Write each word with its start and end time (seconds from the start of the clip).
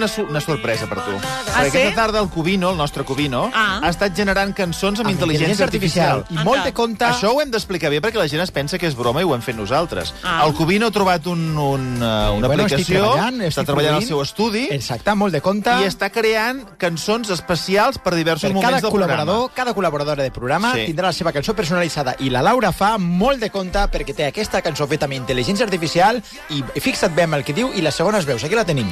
una, 0.00 0.08
su- 0.08 0.24
una 0.26 0.40
sorpresa 0.40 0.88
per 0.90 0.98
tu. 1.04 1.12
Ah, 1.20 1.60
Perquè 1.60 1.70
sí? 1.70 1.78
aquesta 1.84 1.94
tarda 2.00 2.20
el 2.24 2.28
Cubino, 2.32 2.70
el 2.72 2.76
nostre 2.80 3.04
Cubino, 3.04 3.50
Ah. 3.54 3.80
ha 3.82 3.88
estat 3.92 4.16
generant 4.16 4.54
cançons 4.56 5.00
amb, 5.00 5.10
intel·ligència 5.12 5.62
artificial. 5.66 6.24
I 6.30 6.40
molt 6.42 6.64
de 6.64 6.72
compte... 6.72 7.04
Això 7.04 7.30
ho 7.34 7.40
hem 7.42 7.50
d'explicar 7.52 7.90
bé 7.92 8.00
perquè 8.00 8.18
la 8.18 8.28
gent 8.28 8.42
es 8.42 8.50
pensa 8.50 8.78
que 8.78 8.86
és 8.88 8.96
broma 8.96 9.20
i 9.20 9.24
ho 9.28 9.34
hem 9.34 9.42
fet 9.44 9.56
nosaltres. 9.56 10.14
Ah. 10.24 10.42
El 10.46 10.54
Cubino 10.54 10.86
ha 10.88 10.94
trobat 10.94 11.26
un, 11.26 11.42
un, 11.58 11.86
uh, 12.00 12.32
una 12.36 12.48
Bueno, 12.48 12.64
estic 12.66 12.80
aplicació, 12.80 13.02
treballant, 13.04 13.40
està 13.50 13.64
treballant 13.66 13.94
al 14.00 14.04
seu 14.06 14.22
estudi 14.22 14.66
Exacte, 14.70 15.14
molt 15.14 15.32
de 15.36 15.40
compte. 15.44 15.70
i 15.82 15.86
està 15.88 16.10
creant 16.10 16.64
cançons 16.78 17.28
especials 17.30 17.98
per 17.98 18.14
diversos 18.14 18.48
per 18.48 18.54
moments 18.54 18.70
cada 18.70 18.80
del 18.80 18.90
col·laborador, 18.90 19.50
programa. 19.50 19.54
cada 19.54 19.74
col·laboradora 19.74 20.22
de 20.22 20.30
programa 20.30 20.72
Sí. 20.74 20.86
tindrà 20.88 21.10
la 21.10 21.12
seva 21.12 21.32
cançó 21.32 21.54
personalitzada. 21.54 22.16
I 22.20 22.30
la 22.30 22.42
Laura 22.42 22.72
fa 22.72 22.96
molt 22.98 23.40
de 23.40 23.50
compte 23.50 23.78
perquè 23.90 24.14
té 24.14 24.26
aquesta 24.26 24.62
cançó 24.62 24.86
feta 24.88 25.04
amb 25.06 25.14
intel·ligència 25.18 25.62
artificial 25.68 26.22
i 26.50 26.62
fixa't 26.80 27.14
bé 27.14 27.24
amb 27.24 27.34
el 27.34 27.44
que 27.44 27.52
diu 27.52 27.70
i 27.74 27.82
les 27.82 27.94
segones 27.94 28.24
veus. 28.24 28.44
Aquí 28.44 28.54
la 28.54 28.64
tenim. 28.64 28.88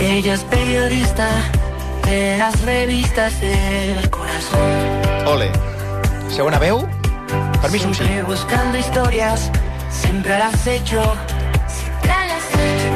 Ella 0.00 0.34
es 0.34 0.42
periodista 0.44 1.28
de 2.04 2.36
las 2.38 2.60
revistas 2.62 3.40
del 3.40 4.10
corazón. 4.10 4.60
Ole. 5.26 5.50
Segona 6.28 6.58
veu, 6.58 6.82
per 7.62 7.70
mi 7.70 7.78
és 7.78 7.84
un 7.86 7.94
sí. 7.94 8.02
Siempre 8.04 8.22
buscando 8.24 8.76
historias, 8.78 9.50
siempre 9.90 10.38
las 10.38 10.66
he 10.66 10.76
hecho. 10.76 11.02
Siempre 11.68 12.14
las 12.30 12.44
he 12.58 12.62
hecho. 12.74 12.92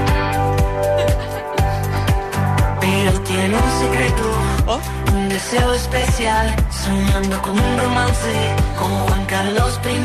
Pero 2.81 3.21
tiene 3.21 3.55
un 3.55 3.71
secreto, 3.81 4.25
Oh. 4.67 4.81
un 5.13 5.29
deseo 5.29 5.73
especial, 5.75 6.55
soñando 6.71 7.41
con 7.43 7.59
un 7.59 7.79
romance 7.79 8.33
como 8.79 9.07
Juan 9.07 9.25
Carlos 9.27 9.81
I. 9.85 9.99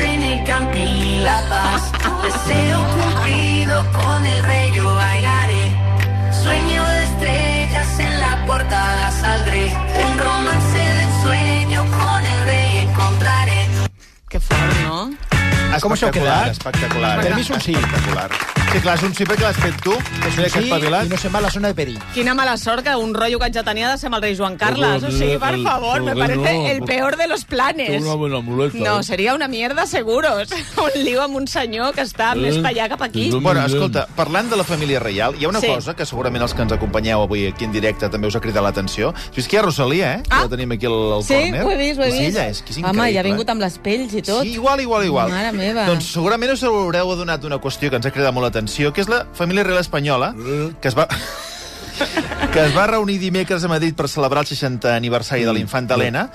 en 0.00 0.22
el 0.22 0.40
y 0.76 1.20
la 1.20 1.42
paz. 1.48 1.92
Deseo 2.22 2.78
cumplido 2.96 3.84
con 3.92 4.26
el 4.26 4.42
rey 4.44 4.72
yo 4.74 4.94
bailaré. 4.94 5.64
Sueño 6.42 6.84
de 6.88 7.04
estrellas 7.04 7.98
en 7.98 8.20
la 8.20 8.46
portada 8.46 9.10
saldré. 9.10 9.66
Un 10.04 10.18
romance 10.18 10.78
de 10.78 11.02
ensueño 11.02 11.80
con 11.98 12.24
el 12.24 12.44
rey 12.44 12.78
encontraré. 12.88 13.66
Que 14.28 14.40
fort, 14.40 14.74
no? 14.84 15.29
Com 15.80 15.92
heu 15.92 15.94
Espectacular, 15.94 16.42
quedat? 16.42 16.50
espectacular. 16.50 17.20
Per 17.22 17.34
mi 17.34 17.40
és 17.40 17.50
un 17.50 17.60
sí. 17.60 17.72
Espectacular. 17.72 18.30
Sí, 18.70 18.78
clar, 18.84 18.94
és 18.98 19.02
un 19.02 19.14
sí 19.16 19.24
perquè 19.26 19.42
l'has 19.42 19.56
fet 19.58 19.76
tu. 19.82 19.90
És 19.90 20.36
Mira 20.36 20.42
un 20.44 20.44
que 20.44 20.50
sí 20.50 20.58
espavilat. 20.68 21.06
i 21.06 21.08
no 21.08 21.16
se'n 21.16 21.32
va 21.34 21.38
a 21.38 21.42
la 21.42 21.50
zona 21.50 21.68
de 21.68 21.74
perill. 21.74 21.98
Quina 22.14 22.34
mala 22.34 22.56
sort 22.56 22.84
que 22.84 22.94
un 22.94 23.14
rotllo 23.14 23.38
que 23.40 23.50
tenir 23.50 23.84
ha 23.84 23.90
de 23.92 23.98
ser 23.98 24.06
amb 24.10 24.16
el 24.16 24.22
rei 24.22 24.36
Joan 24.36 24.56
Carles. 24.56 25.02
O 25.02 25.10
sigui, 25.10 25.38
per 25.38 25.58
favor, 25.62 26.02
me 26.02 26.14
parece 26.14 26.72
el 26.72 26.82
peor 26.82 27.16
de 27.16 27.26
los 27.28 27.44
planes. 27.44 28.02
No, 28.02 29.00
¿eh? 29.00 29.02
seria 29.02 29.34
una 29.34 29.48
mierda, 29.48 29.86
seguros. 29.86 30.50
Un 30.76 31.02
lío 31.04 31.22
amb 31.22 31.36
un 31.36 31.46
senyor 31.48 31.94
que 31.94 32.02
està 32.02 32.34
més 32.34 32.56
Eh? 32.56 32.60
per 32.62 32.70
allà 32.70 32.88
cap 32.88 33.02
aquí. 33.02 33.30
Sí, 33.32 33.38
Bueno, 33.40 33.64
escolta, 33.64 34.06
parlant 34.14 34.50
de 34.50 34.56
la 34.56 34.64
família 34.64 35.00
reial, 35.00 35.34
hi 35.38 35.44
ha 35.44 35.48
una 35.48 35.60
Sí. 35.60 35.66
cosa 35.66 35.94
que 35.96 36.04
segurament 36.06 36.42
els 36.42 36.54
que 36.54 36.62
ens 36.62 36.72
acompanyeu 36.72 37.22
avui 37.22 37.46
aquí 37.48 37.64
en 37.64 37.72
directe 37.72 38.08
també 38.08 38.28
us 38.28 38.36
ha 38.36 38.40
cridat 38.40 38.62
l'atenció. 38.62 39.08
Has 39.14 39.34
vist 39.34 39.48
que 39.48 39.56
hi 39.56 39.58
ha 39.58 39.62
Rosalia, 39.62 40.14
eh? 40.14 40.22
Que 40.22 40.28
Ah. 40.34 40.42
la 40.42 40.48
tenim 40.48 40.72
aquí 40.72 40.86
al, 40.86 41.12
al 41.14 41.22
Sí, 41.24 41.34
córner. 41.34 41.64
ho 41.64 41.70
he 41.70 41.76
vist, 41.76 41.98
ho 41.98 42.02
he 42.04 42.08
És 42.08 42.14
vist. 42.18 42.36
ella, 42.36 42.48
és 42.48 42.62
que 42.62 42.70
és 42.72 42.78
Home, 42.78 42.88
increïble. 42.88 43.12
ja 43.14 43.20
ha 43.20 43.22
vingut 43.24 43.48
amb 43.50 43.60
les 43.60 43.78
pells 43.78 44.14
i 44.14 44.22
tot. 44.22 44.42
Sí, 44.42 44.52
igual, 44.54 44.80
igual, 44.80 45.04
igual. 45.04 45.30
Mare 45.30 45.52
meva. 45.60 45.84
Doncs 45.88 46.08
segurament 46.14 46.52
us 46.56 46.64
haureu 46.66 47.12
adonat 47.12 47.44
d'una 47.44 47.60
qüestió 47.62 47.92
que 47.92 48.00
ens 48.00 48.08
ha 48.08 48.12
cridat 48.14 48.34
molt 48.34 48.48
l'atenció, 48.48 48.92
que 48.96 49.04
és 49.04 49.08
la 49.12 49.22
família 49.36 49.64
real 49.68 49.78
espanyola, 49.82 50.32
que 50.80 50.88
es 50.90 50.96
va... 50.98 51.06
que 52.52 52.64
es 52.64 52.72
va 52.74 52.86
reunir 52.88 53.18
dimecres 53.20 53.62
a 53.64 53.68
Madrid 53.68 53.94
per 53.94 54.08
celebrar 54.08 54.42
el 54.46 54.48
60 54.48 54.94
aniversari 54.96 55.44
de 55.44 55.52
l'infanta 55.52 55.94
Helena, 55.98 56.30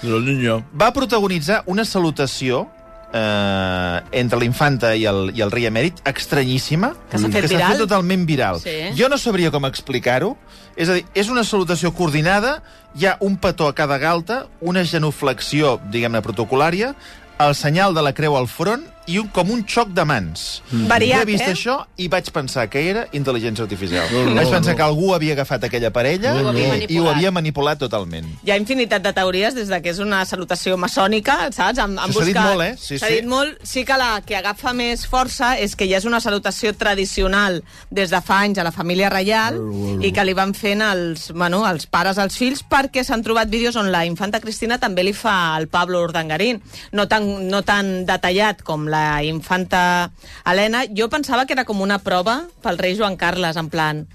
va 0.78 0.92
protagonitzar 0.94 1.64
una 1.72 1.84
salutació 1.90 2.68
eh, 3.12 4.02
entre 4.22 4.40
la 4.40 4.46
infanta 4.46 4.94
i 4.96 5.06
el, 5.10 5.32
i 5.36 5.42
el 5.42 5.52
rei 5.54 5.66
emèrit 5.70 6.02
estranyíssima, 6.06 6.94
Que 7.10 7.18
s'ha 7.20 7.32
fet 7.32 7.48
que 7.48 7.50
s'ha 7.50 7.58
viral. 7.58 7.74
fet 7.74 7.84
totalment 7.86 8.26
viral. 8.30 8.62
Sí. 8.62 8.76
Jo 8.98 9.10
no 9.10 9.18
sabria 9.18 9.52
com 9.52 9.66
explicar-ho. 9.66 10.36
És 10.76 10.90
a 10.92 10.98
dir, 11.00 11.06
és 11.16 11.30
una 11.32 11.46
salutació 11.48 11.94
coordinada, 11.96 12.58
hi 13.00 13.08
ha 13.08 13.18
un 13.24 13.38
petó 13.40 13.70
a 13.70 13.76
cada 13.76 13.98
galta, 13.98 14.46
una 14.60 14.84
genuflexió, 14.86 15.80
diguem-ne, 15.92 16.22
protocolària, 16.22 16.94
el 17.40 17.56
senyal 17.56 17.96
de 17.96 18.04
la 18.04 18.14
creu 18.16 18.36
al 18.38 18.48
front 18.48 18.84
i 19.08 19.20
un, 19.22 19.28
com 19.30 19.52
un 19.54 19.62
xoc 19.70 19.92
de 19.94 20.04
mans. 20.08 20.46
Variat, 20.90 21.20
jo 21.22 21.26
he 21.26 21.30
vist 21.30 21.46
eh? 21.46 21.52
això 21.54 21.76
i 22.02 22.08
vaig 22.10 22.30
pensar 22.34 22.66
que 22.74 22.82
era 22.90 23.04
intel·ligència 23.14 23.66
artificial. 23.68 24.08
No, 24.12 24.24
no, 24.32 24.36
vaig 24.40 24.50
pensar 24.50 24.74
no. 24.74 24.78
que 24.80 24.86
algú 24.86 25.12
havia 25.14 25.36
agafat 25.36 25.68
aquella 25.68 25.92
parella 25.94 26.34
No, 26.40 26.52
no. 26.52 26.64
i 26.90 26.98
ho 27.00 27.06
havia 27.12 27.30
manipulat 27.36 27.78
totalment. 27.82 28.26
Hi 28.46 28.52
ha 28.56 28.58
infinitat 28.58 29.04
de 29.06 29.14
teories 29.14 29.54
des 29.58 29.70
de 29.70 29.80
que 29.84 29.92
és 29.94 30.00
una 30.02 30.24
salutació 30.26 30.78
maçònica, 30.82 31.52
saps? 31.54 31.78
S'ha 31.78 31.88
dit 31.88 32.16
buscat- 32.16 32.50
molt, 32.50 32.66
eh? 32.66 32.72
Sí, 32.82 32.98
S'ha 32.98 33.12
sí. 33.12 33.20
dit 33.20 33.30
molt. 33.30 33.62
Sí 33.64 33.86
que 33.86 33.98
la 34.02 34.22
que 34.26 34.40
agafa 34.40 34.74
més 34.74 35.06
força 35.08 35.54
és 35.62 35.76
que 35.78 35.88
ja 35.90 35.98
és 36.02 36.06
una 36.10 36.20
salutació 36.24 36.74
tradicional 36.74 37.62
des 37.92 38.10
de 38.10 38.22
fa 38.26 38.40
anys 38.42 38.58
a 38.58 38.66
la 38.66 38.72
família 38.74 39.10
reial 39.14 39.60
i 40.02 40.12
que 40.16 40.26
li 40.26 40.34
van 40.34 40.56
fent 40.58 40.82
els, 40.82 41.30
bueno, 41.36 41.62
els 41.70 41.86
pares 41.86 42.18
als 42.18 42.38
fills 42.42 42.64
perquè 42.66 43.04
s'han 43.06 43.22
trobat 43.26 43.50
vídeos 43.54 43.76
on 43.78 43.92
la 43.94 44.06
infanta 44.10 44.42
Cristina 44.42 44.80
també 44.82 45.04
li 45.06 45.14
fa 45.14 45.54
al 45.56 45.68
Pablo 45.70 46.02
Urdangarín. 46.08 46.62
No 46.92 47.08
tan, 47.08 47.30
no 47.52 47.62
tan 47.62 48.06
detallat 48.08 48.64
com 48.66 48.88
la 48.90 48.95
infanta 49.26 50.12
Helena. 50.46 50.84
Jo 50.96 51.10
pensava 51.10 51.46
que 51.46 51.54
era 51.54 51.66
com 51.66 51.82
una 51.82 52.00
prova 52.04 52.44
pel 52.64 52.78
rei 52.82 52.98
Joan 52.98 53.18
Carles, 53.18 53.58
en 53.58 53.70
plan... 53.74 54.06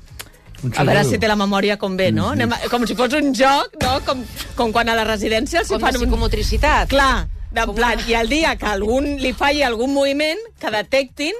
A 0.76 0.84
veure 0.84 1.06
si 1.08 1.16
té 1.16 1.24
la 1.24 1.38
memòria 1.40 1.78
com 1.80 1.94
ve, 1.96 2.10
no? 2.12 2.34
Anem 2.34 2.50
a, 2.52 2.58
com 2.68 2.82
si 2.84 2.92
fos 2.92 3.14
un 3.16 3.30
joc, 3.32 3.78
no? 3.80 3.94
Com, 4.04 4.20
com 4.58 4.74
quan 4.76 4.90
a 4.92 4.96
la 4.98 5.06
residència 5.08 5.62
els 5.62 5.70
hi 5.70 5.78
Com 5.78 5.86
fan 5.86 5.96
un... 5.96 6.02
psicomotricitat. 6.04 6.90
Clar, 6.92 7.28
de 7.56 7.64
plan, 7.72 8.02
i 8.06 8.14
el 8.18 8.28
dia 8.28 8.52
que 8.60 8.68
algun 8.68 9.14
li 9.22 9.32
falli 9.32 9.64
algun 9.64 9.94
moviment, 9.96 10.42
que 10.60 10.70
detectin 10.74 11.38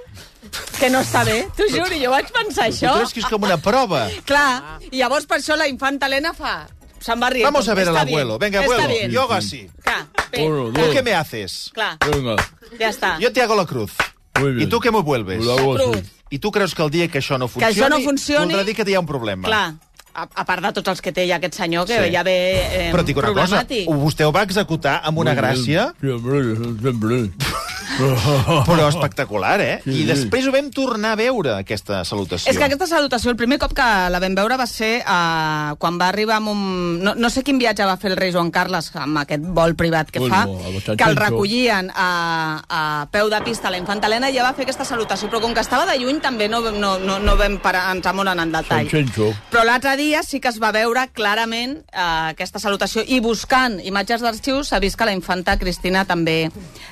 que 0.79 0.89
no 0.89 1.03
està 1.05 1.27
bé. 1.29 1.43
T'ho 1.53 1.69
juro, 1.69 1.93
jo 2.01 2.11
vaig 2.15 2.33
pensar 2.33 2.71
Tu 2.71 2.79
això. 2.79 2.95
creus 2.97 3.13
que 3.13 3.21
és 3.21 3.29
com 3.29 3.45
una 3.45 3.61
prova? 3.61 4.07
Clar, 4.25 4.81
i 4.89 4.97
llavors 4.97 5.29
per 5.29 5.43
això 5.43 5.59
la 5.61 5.69
infanta 5.69 6.09
Helena 6.09 6.33
fa... 6.33 6.63
Se'n 7.01 7.17
va 7.21 7.31
rient. 7.33 7.47
Vamos 7.49 7.69
a 7.69 7.75
ver 7.75 7.87
al 7.89 7.95
bien, 7.95 8.09
abuelo. 8.09 8.35
Venga, 8.39 8.61
abuelo, 8.61 9.07
yoga 9.09 9.41
sí. 9.41 9.63
Clar, 9.85 10.03
bé, 10.31 10.47
Uno, 10.47 10.73
¿Tú 10.73 10.81
qué 10.93 11.03
me 11.03 11.15
haces? 11.15 11.71
clar, 11.75 11.99
Venga. 12.11 12.37
ja 12.79 12.89
està. 12.91 13.19
Yo 13.19 13.33
te 13.33 13.43
hago 13.43 13.55
la 13.57 13.67
cruz. 13.67 13.93
Muy 14.41 14.53
bien. 14.53 14.67
¿Y 14.69 14.71
tú 14.71 14.81
qué 14.81 14.91
me 14.91 15.03
vuelves? 15.03 15.41
Así. 15.47 15.65
Cruz. 15.65 16.03
I 16.31 16.39
tu 16.39 16.51
creus 16.53 16.75
que 16.75 16.83
el 16.83 16.91
dia 16.91 17.09
que 17.09 17.19
això 17.19 17.37
no 17.39 17.49
funcioni, 17.49 17.75
això 17.75 17.89
no 17.91 17.99
funcioni- 17.99 18.53
voldrà 18.55 18.65
dir 18.65 18.75
que 18.77 18.85
hi 18.89 18.95
ha 18.95 19.01
un 19.01 19.07
problema. 19.07 19.49
Clar, 19.49 19.75
a, 20.15 20.23
a 20.35 20.45
part 20.45 20.63
de 20.63 20.73
tots 20.73 20.89
els 20.89 21.01
que 21.03 21.11
té 21.13 21.27
ja 21.29 21.37
aquest 21.37 21.55
senyor, 21.55 21.87
que 21.87 21.99
Sí. 22.07 22.13
ja 22.15 22.23
ve 22.23 22.37
eh, 22.89 22.93
Però 22.93 23.01
et 23.01 23.07
dic 23.07 23.17
una 23.17 23.33
cosa, 23.35 23.65
problemàtic. 23.67 23.89
vostè 23.89 24.25
ho 24.25 24.33
va 24.33 24.43
executar 24.43 25.01
amb 25.05 25.19
una 25.19 25.35
gràcia, 25.35 25.93
Siempre, 26.01 26.57
siempre. 26.81 27.31
però 28.69 28.89
espectacular, 28.89 29.61
eh? 29.61 29.77
Sí, 29.85 30.03
I 30.03 30.07
després 30.09 30.47
ho 30.49 30.55
vam 30.55 30.71
tornar 30.75 31.15
a 31.15 31.19
veure, 31.21 31.55
aquesta 31.59 32.03
salutació. 32.09 32.51
És 32.51 32.59
que 32.59 32.67
aquesta 32.67 32.89
salutació, 32.91 33.33
el 33.33 33.39
primer 33.41 33.59
cop 33.63 33.75
que 33.77 33.87
la 34.13 34.21
vam 34.23 34.37
veure 34.39 34.59
va 34.61 34.67
ser 34.71 35.01
uh, 35.03 35.77
quan 35.81 35.99
va 36.01 36.11
arribar 36.13 36.39
amb 36.41 36.53
un... 36.53 36.63
No, 37.05 37.15
no 37.17 37.31
sé 37.33 37.43
quin 37.47 37.59
viatge 37.61 37.87
va 37.89 37.97
fer 38.01 38.13
el 38.13 38.19
rei 38.21 38.33
Joan 38.35 38.53
Carles 38.55 38.91
amb 38.95 39.23
aquest 39.23 39.45
vol 39.57 39.75
privat 39.79 40.11
que 40.11 40.21
Bueno, 40.23 40.35
fa, 40.35 40.71
los 40.71 40.85
que 40.85 41.09
el 41.09 41.17
recollien 41.17 41.91
a, 41.95 42.63
a 42.69 42.83
peu 43.13 43.31
de 43.33 43.41
pista 43.47 43.69
a 43.69 43.75
la 43.75 43.81
infanta 43.81 44.09
Helena 44.11 44.31
i 44.31 44.37
ja 44.37 44.45
va 44.47 44.55
fer 44.57 44.67
aquesta 44.67 44.87
salutació, 44.89 45.31
però 45.33 45.43
com 45.43 45.55
que 45.57 45.65
estava 45.65 45.87
de 45.89 45.99
lluny 46.01 46.21
també 46.23 46.49
no, 46.53 46.63
no, 46.71 46.97
no, 46.99 47.19
no 47.23 47.37
vam 47.41 47.59
parar, 47.63 47.89
entrar 47.95 48.15
molt 48.17 48.33
en 48.33 48.45
el 48.45 48.55
detall. 48.55 48.91
Però 49.51 49.65
l'altre 49.67 49.97
dia 50.01 50.23
sí 50.27 50.41
que 50.41 50.51
es 50.53 50.61
va 50.63 50.73
veure 50.75 51.07
clarament 51.17 51.79
eh, 51.81 52.07
aquesta 52.33 52.63
salutació 52.63 53.05
i 53.07 53.21
buscant 53.25 53.81
imatges 53.85 54.25
d'arxius 54.25 54.71
s'ha 54.71 54.81
vist 54.83 54.99
que 54.99 55.09
la 55.09 55.17
infanta 55.17 55.57
Cristina 55.61 56.05
també 56.09 56.51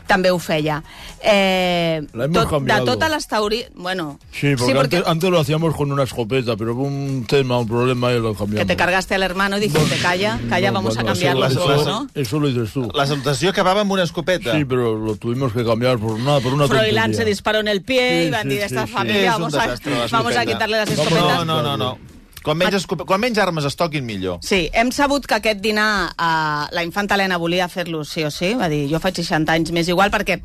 també 0.09 0.33
ho 0.33 0.39
feia. 0.41 0.83
Eh, 1.21 2.07
La 2.13 2.25
hemos 2.27 2.45
de 2.45 2.49
cambiado. 2.51 2.85
totes 2.85 3.11
les 3.11 3.27
teories... 3.27 3.71
Bueno, 3.75 4.19
Sí, 4.31 4.55
porque, 4.57 4.79
Antes, 4.79 5.03
antes 5.07 5.31
lo 5.31 5.41
hacíamos 5.41 5.75
con 5.75 5.91
una 5.91 6.05
escopeta, 6.05 6.57
pero 6.57 6.75
hubo 6.75 6.85
un 6.85 7.25
tema, 7.27 7.59
un 7.59 7.67
problema 7.67 8.13
y 8.13 8.21
lo 8.21 8.35
cambiamos. 8.35 8.61
que 8.61 8.67
te 8.67 8.77
cargaste 8.77 9.15
al 9.17 9.23
hermano 9.25 9.57
y 9.59 9.61
dijiste, 9.61 9.97
calla, 10.01 10.39
calla, 10.49 10.69
No, 10.69 10.75
vamos 10.75 10.95
bueno, 10.95 11.11
a 11.11 11.13
cambiarlo 11.13 11.47
eso, 11.47 11.61
todo, 11.61 11.75
eso- 11.75 11.91
¿no? 11.91 12.09
Eso 12.15 12.39
lo 12.41 12.49
dices 12.49 12.73
tú. 12.73 12.91
La 12.95 13.07
salutació 13.07 13.51
acabava 13.51 13.81
amb 13.81 13.91
una 13.93 14.05
escopeta. 14.05 14.53
Sí, 14.57 14.65
pero 14.65 14.97
lo 14.97 15.17
tuvimos 15.17 15.53
que 15.53 15.65
cambiar 15.65 15.99
por 15.99 16.13
una, 16.13 16.39
por 16.41 16.53
una 16.53 16.67
Froilán 16.69 17.07
tontería. 17.07 17.17
se 17.17 17.25
disparó 17.25 17.59
en 17.61 17.69
el 17.69 17.83
pie 17.83 18.23
Sí, 18.23 18.29
y 18.29 18.31
van 18.31 18.43
sí, 18.43 18.49
decir, 18.51 18.69
sí, 18.69 18.75
esta 18.75 18.87
sí. 18.87 18.93
familia, 18.93 19.33
vamos, 19.33 19.55
a, 19.55 19.75
vamos 20.13 20.37
a 20.37 20.47
quitarle 20.47 20.77
las 20.77 20.91
escopetas. 20.91 21.23
No, 21.23 21.45
no, 21.45 21.63
no, 21.63 21.77
no. 21.77 21.99
Com 22.45 22.59
menys. 22.59 22.87
Quan 22.87 23.21
menys 23.21 23.41
armes 23.43 23.67
es 23.69 23.77
toquin, 23.79 24.05
millor. 24.07 24.39
Sí, 24.47 24.67
hem 24.73 24.93
sabut 24.95 25.27
que 25.29 25.39
aquest 25.39 25.63
dinar 25.65 25.91
eh, 26.11 26.65
la 26.75 26.85
infanta 26.87 27.17
Helena 27.19 27.39
volia 27.41 27.69
fer-lo 27.69 28.05
sí 28.05 28.25
o 28.25 28.33
sí, 28.35 28.55
va 28.59 28.71
dir, 28.73 28.85
jo 28.91 29.01
faig 29.03 29.21
60 29.21 29.55
anys 29.55 29.75
més 29.75 29.91
igual, 29.91 30.13
perquè 30.15 30.39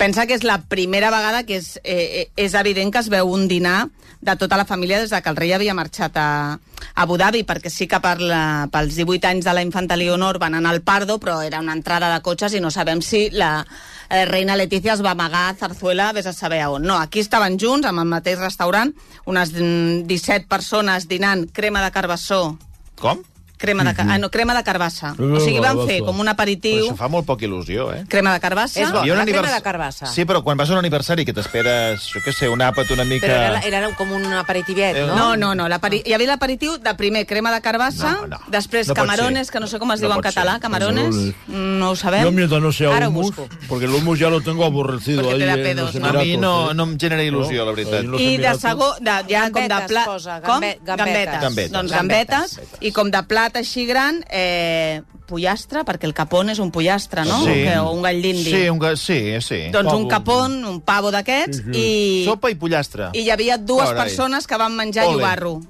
pensa 0.00 0.24
que 0.24 0.38
és 0.38 0.44
la 0.48 0.62
primera 0.64 1.10
vegada 1.12 1.44
que 1.44 1.58
és, 1.60 1.74
eh, 1.84 2.24
eh, 2.24 2.26
és 2.40 2.54
evident 2.56 2.92
que 2.92 3.02
es 3.02 3.10
veu 3.12 3.28
un 3.28 3.46
dinar 3.48 3.90
de 4.20 4.36
tota 4.36 4.56
la 4.56 4.64
família 4.64 4.98
des 5.00 5.10
de 5.10 5.20
que 5.20 5.28
el 5.28 5.36
rei 5.36 5.52
havia 5.52 5.74
marxat 5.76 6.16
a, 6.16 6.56
a 6.56 7.02
Abu 7.04 7.18
Dhabi, 7.20 7.44
perquè 7.44 7.70
sí 7.72 7.86
que 7.88 8.00
per 8.00 8.18
la, 8.20 8.68
pels 8.72 8.96
18 8.96 9.28
anys 9.28 9.44
de 9.44 9.54
la 9.56 9.64
infanta 9.64 9.96
Leonor 9.96 10.38
van 10.38 10.56
anar 10.56 10.72
al 10.72 10.82
Pardo, 10.82 11.18
però 11.20 11.40
era 11.44 11.60
una 11.60 11.76
entrada 11.76 12.12
de 12.14 12.22
cotxes 12.24 12.56
i 12.56 12.60
no 12.60 12.70
sabem 12.70 13.02
si 13.04 13.28
la 13.30 13.66
eh, 14.08 14.24
reina 14.24 14.56
Letícia 14.56 14.94
es 14.94 15.04
va 15.04 15.12
amagar 15.12 15.48
a 15.50 15.54
Zarzuela, 15.54 16.12
vés 16.12 16.26
a 16.26 16.32
saber 16.32 16.64
on. 16.66 16.82
No, 16.82 16.96
aquí 16.96 17.20
estaven 17.20 17.58
junts, 17.60 17.86
amb 17.86 18.00
el 18.00 18.08
mateix 18.08 18.40
restaurant, 18.40 18.92
unes 19.26 19.52
mm, 19.52 20.06
17 20.08 20.48
persones 20.48 21.08
dinant 21.08 21.46
crema 21.52 21.84
de 21.84 21.92
carbassó 21.92 22.58
Com? 23.00 23.22
Crema 23.60 23.84
de, 23.84 23.94
ca- 23.94 24.06
ah, 24.08 24.16
no, 24.18 24.30
crema 24.30 24.54
de 24.56 24.62
carbassa. 24.64 25.12
O 25.18 25.38
sigui, 25.40 25.58
de 25.58 25.60
van 25.60 25.82
fer 25.86 25.98
com 26.00 26.16
un 26.18 26.26
Però 26.26 26.32
aperitiu... 26.32 26.86
això 26.86 26.96
fa 26.96 27.08
molt 27.12 27.26
poca 27.28 27.44
il·lusió, 27.44 27.90
eh? 27.92 28.04
Crema 28.08 28.32
de 28.32 28.40
carbassa. 28.40 28.80
És 28.80 28.88
bo. 28.90 29.02
La 29.04 29.04
crema 29.04 29.22
anivers- 29.22 29.54
de 29.54 29.62
carbassa. 29.62 30.06
Sí, 30.08 30.24
però 30.24 30.42
quan 30.42 30.56
vas 30.56 30.70
a 30.70 30.72
un 30.72 30.78
aniversari 30.78 31.26
que 31.28 31.34
t'esperes, 31.36 32.06
jo 32.14 32.20
què 32.24 32.32
sé, 32.32 32.48
un 32.48 32.60
àpat 32.64 32.90
una 32.94 33.04
mica... 33.04 33.26
Però 33.26 33.60
era, 33.60 33.60
era 33.84 33.94
com 33.96 34.10
un 34.16 34.24
aperitiviet, 34.32 34.96
Eh, 34.96 35.04
no? 35.06 35.36
No, 35.36 35.36
no, 35.36 35.54
no. 35.54 35.66
Hi 36.00 36.12
havia 36.14 36.26
l'aperitiu 36.32 36.78
de 36.78 36.94
primer 36.96 37.26
crema 37.26 37.52
de 37.52 37.60
carbassa, 37.60 38.12
No, 38.22 38.26
no. 38.26 38.38
després 38.48 38.88
No 38.88 38.94
camarones, 38.94 39.50
que 39.50 39.60
no 39.60 39.66
sé 39.66 39.78
com 39.78 39.92
es 39.92 40.00
No 40.00 40.08
diu 40.08 40.16
en 40.16 40.22
català, 40.24 40.52
ser. 40.56 40.60
camarones, 40.62 41.14
Camarones. 41.14 41.34
no 41.48 41.90
ho 41.90 41.96
sabem. 41.96 42.24
Yo 42.24 42.32
mientras 42.32 42.62
no 42.62 42.72
sea 42.72 42.88
Ahora 42.88 43.08
hummus, 43.08 43.26
busco. 43.36 43.48
porque 43.68 43.84
el 43.84 43.94
hummus 43.94 44.18
ya 44.18 44.30
lo 44.30 44.40
tengo 44.40 44.64
aborrecido. 44.64 45.22
Porque 45.22 45.36
te 45.38 45.50
ahí 45.50 45.58
da 45.58 45.62
pedos, 45.68 45.94
los 45.94 46.02
¿no? 46.02 46.08
A 46.08 46.22
mi 46.24 46.36
no, 46.38 46.70
¿eh? 46.70 46.74
no 46.74 46.84
em 46.84 46.98
genera 46.98 47.22
il·lusió, 47.22 47.64
la 47.66 47.72
veritat. 47.72 48.04
I 48.18 48.36
de 48.38 48.54
segon, 48.58 48.94
de, 49.04 49.10
ja 49.28 49.50
com 49.50 49.60
de 49.62 49.68
Gambetes, 49.68 49.86
plat... 49.90 50.06
posa, 50.06 50.40
com? 50.40 50.60
gambe- 50.60 50.78
gambetes. 50.82 51.40
Gambetes. 51.42 51.72
Doncs 51.72 51.92
gambetes. 51.92 52.60
I 52.80 52.92
com 52.92 53.10
de 53.10 53.22
plat 53.24 53.49
així 53.56 53.86
gran, 53.86 54.22
eh, 54.30 55.02
pollastre, 55.26 55.84
perquè 55.86 56.06
el 56.06 56.14
capón 56.14 56.50
és 56.50 56.58
un 56.58 56.70
pollastre, 56.70 57.24
no? 57.24 57.40
Sí. 57.44 57.50
O, 57.50 57.54
que, 57.54 57.78
o 57.78 57.90
un 57.92 58.02
gall 58.02 58.22
d'indi. 58.22 58.50
Sí, 58.50 58.68
un 58.68 58.78
ga... 58.78 58.94
sí, 58.96 59.18
sí. 59.40 59.60
Doncs 59.72 59.92
un 59.92 60.06
Pavo. 60.06 60.08
capón, 60.08 60.64
un 60.64 60.80
pavo 60.80 61.10
d'aquests, 61.10 61.62
i, 61.74 62.24
Sopa 62.26 62.50
i 62.50 62.54
pollastre. 62.54 63.10
i 63.14 63.26
hi 63.26 63.30
havia 63.30 63.58
dues 63.58 63.88
Carai. 63.90 64.02
persones 64.04 64.46
que 64.46 64.56
van 64.56 64.74
menjar 64.76 65.06
Ole. 65.06 65.16
llobarro 65.18 65.60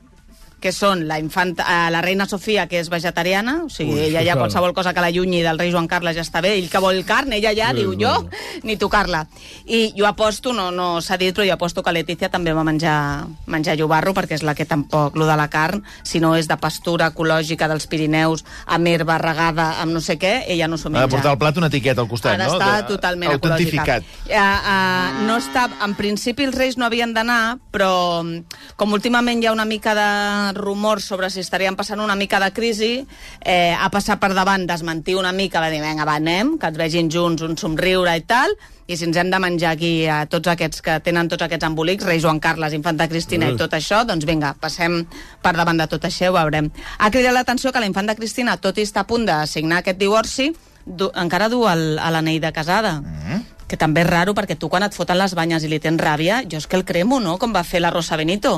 que 0.61 0.73
són 0.73 1.07
la, 1.09 1.19
infanta, 1.19 1.65
eh, 1.65 1.91
la 1.91 2.01
reina 2.05 2.27
Sofia, 2.29 2.67
que 2.69 2.79
és 2.81 2.91
vegetariana, 2.93 3.63
o 3.65 3.69
sigui, 3.73 3.95
Ui, 3.95 4.01
ella 4.11 4.21
ja 4.23 4.35
clar. 4.35 4.45
qualsevol 4.45 4.75
cosa 4.77 4.93
que 4.95 5.01
la 5.01 5.11
llunyi 5.11 5.41
del 5.43 5.59
rei 5.59 5.73
Joan 5.73 5.89
Carles 5.89 6.15
ja 6.17 6.23
està 6.23 6.43
bé, 6.45 6.55
ell 6.59 6.69
que 6.71 6.79
vol 6.79 7.03
carn, 7.05 7.33
ella 7.33 7.53
ja 7.57 7.71
Sí, 7.71 7.81
diu 7.81 7.95
jo, 7.99 8.29
ni 8.63 8.77
tocar-la. 8.77 9.27
I 9.67 9.93
jo 9.97 10.07
aposto, 10.07 10.53
no, 10.53 10.71
no 10.71 11.01
s'ha 11.01 11.17
dit, 11.17 11.35
però 11.35 11.47
jo 11.47 11.55
aposto 11.55 11.83
que 11.83 11.93
Letícia 11.93 12.29
també 12.31 12.53
va 12.53 12.65
menjar, 12.65 13.27
menjar 13.47 13.77
llobarro, 13.79 14.13
perquè 14.15 14.35
és 14.39 14.43
la 14.43 14.55
que 14.55 14.67
tampoc, 14.67 15.17
lo 15.17 15.27
de 15.27 15.37
la 15.37 15.49
carn, 15.49 15.83
si 16.03 16.21
no 16.21 16.35
és 16.37 16.49
de 16.49 16.57
pastura 16.61 17.09
ecològica 17.15 17.69
dels 17.69 17.87
Pirineus, 17.87 18.45
amb 18.67 18.87
herba 18.87 19.19
regada, 19.19 19.81
amb 19.81 19.93
no 19.93 20.01
sé 20.01 20.19
què, 20.19 20.45
ella 20.49 20.69
no 20.69 20.77
s'ho 20.77 20.89
Ha 20.89 20.93
menja. 20.93 21.07
de 21.07 21.13
portar 21.15 21.31
al 21.33 21.39
plat 21.39 21.57
una 21.57 21.69
etiqueta 21.69 22.01
al 22.03 22.09
costat, 22.09 22.39
Ha 22.41 22.47
no? 22.47 22.59
De- 22.59 22.83
totalment 22.91 23.33
ecològica. 23.33 24.01
Uh, 24.29 24.35
uh, 24.35 25.27
no 25.27 25.37
està, 25.39 25.69
en 25.85 25.95
principi 25.95 26.45
els 26.45 26.55
Reis 26.55 26.77
no 26.77 26.85
havien 26.87 27.15
d'anar, 27.15 27.59
però 27.73 28.23
mm, 28.23 28.75
com 28.77 28.93
últimament 28.93 29.43
hi 29.43 29.47
ha 29.47 29.53
una 29.53 29.65
mica 29.65 29.95
de 29.95 30.50
rumors 30.57 31.05
sobre 31.05 31.31
si 31.31 31.41
estarien 31.41 31.77
passant 31.77 32.01
una 32.01 32.17
mica 32.17 32.41
de 32.41 32.51
crisi, 32.53 33.07
eh, 33.45 33.75
ha 33.79 33.89
passat 33.91 34.19
per 34.21 34.33
davant 34.35 34.67
desmentir 34.67 35.17
una 35.17 35.33
mica, 35.33 35.61
va 35.61 35.71
dir, 35.71 35.81
vinga, 35.83 36.05
va, 36.05 36.17
anem, 36.17 36.57
que 36.59 36.67
ens 36.67 36.79
vegin 36.79 37.11
junts, 37.11 37.43
un 37.43 37.57
somriure 37.57 38.17
i 38.17 38.23
tal, 38.23 38.55
i 38.91 38.97
si 38.97 39.05
ens 39.07 39.17
hem 39.17 39.31
de 39.31 39.39
menjar 39.39 39.73
aquí 39.77 40.07
a 40.11 40.25
tots 40.27 40.49
aquests 40.51 40.83
que 40.83 40.97
tenen 41.01 41.29
tots 41.29 41.43
aquests 41.47 41.65
embolics, 41.69 42.05
Rei 42.05 42.19
Joan 42.21 42.41
Carles, 42.41 42.73
Infanta 42.75 43.07
Cristina 43.09 43.47
i 43.55 43.57
tot 43.57 43.73
això, 43.73 44.05
doncs 44.05 44.25
vinga, 44.27 44.55
passem 44.59 45.07
per 45.43 45.53
davant 45.55 45.79
de 45.79 45.87
tot 45.87 46.03
això, 46.05 46.31
ho 46.31 46.33
veurem. 46.35 46.71
Ha 46.99 47.11
cridat 47.11 47.33
l'atenció 47.33 47.71
que 47.73 47.81
la 47.81 47.87
Infanta 47.87 48.17
Cristina, 48.17 48.57
tot 48.57 48.79
i 48.79 48.83
estar 48.83 49.03
a 49.03 49.07
punt 49.07 49.27
de 49.27 49.47
signar 49.47 49.79
aquest 49.85 49.99
divorci, 49.99 50.51
du, 50.85 51.11
encara 51.15 51.49
du 51.49 51.67
el- 51.69 51.99
a 51.99 52.11
l'anell 52.11 52.41
de 52.41 52.53
casada. 52.53 53.01
Mm. 53.01 53.45
Que 53.71 53.79
també 53.79 54.03
és 54.03 54.09
raro, 54.11 54.35
perquè 54.35 54.57
tu 54.59 54.67
quan 54.69 54.83
et 54.83 54.95
foten 54.97 55.15
les 55.21 55.35
banyes 55.39 55.63
i 55.63 55.69
li 55.71 55.79
tens 55.79 56.01
ràbia, 56.03 56.41
jo 56.51 56.59
és 56.59 56.67
que 56.67 56.75
el 56.75 56.83
cremo, 56.85 57.21
no?, 57.23 57.37
com 57.39 57.53
va 57.55 57.63
fer 57.63 57.79
la 57.81 57.93
Rosa 57.95 58.17
Benito. 58.19 58.57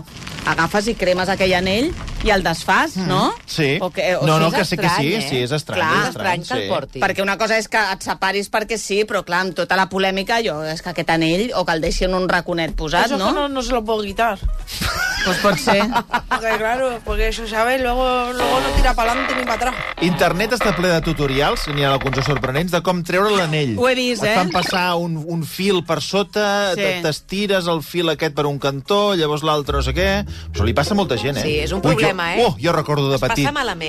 Agafes 0.48 0.88
i 0.88 0.94
cremes 0.96 1.28
aquell 1.28 1.52
anell 1.58 1.90
i 2.24 2.30
el 2.32 2.42
desfas, 2.42 2.96
no? 2.96 3.34
Sí. 3.46 3.76
O 3.82 3.90
que, 3.92 4.14
o 4.16 4.24
no, 4.26 4.38
no, 4.40 4.48
que 4.50 4.62
és 4.64 4.68
sé 4.72 4.78
que 4.80 4.88
sí, 4.88 5.12
estrany, 5.12 5.12
eh? 5.18 5.28
sí, 5.28 5.42
és 5.44 5.52
estrany. 5.52 5.82
Clar, 5.82 5.92
és 5.92 6.02
És 6.02 6.14
estrany 6.16 6.46
que 6.48 6.54
el 6.56 6.62
sí. 6.62 6.68
porti. 6.72 7.02
perquè 7.04 7.22
una 7.22 7.36
cosa 7.36 7.58
és 7.60 7.68
que 7.68 7.82
et 7.92 8.02
separis 8.08 8.48
perquè 8.50 8.78
sí, 8.80 9.02
però 9.04 9.20
clar, 9.26 9.42
amb 9.46 9.54
tota 9.58 9.76
la 9.76 9.88
polèmica, 9.92 10.40
jo, 10.42 10.62
és 10.64 10.80
que 10.82 10.90
aquest 10.94 11.10
anell, 11.12 11.50
o 11.54 11.64
que 11.68 11.76
el 11.76 11.84
deixi 11.84 12.06
en 12.08 12.14
un 12.16 12.28
raconet 12.28 12.72
posat, 12.74 13.06
Eso 13.12 13.18
no? 13.18 13.28
que 13.28 13.40
no, 13.40 13.48
no 13.48 13.62
se 13.62 13.72
lo 13.72 13.84
puedo 13.84 14.02
quitar. 14.02 14.38
Pues 15.24 15.38
pot 15.38 15.56
ser. 15.58 15.82
Porque 16.28 16.56
claro, 16.58 16.98
porque 17.04 17.28
eso, 17.28 17.46
¿sabes? 17.46 17.80
Luego, 17.80 18.32
luego 18.32 18.60
no 18.60 18.68
tira 18.76 18.94
para 18.94 19.12
adelante 19.12 19.34
ni 19.36 19.44
para 19.44 19.54
atrás. 19.54 19.74
Internet 20.02 20.52
està 20.56 20.72
ple 20.74 20.88
de 20.90 21.00
tutorials, 21.04 21.68
n'hi 21.70 21.84
ha 21.86 21.92
alguns 21.94 22.18
sorprenents, 22.26 22.72
de 22.74 22.80
com 22.82 23.02
treure 23.06 23.30
l'anell. 23.36 23.76
Ho 23.78 23.86
he 23.88 23.94
vist, 23.94 24.24
Et 24.24 24.30
eh? 24.32 24.34
fan 24.34 24.50
passar 24.50 24.88
un, 25.02 25.16
un 25.26 25.42
fil 25.44 25.82
per 25.84 26.00
sota, 26.02 26.72
Sí. 26.76 26.88
t'estires 27.02 27.66
el 27.70 27.82
fil 27.82 28.08
aquest 28.12 28.34
per 28.34 28.46
un 28.46 28.58
cantó, 28.62 29.14
llavors 29.18 29.42
l'altre 29.46 29.76
no 29.76 29.82
sé 29.82 29.92
què... 29.96 30.08
Això 30.52 30.64
li 30.64 30.74
passa 30.76 30.94
a 30.94 30.98
molta 30.98 31.16
gent, 31.20 31.36
eh? 31.38 31.42
Sí, 31.42 31.54
és 31.64 31.72
un 31.72 31.80
Ui, 31.82 31.90
problema, 31.90 32.30
jo, 32.34 32.40
eh? 32.40 32.46
Oh, 32.46 32.56
jo 32.62 32.72
recordo 32.72 33.08
de 33.10 33.16
Es 33.16 33.22
petit 33.22 33.48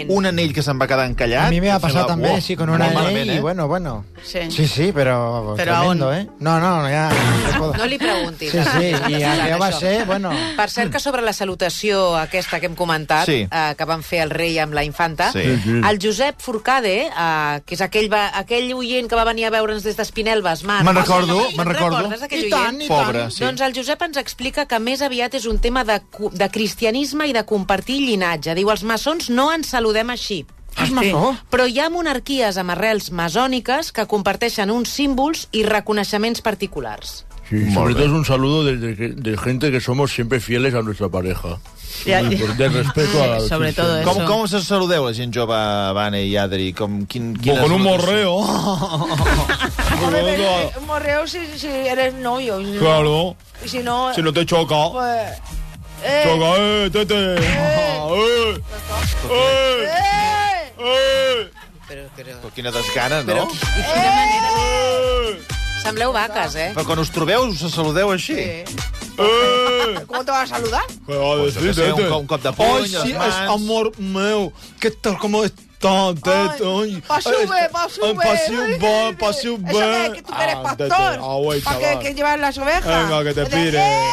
un 0.09 0.25
anell 0.25 0.53
que 0.53 0.63
se'n 0.65 0.79
va 0.81 0.87
quedar 0.87 1.05
encallat. 1.09 1.47
A 1.47 1.51
mí 1.51 1.61
me 1.61 1.71
ha 1.71 1.75
que 1.77 1.81
pasado 1.87 2.07
semblava- 2.07 2.13
también, 2.13 2.33
Uah, 2.35 2.41
sí, 2.41 2.55
con 2.55 2.69
molt 2.69 2.81
una 2.81 2.91
malament, 2.93 3.29
eh? 3.29 3.35
y 3.35 3.39
bueno, 3.39 3.67
bueno. 3.67 4.05
Sí. 4.23 4.39
Sí, 4.49 4.67
sí, 4.67 4.91
pero, 4.93 5.53
Pero 5.57 5.73
tremendo, 5.79 6.09
aún. 6.09 6.17
¿eh? 6.17 6.29
No, 6.39 6.59
no, 6.59 6.89
ya... 6.89 7.09
no 7.77 7.85
li 7.85 7.97
preguntis. 7.97 8.51
Sí, 8.51 8.59
sí, 8.59 8.87
i 9.13 9.23
allò 9.23 9.59
va 9.61 9.71
ser, 9.71 10.05
bueno... 10.05 10.31
Per 10.57 10.69
cert 10.69 10.91
que 10.91 10.99
sobre 10.99 11.21
la 11.21 11.33
salutació 11.33 12.15
aquesta 12.17 12.59
que 12.59 12.65
hem 12.67 12.75
comentat, 12.75 13.25
Sí. 13.27 13.47
eh, 13.49 13.73
que 13.77 13.85
van 13.85 14.03
fer 14.03 14.21
el 14.23 14.29
rei 14.31 14.57
amb 14.59 14.73
la 14.73 14.83
infanta, 14.83 15.31
Sí. 15.31 15.43
el 15.43 15.99
Josep 16.01 16.39
Forcade, 16.41 17.07
eh, 17.07 17.61
que 17.65 17.75
és 17.75 17.81
aquell, 17.81 18.09
va, 18.11 18.29
aquell 18.39 18.71
oient 18.73 19.07
que 19.09 19.15
va 19.15 19.23
venir 19.27 19.45
a 19.45 19.51
veure'ns 19.53 19.83
des 19.83 19.97
d'Espinelves, 19.97 20.63
Marc. 20.63 20.85
Me'n 20.85 20.95
recordo, 21.03 21.37
me'n 21.57 21.67
recordo. 21.67 22.09
I 22.31 22.49
tant, 22.49 22.81
i 22.81 22.87
Pobre, 22.87 23.19
tant. 23.27 23.31
sí. 23.35 23.43
Doncs 23.43 23.61
el 23.61 23.75
Josep 23.77 24.01
ens 24.07 24.17
explica 24.17 24.65
que 24.65 24.79
més 24.79 25.01
aviat 25.05 25.35
és 25.37 25.45
un 25.45 25.59
tema 25.59 25.83
de, 25.83 25.99
de 26.31 26.49
cristianisme 26.49 27.27
i 27.29 27.33
de 27.37 27.45
compartir 27.45 27.99
llinatge. 28.01 28.55
Diu, 28.57 28.71
els 28.73 28.83
maçons 28.83 29.29
no 29.29 29.51
ens 29.53 29.69
saludem 29.75 30.09
així. 30.15 30.41
És 30.81 30.89
maçó? 30.89 31.35
Però 31.53 31.67
hi 31.69 31.77
ha 31.79 31.89
monarquies 31.93 32.57
amb 32.57 32.73
arrels 32.73 33.11
masòniques 33.13 33.91
que 33.93 34.07
comparteixen 34.09 34.71
uns 34.73 34.89
símbols 34.89 35.45
i 35.53 35.61
reconeixements 35.67 36.41
particulars. 36.41 37.19
Sí, 37.49 37.59
sobre 37.75 37.93
todo 37.93 38.05
es 38.05 38.11
un 38.11 38.25
saludo 38.25 38.63
de, 38.63 38.77
de- 38.95 39.09
de 39.13 39.37
gente 39.37 39.69
que 39.69 39.79
somos 39.81 40.11
siempre 40.11 40.39
fieles 40.39 40.73
a 40.73 40.81
nuestra 40.81 41.09
pareja. 41.09 41.59
Ja- 42.07 42.23
por- 42.39 42.55
de 42.57 42.69
respeto 42.69 43.21
a 43.21 43.27
la 43.27 43.39
Sobre 43.41 43.69
sí, 43.69 43.75
todo 43.75 43.93
sí. 43.97 44.01
eso. 44.01 44.13
Com, 44.13 44.25
com 44.25 44.47
se 44.47 44.63
saludeu, 44.63 45.05
la 45.05 45.13
gent 45.13 45.35
jove, 45.35 45.53
Vane 45.93 46.23
i 46.25 46.35
Adri? 46.41 46.71
Com, 46.73 47.05
quin, 47.05 47.33
Pues 47.35 47.43
quina 47.43 47.61
con 47.61 47.71
un 47.73 47.83
morreo. 47.83 48.39
Eh, 49.97 50.71
un 50.79 50.85
morreo 50.87 51.27
si, 51.27 51.39
si 51.57 51.67
eres 51.67 52.13
novio. 52.15 52.59
Si 52.59 52.71
no- 52.71 52.79
claro. 52.79 53.35
Y 53.63 53.67
si 53.69 53.79
no, 53.79 54.13
Si 54.13 54.21
no 54.21 54.33
te 54.33 54.45
choca. 54.45 54.89
pues... 54.91 55.37
Eh, 56.05 56.23
Choca, 56.25 56.55
eh, 56.57 56.89
tete. 56.91 57.15
Eh, 57.35 57.39
eh, 58.09 58.61
eh, 59.29 60.73
eh, 60.79 61.49
Però, 61.87 62.03
però... 62.15 62.31
Però 62.41 62.49
quina 62.53 62.71
desgana, 62.71 63.21
no? 63.21 63.25
Però, 63.25 63.47
eh, 63.77 65.39
Sembleu 65.83 66.11
vaques, 66.15 66.55
eh? 66.55 66.69
Però 66.73 66.85
quan 66.87 66.99
us 67.03 67.11
trobeu, 67.11 67.45
us 67.51 67.63
saludeu 67.73 68.11
així. 68.11 68.35
eh. 68.39 68.65
¿Cómo 70.07 70.23
te 70.25 70.31
vas 70.31 70.51
a 70.51 70.55
saludar? 70.57 70.81
¿Qué 71.05 71.15
va 71.15 71.33
a 71.33 71.37
Pues 71.37 71.53
sé, 71.75 71.93
un 71.93 72.11
un 72.11 72.25
cop 72.27 72.41
de 72.41 72.51
puny, 72.51 72.87
les 72.87 73.01
sí, 73.03 73.13
mans. 73.13 73.27
es 73.35 73.49
amor 73.49 73.91
meu. 73.99 74.51
¿Qué 74.79 74.91
tal? 74.91 75.17
¿Cómo 75.19 75.43
está, 75.43 75.61
tete? 75.83 76.63
Ay, 76.63 77.03
Pa' 77.07 77.21
sube, 77.21 77.55
ay, 77.59 77.69
pa' 77.71 77.89
sube. 77.89 78.15
Pa' 78.15 78.37
sube, 78.37 79.15
pa' 79.19 79.33
sube. 79.33 79.69
Eso 79.71 80.13
que, 80.13 80.15
que 80.15 80.21
tú 80.23 80.33
eres 80.41 80.55
Ah, 80.55 80.63
pastor. 80.63 81.19
ah, 81.21 81.37
¿Para 81.65 81.79
qué 81.79 81.99
que 81.99 82.13
llevar 82.15 82.39
las 82.39 82.57
ovejas? 82.57 82.85
Venga, 82.85 83.23
que 83.23 83.33
te 83.33 83.45
pire. 83.45 83.79
¡eh! 83.79 84.09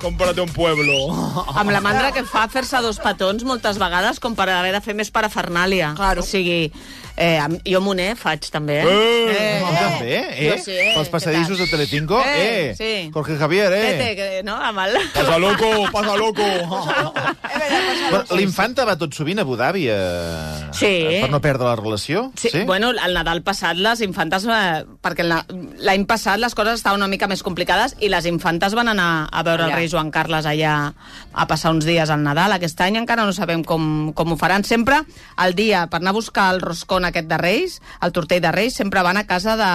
Cómprate 0.00 0.40
un 0.40 0.48
pueblo. 0.48 0.92
Amb 1.54 1.70
la 1.70 1.80
mandra 1.80 2.10
que 2.12 2.24
fa 2.26 2.48
fer-se 2.50 2.80
dos 2.82 2.98
petons 2.98 3.44
moltes 3.46 3.78
vegades 3.78 4.18
com 4.18 4.34
per 4.34 4.48
haver 4.50 4.72
de 4.74 4.80
fer 4.82 4.96
més 4.98 5.12
parafernàlia. 5.14 5.92
Claro. 5.94 6.24
O 6.24 6.26
sigui, 6.26 6.72
eh, 7.16 7.38
amb- 7.38 7.60
jo 7.64 7.80
m'une 7.80 8.14
faig 8.16 8.48
també, 8.50 8.80
eh? 8.80 8.86
Eh, 8.86 9.62
Tu 9.62 9.74
també, 9.74 10.14
eh? 10.16 10.50
Jo 10.50 10.56
sí, 10.62 10.72
eh? 10.72 10.92
Pels 10.96 11.08
passadissos 11.12 11.58
de 11.58 11.66
Telecinco, 11.66 12.20
Eh, 12.24 12.72
eh? 12.72 12.74
sí. 12.76 13.10
Jorge 13.12 13.36
Javier, 13.38 13.72
eh? 13.72 13.82
Tete, 13.98 14.16
que, 14.16 14.42
no? 14.44 14.56
Amb 14.56 14.78
el... 14.86 14.96
Pasa 15.14 15.38
loco, 15.38 15.70
pasa 15.92 16.16
loco. 16.16 16.42
L'infanta 18.36 18.84
va 18.88 18.96
tot 19.00 19.14
sovint 19.14 19.38
a 19.40 19.44
Abu 19.46 19.56
Dhabi 19.56 19.86
eh, 19.90 20.68
Sí. 20.72 20.92
per 21.22 21.30
no 21.30 21.40
perdre 21.44 21.66
la 21.68 21.76
relació? 21.76 22.30
Sí, 22.36 22.50
bueno, 22.66 22.90
el 22.90 23.14
Nadal 23.14 23.42
passat 23.42 23.76
les 23.76 24.00
infantes... 24.04 24.46
Eh, 24.48 24.84
perquè 25.02 25.24
la- 25.26 25.44
l'any 25.82 26.04
passat 26.08 26.40
les 26.40 26.54
coses 26.54 26.78
estaven 26.80 27.00
una 27.02 27.08
mica 27.10 27.28
més 27.30 27.42
complicades 27.42 27.96
i 28.00 28.08
les 28.12 28.26
infantes 28.30 28.74
van 28.78 28.88
anar 28.92 29.28
a 29.30 29.42
veure 29.46 29.64
Allà. 29.66 29.72
el 29.72 29.76
rei 29.82 29.88
Joan 29.92 30.10
Carles 30.14 30.46
allà 30.48 30.74
a 31.32 31.46
passar 31.50 31.72
uns 31.74 31.84
dies 31.88 32.10
al 32.10 32.22
Nadal. 32.22 32.52
Aquest 32.56 32.80
any 32.84 32.96
encara 33.00 33.24
no 33.26 33.32
sabem 33.36 33.62
com, 33.64 34.12
com 34.16 34.32
ho 34.34 34.36
faran. 34.40 34.64
Sempre 34.64 35.00
el 35.42 35.54
dia, 35.58 35.86
per 35.90 36.00
anar 36.02 36.12
a 36.14 36.18
buscar 36.18 36.50
el 36.54 36.60
roscón 36.62 37.01
aquest 37.08 37.28
de 37.30 37.38
Reis, 37.40 37.80
el 38.02 38.12
tortell 38.12 38.42
de 38.42 38.52
Reis, 38.52 38.76
sempre 38.78 39.02
van 39.02 39.20
a 39.20 39.26
casa 39.26 39.56
de 39.56 39.72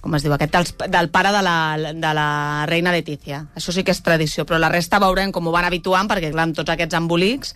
com 0.00 0.14
es 0.14 0.22
diu 0.22 0.32
aquest, 0.34 0.54
del, 0.54 0.90
del 0.94 1.10
pare 1.10 1.32
de 1.34 1.42
la, 1.42 1.56
de 1.76 2.10
la 2.14 2.28
reina 2.70 2.92
Letícia. 2.94 3.42
Això 3.58 3.74
sí 3.74 3.82
que 3.84 3.94
és 3.94 4.02
tradició, 4.04 4.44
però 4.46 4.60
la 4.60 4.70
resta 4.72 5.00
veurem 5.02 5.32
com 5.34 5.48
ho 5.48 5.54
van 5.54 5.66
habituant, 5.66 6.08
perquè 6.10 6.30
clar, 6.32 6.48
amb 6.48 6.58
tots 6.58 6.70
aquests 6.74 6.98
embolics 6.98 7.54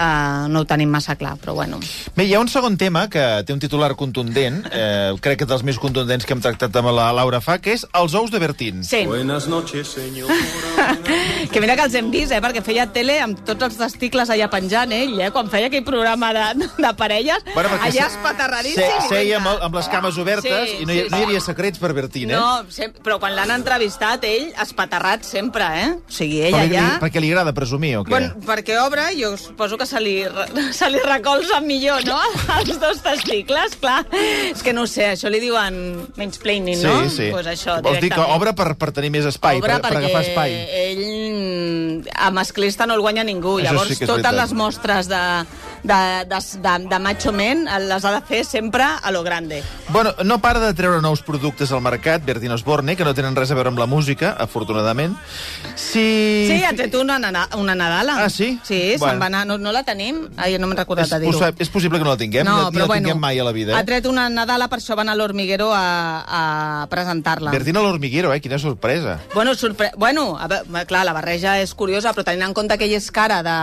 eh, 0.00 0.48
no 0.48 0.62
ho 0.64 0.66
tenim 0.68 0.88
massa 0.90 1.14
clar, 1.20 1.36
però 1.40 1.54
bueno. 1.54 1.78
Bé, 2.16 2.24
hi 2.24 2.34
ha 2.34 2.40
un 2.40 2.48
segon 2.48 2.76
tema 2.80 3.06
que 3.12 3.22
té 3.46 3.52
un 3.52 3.60
titular 3.60 3.92
contundent, 4.00 4.62
eh, 4.72 5.12
crec 5.20 5.42
que 5.44 5.48
dels 5.50 5.62
més 5.66 5.78
contundents 5.78 6.24
que 6.26 6.32
hem 6.34 6.40
tractat 6.40 6.74
amb 6.80 6.90
la 6.96 7.10
Laura 7.12 7.40
Fa, 7.44 7.58
que 7.60 7.74
és 7.76 7.86
els 7.92 8.14
ous 8.18 8.30
de 8.32 8.38
Bertín. 8.42 8.82
Sí. 8.84 9.04
Buenas 9.06 9.46
noches, 9.48 9.88
señor. 9.88 10.30
que 11.52 11.60
mira 11.60 11.76
que 11.76 11.82
els 11.86 11.94
hem 11.98 12.10
vist, 12.12 12.32
eh? 12.32 12.40
Perquè 12.42 12.62
feia 12.64 12.86
tele 12.92 13.18
amb 13.22 13.40
tots 13.46 13.66
els 13.68 13.76
testicles 13.78 14.30
allà 14.32 14.48
penjant, 14.52 14.92
ell, 14.94 15.16
eh? 15.20 15.30
Quan 15.34 15.50
feia 15.52 15.68
aquell 15.70 15.84
programa 15.86 16.32
de, 16.36 16.66
de 16.78 16.92
parelles, 16.98 17.44
Bueno, 17.54 17.70
perquè 17.74 17.90
allà 17.90 18.06
se- 18.08 18.16
espaterradíssim. 18.16 19.00
se- 19.04 19.08
Seia 19.10 19.38
amb, 19.40 19.50
el- 19.52 19.62
amb 19.68 19.74
les 19.80 19.88
cames 19.92 20.18
obertes 20.18 20.70
Sí, 20.70 20.76
i 20.82 20.86
no 20.86 20.92
hi, 20.94 21.02
sí, 21.04 21.08
no 21.10 21.16
hi 21.16 21.20
sí. 21.20 21.26
havia 21.28 21.40
secrets 21.44 21.78
per 21.82 21.92
Bertín, 21.96 22.30
eh? 22.30 22.36
No, 22.38 22.64
sem 22.72 22.92
però 23.04 23.18
quan 23.22 23.34
l'han 23.36 23.50
entrevistat, 23.54 24.24
ell 24.28 24.50
espaterrat 24.62 25.24
sempre, 25.26 25.66
eh? 25.82 25.88
O 25.98 26.12
sigui, 26.12 26.40
ell 26.48 26.54
perquè, 26.54 26.68
allà... 26.70 26.86
li, 26.94 27.00
perquè 27.04 27.22
li 27.24 27.30
agrada 27.32 27.52
presumir, 27.56 27.96
o 28.00 28.04
què? 28.04 28.14
Bueno, 28.14 28.34
perquè 28.46 28.78
obre, 28.84 29.08
jo 29.18 29.34
suposo 29.40 29.78
que 29.80 29.86
se 29.90 30.00
li, 30.02 30.14
se 30.78 30.90
li 30.92 31.00
recolza 31.04 31.60
millor, 31.64 32.04
no?, 32.08 32.18
els 32.58 32.80
dos 32.82 33.02
testicles, 33.04 33.76
clar. 33.80 34.00
És 34.50 34.62
que 34.66 34.74
no 34.76 34.86
sé, 34.90 35.10
això 35.16 35.30
li 35.32 35.42
diuen 35.42 35.80
mansplaining, 36.18 36.78
sí, 36.80 36.86
no? 36.88 37.08
sí. 37.12 37.30
Pues 37.34 37.50
això, 37.50 37.80
Vols 37.84 38.00
dir 38.02 38.12
que 38.14 38.26
obre 38.36 38.54
per, 38.58 38.72
per 38.80 38.92
tenir 38.96 39.12
més 39.14 39.28
espai, 39.30 39.60
Obre 39.60 39.78
per, 39.78 39.90
per 39.90 40.02
agafar 40.02 40.22
espai. 40.26 40.56
ell 40.84 42.10
a 42.14 42.30
masclista 42.34 42.86
no 42.86 42.96
el 42.96 43.04
guanya 43.04 43.24
ningú. 43.26 43.58
Això 43.58 43.72
Llavors, 43.72 43.98
sí 43.98 44.08
totes 44.08 44.36
les 44.36 44.54
mostres 44.56 45.10
de, 45.10 45.22
de, 45.82 46.24
de, 46.28 46.38
de, 46.60 46.88
de 46.88 46.98
macho 46.98 47.32
men 47.32 47.64
les 47.88 48.04
ha 48.04 48.12
de 48.12 48.20
fer 48.26 48.44
sempre 48.44 48.82
a 48.84 49.10
lo 49.10 49.22
grande. 49.22 49.62
Bueno, 49.88 50.12
no 50.24 50.40
para 50.40 50.60
de 50.60 50.72
treure 50.74 51.00
nous 51.02 51.22
productes 51.22 51.72
al 51.72 51.80
mercat, 51.80 52.24
Bertín 52.24 52.52
Osborne, 52.52 52.96
que 52.96 53.04
no 53.04 53.14
tenen 53.14 53.34
res 53.36 53.50
a 53.50 53.54
veure 53.54 53.68
amb 53.68 53.78
la 53.78 53.86
música, 53.86 54.36
afortunadament. 54.38 55.16
Si... 55.74 56.46
Sí, 56.48 56.62
ha 56.64 56.72
tret 56.76 56.94
una, 56.94 57.18
una 57.56 57.74
Nadala. 57.74 58.24
Ah, 58.24 58.30
sí? 58.30 58.58
Sí, 58.62 58.94
Bueno. 58.98 59.12
se'n 59.12 59.22
va 59.22 59.26
anar. 59.26 59.46
No, 59.46 59.58
no 59.58 59.72
la 59.72 59.82
tenim? 59.84 60.28
Ai, 60.36 60.58
no 60.58 60.66
m'he 60.66 60.76
recordat 60.76 61.06
és, 61.06 61.10
de 61.10 61.18
dir-ho. 61.20 61.46
és 61.58 61.68
possible 61.68 61.98
que 61.98 62.04
no 62.04 62.10
la 62.10 62.16
tinguem, 62.20 62.44
no, 62.46 62.70
ni, 62.70 62.76
ni 62.78 62.82
la 62.86 62.94
tinguem 62.94 63.18
mai 63.18 63.38
a 63.38 63.44
la 63.44 63.52
vida. 63.52 63.76
ha 63.76 63.80
Eh? 63.80 63.84
tret 63.84 64.06
una 64.06 64.28
Nadala, 64.28 64.68
per 64.68 64.78
això 64.78 64.96
va 64.96 65.02
anar 65.02 65.12
a 65.14 65.16
l'Hormiguero 65.16 65.70
a, 65.72 65.82
a 66.82 66.86
presentar-la. 66.90 67.50
Bertín 67.50 67.76
a 67.76 67.80
l'Hormiguero, 67.82 68.32
eh? 68.34 68.40
Quina 68.40 68.58
sorpresa. 68.58 69.18
Bueno, 69.34 69.54
sorpre... 69.54 69.90
bueno 69.96 70.36
a 70.38 70.46
veure, 70.48 70.86
clar, 70.86 71.04
la 71.04 71.12
barreja 71.12 71.58
és 71.60 71.74
curiosa, 71.74 72.12
però 72.12 72.24
tenint 72.24 72.46
en 72.48 72.54
compte 72.54 72.76
que 72.78 72.84
ell 72.84 72.94
és 72.98 73.10
cara 73.10 73.42
de, 73.42 73.56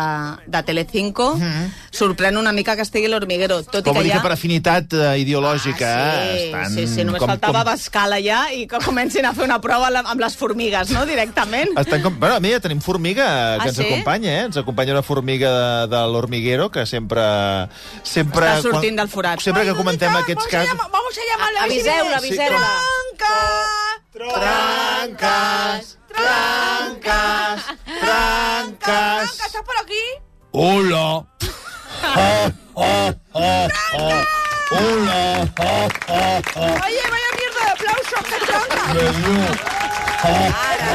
de 0.48 0.64
Telecinco, 0.64 1.36
mm 1.36 1.42
-hmm. 1.42 1.72
Sorprèn 2.08 2.38
una 2.40 2.52
mica 2.56 2.76
que 2.80 2.84
estigui 2.88 3.06
a 3.10 3.12
l'Hormiguero, 3.14 3.60
tot 3.68 3.84
Com 3.86 3.98
i 3.98 4.00
que 4.00 4.04
dir 4.08 4.12
ja... 4.16 4.18
que 4.22 4.26
per 4.28 4.34
afinitat 4.38 4.94
eh, 4.96 5.14
ideològica 5.22 5.92
ah, 5.92 6.24
sí, 6.24 6.32
eh, 6.32 6.46
estan... 6.48 6.74
sí, 6.74 6.88
sí, 6.88 7.04
només 7.08 7.20
com, 7.22 7.30
faltava 7.36 7.62
com, 7.66 7.72
bascar 7.74 8.06
allà 8.16 8.40
i 8.56 8.66
que 8.72 8.80
comencin 8.86 9.28
a 9.28 9.34
fer 9.38 9.46
una 9.46 9.60
prova 9.64 9.90
la- 9.94 10.06
amb 10.08 10.24
les 10.24 10.36
formigues, 10.40 10.90
no?, 10.96 11.06
directament. 11.10 11.76
estan 11.78 12.02
com... 12.06 12.18
Bueno, 12.20 12.40
mira, 12.42 12.60
tenim 12.64 12.80
formiga 12.82 13.28
que 13.60 13.68
Ah, 13.68 13.70
ens 13.70 13.78
sí? 13.78 13.86
acompanya, 13.86 14.32
eh? 14.40 14.44
Ens 14.48 14.58
acompanya 14.58 14.94
una 14.96 15.04
formiga 15.04 15.52
de, 15.52 15.88
de 15.96 16.02
l'Hormiguero 16.14 16.70
que 16.72 16.86
sempre... 16.88 17.22
sempre 18.04 18.48
Està 18.56 18.62
sortint 18.72 18.96
del 18.98 19.10
forat. 19.12 19.42
Sempre 19.44 19.66
que 19.68 19.76
comentem 19.76 20.08
Vamos 20.10 20.24
aquests 20.24 20.46
a 20.48 20.50
casos... 20.56 20.70
llamar- 20.72 20.92
Vamos 20.96 21.18
a 21.18 21.28
llamarla. 21.32 21.64
Aviseu-la, 21.68 22.18
aviseu-la. 22.18 22.72
¡Tranca! 23.18 24.38
Tranques! 24.38 25.98
Tranques! 26.14 27.58
Tranques! 28.00 28.00
¡Tranca! 28.00 29.24
¿Estás 29.24 29.62
por 29.66 29.78
aquí? 29.84 30.04
Hola. 30.52 31.26
Ja, 32.16 32.52
ja, 32.76 33.14
ja, 33.34 33.68
ja. 33.68 34.26
Hola. 34.70 35.48
Ja, 35.58 35.88
ja, 36.08 36.42
ja. 36.56 36.66
Oye, 36.86 37.04
vaya 37.14 37.30
mierda 37.38 37.62
de 37.66 37.72
aplausos, 37.72 38.24
que 38.30 38.38
tranca. 38.46 38.94
Me 38.94 39.02
dio. 39.02 39.46
Ara, 40.24 40.48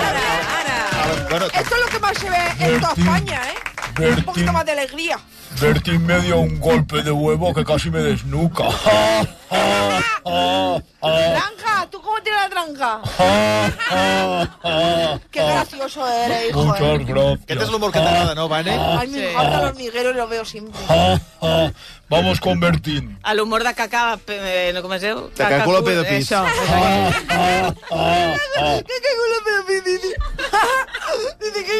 ara, 0.09 0.27
ara. 0.59 1.29
Bueno, 1.31 1.47
Esto 1.47 1.75
es 1.77 1.81
lo 1.81 1.87
que 1.89 1.99
más 2.01 2.19
se 2.19 2.31
ve 2.31 2.37
en 2.59 2.81
toda 2.81 2.95
Bertín. 2.95 3.05
España, 3.07 3.41
¿eh? 3.51 3.55
Un 3.89 3.95
Bertín. 3.95 4.25
poquito 4.25 4.53
más 4.53 4.65
de 4.67 4.73
alegría. 4.73 5.19
Bertín 5.61 6.07
me 6.07 6.21
dio 6.21 6.39
un 6.41 6.59
golpe 6.61 7.03
de 7.03 7.11
huevo 7.11 7.53
que 7.55 7.65
casi 7.65 7.91
me 7.91 8.01
desnuca. 8.01 8.71
Ja, 8.71 9.27
ja, 9.51 10.03
ja, 10.25 10.83
ja. 11.03 11.35
Tranca, 11.35 11.89
¿tú 11.91 12.01
cómo 12.01 12.21
tienes 12.23 12.41
la 12.43 12.49
tranca? 12.49 13.01
Ja, 13.19 13.73
ja, 13.91 14.59
ja, 14.63 15.21
Qué 15.31 15.41
gracioso 15.41 16.07
eres, 16.09 16.51
hijo. 16.51 16.65
Muchas 16.65 16.81
¿eh? 16.83 17.05
gracias. 17.07 17.41
aquest 17.43 17.63
és 17.63 17.71
l'humor 17.71 17.93
que 17.93 18.01
t'agrada, 18.01 18.35
no, 18.35 18.49
Vane? 18.49 18.71
Ay, 18.73 19.09
me 19.09 19.31
encanta 19.31 19.59
el 19.59 19.65
hormiguero 19.69 20.11
y 20.11 20.15
lo 20.15 20.29
veo 20.29 20.45
siempre. 20.45 20.81
Ja, 20.89 21.21
ja. 21.41 21.73
Vamos 22.09 22.41
con 22.41 22.61
Bertín. 22.61 23.19
A 23.23 23.35
l'humor 23.35 23.65
de 23.65 23.75
caca... 23.75 24.19
Eh, 24.29 24.71
no, 24.75 24.83
com 24.83 24.93
es 24.93 25.01
diu? 25.01 25.31
De 25.33 25.49
caculo 25.49 25.81
pedo 25.85 26.03
pis. 26.05 26.29
Això. 26.29 26.43
Ja, 26.45 26.81
ja, 27.29 27.75
ja, 27.89 28.37
ja. 28.57 28.83
¿Qué 28.85 28.99
cago 29.07 29.29
la 29.33 29.39
pedo, 29.47 29.81
dice? 29.87 30.13
Dice 31.41 31.65
que... 31.65 31.79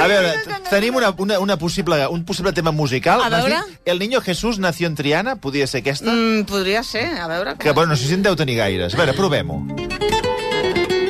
A 0.00 0.06
veure, 0.06 0.30
tenim 0.70 0.94
una, 0.96 1.10
una, 1.18 1.38
una 1.38 1.56
possible, 1.58 2.06
un 2.06 2.24
possible 2.24 2.52
tema 2.52 2.70
musical. 2.80 3.20
A 3.22 3.28
veure. 3.28 3.60
El 3.84 3.98
niño 4.00 4.20
Jesús 4.20 4.58
nació 4.58 4.86
en 4.88 4.94
Triana, 4.96 5.36
podria 5.36 5.66
ser 5.66 5.82
aquesta? 5.84 6.10
Mm, 6.12 6.44
podria 6.48 6.82
ser, 6.82 7.06
a 7.20 7.28
veure... 7.28 7.54
Que, 7.58 7.70
bueno, 7.72 7.92
no 7.92 7.96
sé 7.96 8.08
si 8.08 8.14
en 8.16 8.22
deu 8.24 8.34
tenir 8.36 8.56
gaires. 8.58 8.94
A 8.94 8.98
veure, 8.98 9.12
provem-ho. 9.14 9.60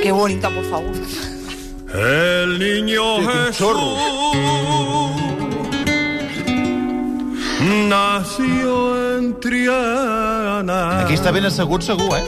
Qué 0.02 0.12
bonita, 0.12 0.50
por 0.50 0.64
favor. 0.70 0.92
El 1.94 2.58
niño 2.58 3.02
Sí. 3.20 3.26
Jesús 3.26 3.74
nació 7.88 9.16
en 9.18 9.40
Triana. 9.40 11.00
Aquí 11.04 11.14
està 11.18 11.32
ben 11.34 11.44
assegut, 11.48 11.82
segur, 11.82 12.16
eh? 12.16 12.24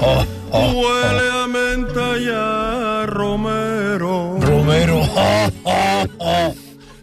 Ja, 0.00 0.14
ja. 0.24 0.26
Huele 0.52 1.26
a 1.32 1.46
menta 1.46 2.06
y 2.18 2.28
a 2.28 3.06
romero. 3.06 4.36
Romero. 4.40 5.00
Ja, 5.14 5.50
ja, 5.64 6.06
ja. 6.20 6.52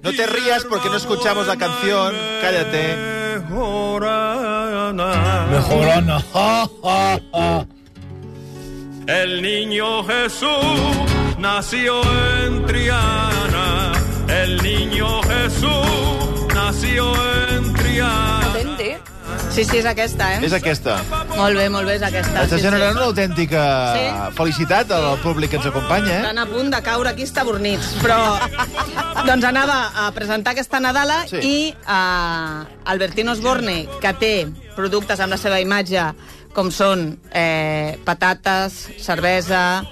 No 0.02 0.12
te 0.12 0.26
rías 0.28 0.66
porque 0.66 0.90
no 0.90 0.96
escuchamos 0.96 1.48
la 1.48 1.58
canción. 1.58 2.16
Cállate. 2.42 2.96
Ja. 6.34 7.66
El 9.08 9.42
niño 9.42 10.04
Jesús 10.04 10.50
nació 11.40 12.02
en 12.44 12.66
Triana. 12.66 13.92
El 14.28 14.62
niño 14.62 15.22
Jesús 15.24 16.48
nació 16.54 17.14
en 17.50 17.74
Triana. 17.74 18.40
Sí, 19.50 19.64
sí, 19.66 19.78
és 19.80 19.86
aquesta, 19.90 20.28
eh? 20.36 20.40
És 20.46 20.54
aquesta. 20.54 21.00
Molt 21.36 21.58
bé, 21.58 21.66
molt 21.74 21.88
bé, 21.90 21.96
és 21.98 22.04
aquesta. 22.06 22.44
Està 22.46 22.58
sí, 22.60 22.64
generant 22.64 22.94
sí. 22.94 22.98
una 23.00 23.08
autèntica 23.10 23.64
Sí. 23.96 24.34
felicitat 24.38 24.92
al 24.96 25.18
públic 25.24 25.50
que 25.52 25.58
ens 25.58 25.66
acompanya, 25.66 26.12
eh? 26.14 26.22
Estan 26.22 26.38
a 26.38 26.46
punt 26.46 26.70
de 26.72 26.82
caure 26.86 27.10
aquí 27.10 27.24
estabornits, 27.26 27.96
però 28.04 28.38
doncs 29.26 29.44
anava 29.50 29.80
a 30.06 30.12
presentar 30.16 30.54
aquesta 30.54 30.80
Nadala 30.80 31.26
Sí. 31.28 31.42
i 31.42 31.76
uh, 31.88 32.64
Albertino 32.86 33.32
Osborne, 33.34 33.88
que 34.00 34.14
té 34.22 34.48
productes 34.78 35.20
amb 35.20 35.34
la 35.34 35.38
seva 35.42 35.60
imatge 35.60 36.06
com 36.54 36.72
són 36.72 37.18
eh, 37.34 37.98
patates, 38.06 38.88
cervesa, 39.02 39.84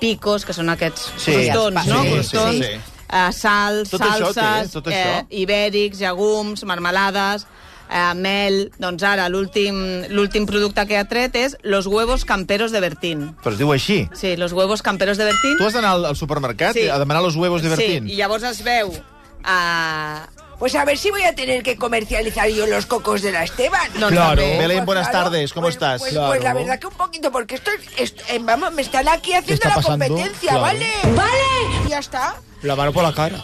picos, 0.00 0.44
que 0.44 0.52
són 0.52 0.70
aquests 0.70 1.10
Sí, 1.16 1.32
crostons, 1.32 1.82
sí, 1.84 1.90
no? 1.90 2.02
sí, 2.02 2.10
crostons, 2.12 2.56
sí. 2.66 2.72
eh, 3.10 3.32
sals, 3.32 3.90
Tot 3.90 4.00
això 4.00 4.30
té, 4.32 4.40
salses, 4.40 4.76
això. 4.76 4.92
eh, 4.92 5.26
ibèrics, 5.42 5.98
llegums, 6.00 6.64
marmelades, 6.64 7.46
eh, 7.90 8.14
mel... 8.14 8.72
Doncs 8.78 9.02
ara 9.02 9.28
l'últim 9.28 10.04
l'últim 10.08 10.46
producte 10.46 10.86
que 10.86 10.98
ha 10.98 11.04
tret 11.08 11.34
és 11.36 11.56
los 11.62 11.86
huevos 11.86 12.24
camperos 12.24 12.72
de 12.72 12.80
Bertín. 12.80 13.34
Però 13.42 13.52
es 13.52 13.58
diu 13.58 13.72
així. 13.72 14.08
Sí, 14.14 14.36
los 14.36 14.52
huevos 14.52 14.82
camperos 14.82 15.16
de 15.18 15.24
Bertín. 15.24 15.56
Tu 15.58 15.64
has 15.66 15.72
d'anar 15.74 15.92
al, 15.96 16.04
al 16.06 16.16
supermercat 16.16 16.74
Sí. 16.74 16.88
a 16.88 16.98
demanar 16.98 17.22
los 17.22 17.36
huevos 17.36 17.62
de 17.62 17.68
Bertín. 17.70 18.06
Sí, 18.08 18.14
i 18.14 18.16
llavors 18.16 18.42
es 18.44 18.62
veu 18.64 18.92
a... 19.44 20.28
Pues 20.58 20.74
a 20.74 20.86
ver 20.86 20.96
si 20.96 21.10
voy 21.10 21.22
a 21.22 21.34
tener 21.34 21.62
que 21.62 21.76
comercializar 21.76 22.48
yo 22.48 22.66
los 22.66 22.86
cocos 22.86 23.20
de 23.20 23.30
la 23.30 23.44
Esteban. 23.44 23.90
Doncs 24.00 24.12
Claro. 24.16 24.40
també. 24.40 24.56
Belén, 24.58 24.86
buenas 24.86 25.08
Claro, 25.10 25.24
tardes, 25.26 25.52
¿cómo 25.52 25.66
pues- 25.66 25.74
estás? 25.74 26.00
Pues, 26.00 26.12
Claro. 26.14 26.28
pues 26.28 26.42
la 26.42 26.54
verdad 26.54 26.78
que 26.80 26.86
un 26.86 26.94
poquito, 26.94 27.30
porque 27.30 27.56
esto, 27.56 27.70
es- 27.98 28.14
es- 28.16 28.30
eh, 28.30 28.38
vamos, 28.40 28.72
me 28.72 28.80
están 28.80 29.06
aquí 29.06 29.34
haciendo 29.34 29.52
está 29.52 29.68
la 29.68 29.74
pasando? 29.74 30.06
competencia, 30.06 30.50
Claro. 30.52 30.62
¿vale? 30.62 30.86
¡Vale! 31.14 31.84
Y 31.86 31.90
ya 31.90 31.98
está. 31.98 32.36
La 32.62 32.74
mano 32.74 32.90
por 32.90 33.02
la 33.04 33.12
cara. 33.12 33.36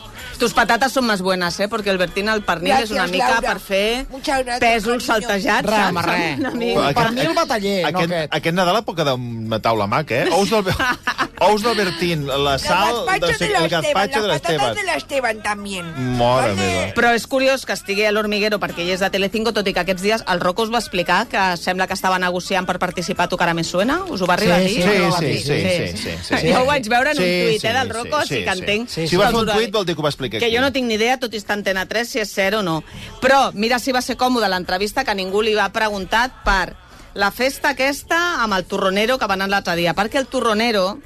Tus 0.42 0.54
patates 0.58 0.90
són 0.96 1.06
més 1.06 1.20
buenas, 1.22 1.54
eh? 1.62 1.68
Perquè 1.70 1.92
el 1.92 1.98
Bertín 2.00 2.26
al 2.28 2.40
pernil 2.42 2.72
Gràcies, 2.72 2.90
és 2.90 2.96
una 2.96 3.06
mica 3.06 3.28
Laura. 3.30 3.52
per 3.52 3.60
fer 3.62 4.06
gracias, 4.10 4.58
pèsols 4.60 5.04
saltejats. 5.06 5.68
Res, 5.68 5.76
saps? 5.78 5.90
home, 5.92 6.02
res. 6.02 6.38
Una 6.40 6.50
mica. 6.50 6.80
Aquest- 6.88 6.98
Per 6.98 7.12
mi 7.12 7.20
el 7.20 7.34
bataller, 7.36 7.82
no 7.82 7.88
aquest, 7.98 8.12
aquest. 8.12 8.34
aquest 8.34 8.54
Nadal 8.56 8.82
pot 8.84 8.96
quedar 8.96 9.14
una 9.14 9.60
taula 9.62 9.86
maca, 9.86 10.16
eh? 10.24 10.28
Ous 10.32 10.50
del, 10.50 10.64
ous 11.46 11.62
del 11.62 11.76
Bertín, 11.76 12.26
la 12.26 12.54
El 12.54 12.58
sal, 12.60 13.04
gazpacho 13.06 13.26
de, 13.26 13.46
de 13.46 13.50
la 13.52 13.58
el 13.64 13.68
gazpacho 13.70 14.22
de 14.22 14.28
las 14.28 14.40
patatas 14.40 14.58
l'Esteban. 14.58 14.74
de 14.74 14.82
la 14.84 14.94
Esteban 14.96 15.42
también. 15.42 16.16
Mare 16.18 16.48
¿Vale? 16.48 16.54
meva. 16.54 16.94
Però 16.94 17.14
és 17.14 17.26
curiós 17.28 17.64
que 17.64 17.72
estigui 17.78 18.04
a 18.04 18.10
l'Hormiguero 18.10 18.58
perquè 18.58 18.82
ell 18.82 18.90
és 18.96 19.00
de 19.00 19.10
Telecinco, 19.10 19.52
tot 19.54 19.66
i 19.68 19.72
que 19.72 19.80
aquests 19.84 20.02
dies 20.02 20.24
el 20.26 20.40
Rocco 20.40 20.62
us 20.66 20.72
va 20.74 20.78
explicar 20.82 21.28
que 21.28 21.56
sembla 21.56 21.86
que 21.86 21.94
estava 21.94 22.18
negociant 22.18 22.66
per 22.66 22.80
participar 22.82 23.26
a 23.26 23.28
Tu 23.28 23.36
cara 23.36 23.54
me 23.54 23.62
suena. 23.62 24.00
Us 24.10 24.20
ho 24.22 24.26
va 24.26 24.34
arribar 24.34 24.58
Sí, 24.58 24.64
a 24.64 24.68
dir? 24.68 24.82
sí, 24.82 24.90
Sí, 25.22 25.38
sí, 25.38 25.38
sí, 25.38 25.96
sí, 25.96 26.18
sí, 26.26 26.34
sí. 26.36 26.52
Jo 26.52 26.62
ho 26.62 26.66
vaig 26.66 26.88
veure 26.88 27.12
en 27.12 27.18
un 27.18 27.22
Sí, 27.22 27.30
tuit 27.46 27.60
sí, 27.60 27.66
eh, 27.68 27.72
del 27.72 27.86
sí, 27.86 27.92
Rocco, 27.92 28.20
sí, 28.22 28.28
sí, 28.28 28.44
que 28.44 28.52
sí. 28.52 28.58
entenc. 28.58 28.88
Sí, 28.88 29.00
sí. 29.02 29.08
Si 29.08 29.16
va 29.16 29.26
fer 29.30 29.36
un 29.36 29.46
tuit 29.46 29.70
vol 29.72 29.86
dir 29.86 29.94
que 29.94 30.00
ho 30.00 30.04
va 30.04 30.08
explicar 30.10 30.31
Que 30.38 30.46
aquí. 30.46 30.56
jo 30.56 30.62
no 30.62 30.72
tinc 30.72 30.88
ni 30.88 30.94
idea, 30.94 31.18
tot 31.20 31.34
i 31.34 31.40
estar 31.40 31.56
Antena 31.58 31.86
3, 31.86 32.08
si 32.08 32.20
és 32.22 32.32
cert 32.32 32.58
o 32.58 32.62
no. 32.62 32.82
Però 33.20 33.50
mira 33.54 33.78
si 33.78 33.92
va 33.92 34.02
ser 34.02 34.16
còmode 34.16 34.48
l'entrevista 34.48 35.04
que 35.04 35.14
ningú 35.14 35.42
li 35.42 35.54
va 35.54 35.68
preguntar 35.72 36.28
per 36.44 36.76
la 37.14 37.30
festa 37.30 37.72
aquesta 37.76 38.42
amb 38.42 38.54
el 38.56 38.64
torronero 38.64 39.18
que 39.18 39.26
va 39.28 39.34
anar 39.34 39.48
l'altre 39.48 39.76
dia. 39.76 39.94
Perquè 39.94 40.18
el 40.18 40.28
torronero, 40.32 40.98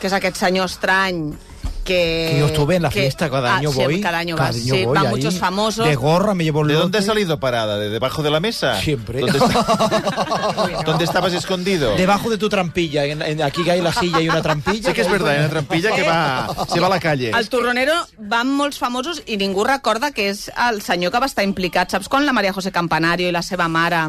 que 0.00 0.06
és 0.06 0.14
aquest 0.14 0.36
senyor 0.36 0.70
estrany, 0.70 1.32
que... 1.80 2.28
Que 2.32 2.36
yo 2.38 2.46
estuve 2.46 2.76
en 2.76 2.82
la 2.82 2.90
fiesta, 2.90 3.28
cada 3.30 3.56
año 3.56 3.70
ah, 3.72 3.84
voy. 3.84 3.96
Sí, 3.96 4.00
cada 4.00 4.18
año 4.18 4.36
cada 4.36 4.50
vas, 4.50 4.56
año 4.56 4.74
sí, 4.74 4.84
voy 4.84 4.94
van 4.94 5.06
ahí, 5.06 5.10
muchos 5.10 5.38
famosos. 5.38 5.86
De 5.86 5.94
gorra 5.96 6.34
me 6.34 6.44
llevo 6.44 6.62
el 6.62 6.68
¿De 6.68 6.74
dónde 6.74 6.98
has 6.98 7.04
salido 7.06 7.40
parada? 7.40 7.78
¿De 7.78 7.90
debajo 7.90 8.22
de 8.22 8.30
la 8.30 8.40
mesa? 8.40 8.80
Siempre. 8.80 9.20
¿Dónde, 9.20 9.38
está- 9.38 10.82
¿Dónde 10.86 11.04
estabas 11.04 11.32
escondido? 11.32 11.96
Debajo 11.96 12.30
de 12.30 12.38
tu 12.38 12.48
trampilla. 12.48 13.04
En, 13.04 13.22
en- 13.22 13.42
aquí 13.42 13.68
hay 13.68 13.80
la 13.80 13.92
silla 13.92 14.20
y 14.20 14.28
una 14.28 14.42
trampilla. 14.42 14.88
Sí 14.90 14.94
que 14.94 15.02
és 15.02 15.10
verdad, 15.10 15.32
hay 15.32 15.38
una 15.40 15.50
trampilla 15.50 15.94
que 15.94 16.02
va, 16.02 16.48
se 16.68 16.80
va 16.80 16.86
a 16.86 16.90
la 16.90 17.00
calle. 17.00 17.32
Al 17.32 17.48
Torronero 17.48 17.94
van 18.18 18.50
molts 18.54 18.78
famosos 18.78 19.22
i 19.26 19.36
ningú 19.36 19.64
recorda 19.64 20.12
que 20.12 20.28
és 20.30 20.50
el 20.68 20.82
senyor 20.82 21.12
que 21.12 21.20
va 21.20 21.26
estar 21.26 21.44
implicat. 21.44 21.90
Saps 21.90 22.08
quan 22.08 22.26
la 22.26 22.32
Maria 22.32 22.52
José 22.52 22.72
Campanario 22.72 23.28
i 23.28 23.32
la 23.32 23.42
seva 23.42 23.68
mare 23.68 24.02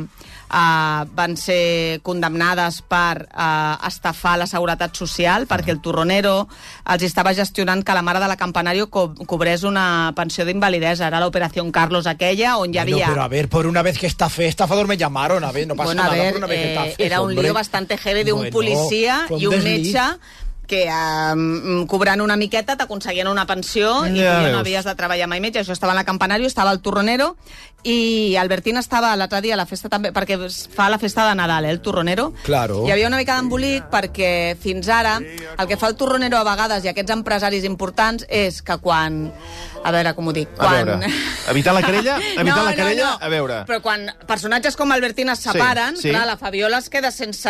uh, 0.51 1.07
van 1.15 1.37
ser 1.39 2.01
condemnades 2.03 2.81
per 2.83 3.27
uh, 3.31 3.87
estafar 3.87 4.37
la 4.37 4.47
Seguretat 4.47 4.95
Social 4.95 5.47
perquè 5.47 5.71
el 5.71 5.79
Torronero 5.81 6.47
els 6.91 7.03
estava 7.07 7.33
gestionant 7.33 7.83
que 7.83 7.93
la 7.95 8.01
mare 8.03 8.19
de 8.19 8.27
la 8.27 8.37
Campanario 8.37 8.89
co 8.89 9.13
cobrés 9.25 9.63
una 9.63 10.11
pensió 10.15 10.45
d'invalidesa. 10.45 11.07
Era 11.07 11.19
l'operació 11.23 11.63
Carlos 11.71 12.07
aquella, 12.07 12.57
on 12.57 12.69
hi 12.73 12.79
Bueno, 12.81 12.95
havia... 12.97 13.07
pero 13.09 13.23
a 13.23 13.27
ver, 13.27 13.47
por 13.49 13.65
una 13.67 13.81
vez 13.81 13.97
que 13.97 14.07
estafé, 14.07 14.47
estafador 14.47 14.87
me 14.87 14.97
llamaron. 14.97 15.43
A 15.43 15.51
ver, 15.51 15.67
no 15.67 15.75
pasa 15.75 15.87
bueno, 15.87 16.01
a 16.01 16.05
nada 16.05 16.17
ver, 16.17 16.31
por 16.33 16.37
una 16.39 16.47
vez 16.47 16.59
que 16.59 16.65
eh, 16.65 16.73
estafé. 16.73 17.05
era 17.05 17.21
un 17.21 17.29
hombre. 17.29 17.43
lío 17.43 17.53
bastante 17.53 17.97
heavy 17.97 18.23
d'un 18.23 18.39
Bueno, 18.39 18.51
policia 18.51 19.25
fue 19.27 19.37
un 19.37 19.43
i 19.43 19.47
un 19.47 19.51
desliz. 19.55 19.93
metge 19.93 20.17
que 20.67 20.85
eh, 20.87 21.85
cobrant 21.91 22.21
una 22.23 22.37
miqueta 22.39 22.77
t'aconseguien 22.79 23.27
una 23.27 23.45
pensió 23.45 24.05
i 24.07 24.15
Ja 24.21 24.37
tu 24.39 24.45
ja 24.47 24.51
no 24.53 24.59
havies 24.61 24.85
de 24.87 24.95
treballar 24.95 25.27
mai 25.27 25.41
metge. 25.43 25.59
Això 25.61 25.73
estava 25.75 25.91
en 25.93 25.99
la 25.99 26.05
Campanario, 26.07 26.47
estava 26.47 26.69
al 26.71 26.79
Torronero 26.81 27.35
i 27.83 28.35
Albertín 28.37 28.77
estava 28.77 29.15
l'altre 29.17 29.41
dia 29.41 29.55
a 29.55 29.57
la 29.57 29.65
festa 29.65 29.89
també, 29.89 30.11
perquè 30.13 30.37
fa 30.69 30.85
la 30.93 30.99
festa 31.01 31.25
de 31.27 31.35
Nadal, 31.35 31.65
eh, 31.65 31.71
el 31.73 31.81
Torronero. 31.81 32.31
Claro. 32.45 32.85
Hi 32.85 32.91
havia 32.93 33.07
una 33.09 33.17
mica 33.17 33.35
d'embolic 33.39 33.89
perquè 33.91 34.55
fins 34.61 34.87
ara 34.87 35.17
el 35.19 35.67
que 35.67 35.77
fa 35.81 35.89
el 35.89 35.95
Torronero 35.97 36.37
a 36.37 36.43
vegades 36.45 36.85
i 36.85 36.91
aquests 36.93 37.11
empresaris 37.17 37.65
importants 37.65 38.25
és 38.29 38.61
que 38.61 38.77
quan... 38.77 39.31
A 39.83 39.89
veure, 39.89 40.11
com 40.13 40.27
ho 40.29 40.31
dic? 40.33 40.51
A 40.59 40.61
Quan... 40.61 40.85
veure, 40.85 41.07
evitant 41.49 41.73
la 41.73 41.81
querella? 41.81 42.19
Evitant 42.43 42.65
la 42.67 42.75
querella? 42.77 43.07
A 43.17 43.29
veure. 43.33 43.63
Però 43.65 43.79
quan 43.81 44.03
personatges 44.29 44.77
com 44.77 44.91
Albertín 44.93 45.29
es 45.33 45.39
Sí, 45.41 45.49
separen, 45.49 45.97
sí. 45.97 46.11
clar, 46.11 46.27
la 46.29 46.37
Fabiola 46.37 46.77
es 46.77 46.89
queda 46.93 47.09
sense... 47.09 47.49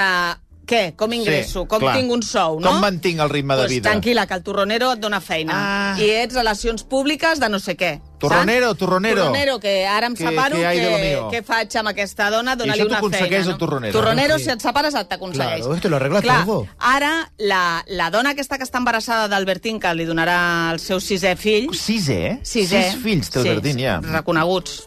Què? 0.68 0.94
Com 0.96 1.12
ingresso? 1.14 1.64
Sí, 1.64 1.68
com 1.68 1.82
clar. 1.82 1.96
tinc 1.98 2.12
un 2.14 2.22
sou, 2.24 2.60
no? 2.62 2.70
Com 2.70 2.84
mantinc 2.84 3.20
el 3.20 3.30
ritme 3.30 3.56
de 3.58 3.64
pues, 3.66 3.72
vida? 3.74 3.90
Tranquil·la, 3.90 4.28
que 4.28 4.38
el 4.38 4.44
torronero 4.46 4.92
et 4.94 5.02
dona 5.02 5.20
feina. 5.20 5.56
Ah. 5.56 5.96
I 6.00 6.10
ets 6.22 6.38
relacions 6.38 6.84
públiques 6.88 7.42
de 7.42 7.50
no 7.50 7.60
sé 7.60 7.76
què. 7.76 8.00
Torronero, 8.22 8.70
saps? 8.70 8.80
torronero. 8.80 9.24
Torronero, 9.26 9.60
que 9.60 9.88
ara 9.88 10.08
em 10.08 10.16
Que- 10.16 10.28
separo, 10.28 10.56
que 10.56 10.62
que, 10.62 11.20
què 11.32 11.44
faig 11.44 11.76
amb 11.82 11.90
aquesta 11.90 12.30
dona? 12.30 12.56
Dóna-li 12.56 12.80
això 12.80 12.86
una 12.86 13.00
t'aconsegueix 13.00 13.42
feina. 13.42 13.52
el 13.52 13.58
torronero, 13.58 13.94
Torronero, 13.98 14.34
no? 14.36 14.40
Sí. 14.40 14.46
si 14.46 14.52
et 14.52 14.62
separes, 14.62 14.94
et 14.94 15.10
t'aconsegueix. 15.10 15.66
Claro, 15.66 15.82
te 15.82 15.90
lo 15.90 15.96
arregla 15.96 16.22
Clar, 16.22 16.46
todo. 16.46 16.68
Ara, 16.78 17.32
la, 17.40 17.84
la 17.88 18.12
dona 18.12 18.30
aquesta 18.38 18.58
que 18.58 18.64
està 18.64 18.78
embarassada 18.78 19.28
d'Albertín, 19.28 19.80
que 19.80 19.94
li 19.96 20.06
donarà 20.06 20.72
el 20.72 20.80
seu 20.80 21.02
sisè 21.02 21.36
fill... 21.36 21.74
Sisè, 21.74 22.22
eh? 22.30 22.40
Sisè. 22.44 22.92
Sis 22.92 23.02
fills 23.02 23.34
té 23.34 23.42
el 23.42 23.56
Bertín, 23.56 23.80
ja. 23.82 24.00
Reconeguts. 24.06 24.86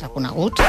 Reconeguts? 0.00 0.62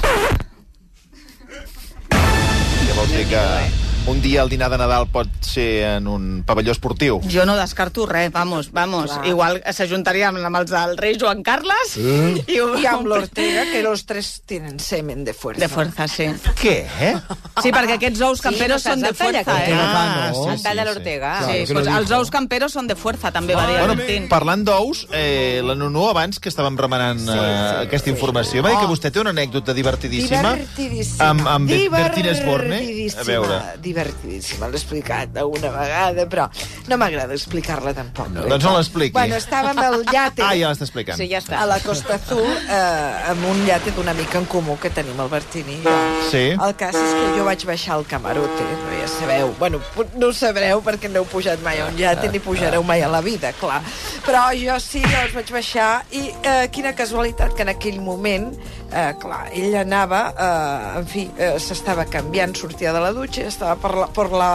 Què 3.08 3.14
vol 3.14 3.24
dir 3.24 3.30
que 3.32 3.87
un 4.08 4.22
dia 4.22 4.42
el 4.42 4.50
dinar 4.50 4.70
de 4.72 4.78
Nadal 4.80 5.08
pot 5.12 5.28
ser 5.44 5.98
en 5.98 6.08
un 6.08 6.44
pavelló 6.48 6.72
esportiu? 6.72 7.20
Jo 7.30 7.46
no 7.46 7.56
descarto 7.58 8.06
res, 8.08 8.32
vamos, 8.32 8.72
vamos. 8.72 9.12
Clar. 9.12 9.26
Igual 9.28 9.62
s'ajuntaria 9.76 10.30
amb, 10.30 10.40
amb 10.48 10.62
els 10.62 10.72
del 10.72 10.96
rei 10.98 11.18
Joan 11.20 11.44
Carles 11.44 11.98
Eh? 11.98 12.44
i, 12.48 12.60
ho- 12.60 12.78
Y 12.78 12.86
a 12.86 12.96
l'Ortega, 13.02 13.64
que 13.72 13.82
los 13.84 14.06
tres 14.06 14.42
tienen 14.46 14.80
semen 14.80 15.24
de 15.26 15.34
fuerza. 15.34 15.60
De 15.60 15.68
fuerza, 15.70 16.08
sí. 16.08 16.28
Què, 16.62 16.86
eh? 17.02 17.16
Sí, 17.62 17.72
perquè 17.72 17.96
aquests 17.98 18.22
ous 18.22 18.42
camperos 18.42 18.86
no 18.86 18.92
són 18.92 19.02
de 19.02 19.14
fuerza, 19.14 19.58
eh? 19.68 19.74
Ah. 19.76 20.32
El 20.54 20.62
tall 20.64 20.78
de 20.78 20.86
l'Ortega. 20.86 21.34
Claro, 21.40 21.54
Sí, 21.54 21.74
pues 21.74 21.86
lo 21.88 21.98
els 21.98 22.12
ous 22.12 22.30
camperos 22.32 22.72
són 22.74 22.88
de 22.88 22.96
fuerza, 22.96 23.32
també 23.32 23.56
va 23.56 23.66
dir 23.68 23.78
Bueno, 23.80 24.28
parlant 24.30 24.64
d'ous, 24.68 25.08
eh, 25.12 25.62
la 25.64 25.76
Nunu, 25.76 26.08
abans 26.10 26.40
que 26.40 26.50
estàvem 26.50 26.78
remenant 26.78 27.20
eh, 27.28 27.84
aquesta 27.88 28.10
informació, 28.10 28.64
va 28.64 28.70
dir 28.72 28.80
que 28.80 28.88
vostè 28.90 29.12
té 29.12 29.20
una 29.20 29.32
anècdota 29.36 29.74
divertidíssima 29.74 30.54
Divertidíssima. 30.56 31.30
amb, 31.30 31.48
amb 31.48 31.70
Be- 31.70 31.90
Bertín 31.90 32.26
Esborne. 32.28 32.80
Divertidíssima, 32.80 33.22
A 33.22 33.26
veure, 33.26 33.48
Divertidíssima, 33.82 33.97
l'he 34.06 34.78
explicat 34.78 35.38
alguna 35.38 35.72
vegada, 35.72 36.26
però 36.30 36.48
no 36.88 36.98
m'agrada 36.98 37.34
explicar-la 37.34 37.94
tampoc. 37.94 38.28
doncs 38.36 38.64
no 38.66 38.76
l'expliqui. 38.78 39.14
Bueno, 39.14 39.36
estàvem 39.36 39.78
al 39.80 40.04
llate 40.12 40.44
Ah, 40.44 40.54
ja 40.56 40.70
l'està 40.70 40.84
explicant. 40.86 41.18
Sí, 41.18 41.28
ja 41.32 41.40
està. 41.40 41.60
a 41.62 41.66
la 41.66 41.80
Costa 41.80 42.16
Azul 42.16 42.46
eh, 42.46 43.30
amb 43.32 43.46
un 43.50 43.66
llate 43.66 43.92
d'una 43.96 44.14
mica 44.14 44.38
en 44.38 44.46
comú 44.46 44.78
que 44.80 44.90
tenim 44.90 45.20
el 45.20 45.30
Bertini 45.30 45.74
i 45.80 45.84
jo. 45.84 45.96
Sí. 46.32 46.44
El 46.54 46.76
cas 46.76 46.96
és 46.96 47.14
que 47.18 47.38
jo 47.38 47.44
vaig 47.46 47.66
baixar 47.66 47.96
al 47.96 48.06
camarote, 48.06 48.64
no 48.84 49.00
ja 49.02 49.08
sabeu. 49.08 49.54
Bueno, 49.60 49.82
no 50.16 50.28
ho 50.28 50.34
sabreu 50.34 50.82
perquè 50.86 51.10
no 51.10 51.20
heu 51.24 51.26
pujat 51.30 51.62
mai 51.64 51.80
a 51.82 51.86
un 51.88 51.96
llate 51.98 52.30
ni 52.32 52.40
pujareu 52.40 52.84
mai 52.84 53.02
a 53.02 53.08
la 53.12 53.22
vida, 53.22 53.54
clar. 53.60 53.82
Però 54.26 54.48
jo 54.58 54.80
sí, 54.84 55.02
llavors 55.06 55.34
vaig 55.34 55.52
baixar 55.52 56.04
i 56.12 56.28
eh, 56.44 56.68
quina 56.72 56.94
casualitat 56.96 57.54
que 57.56 57.64
en 57.64 57.70
aquell 57.70 58.00
moment, 58.02 58.50
eh, 58.92 59.14
clar, 59.22 59.48
ell 59.54 59.76
anava, 59.80 60.22
eh, 60.38 61.00
en 61.00 61.08
fi, 61.08 61.30
eh, 61.38 61.54
s'estava 61.60 62.06
canviant, 62.06 62.56
sortia 62.56 62.94
de 62.94 63.00
la 63.00 63.12
dutxa, 63.16 63.42
i 63.46 63.48
estava 63.52 63.76
per 63.88 63.96
la, 63.96 64.08
per 64.12 64.28
la 64.36 64.52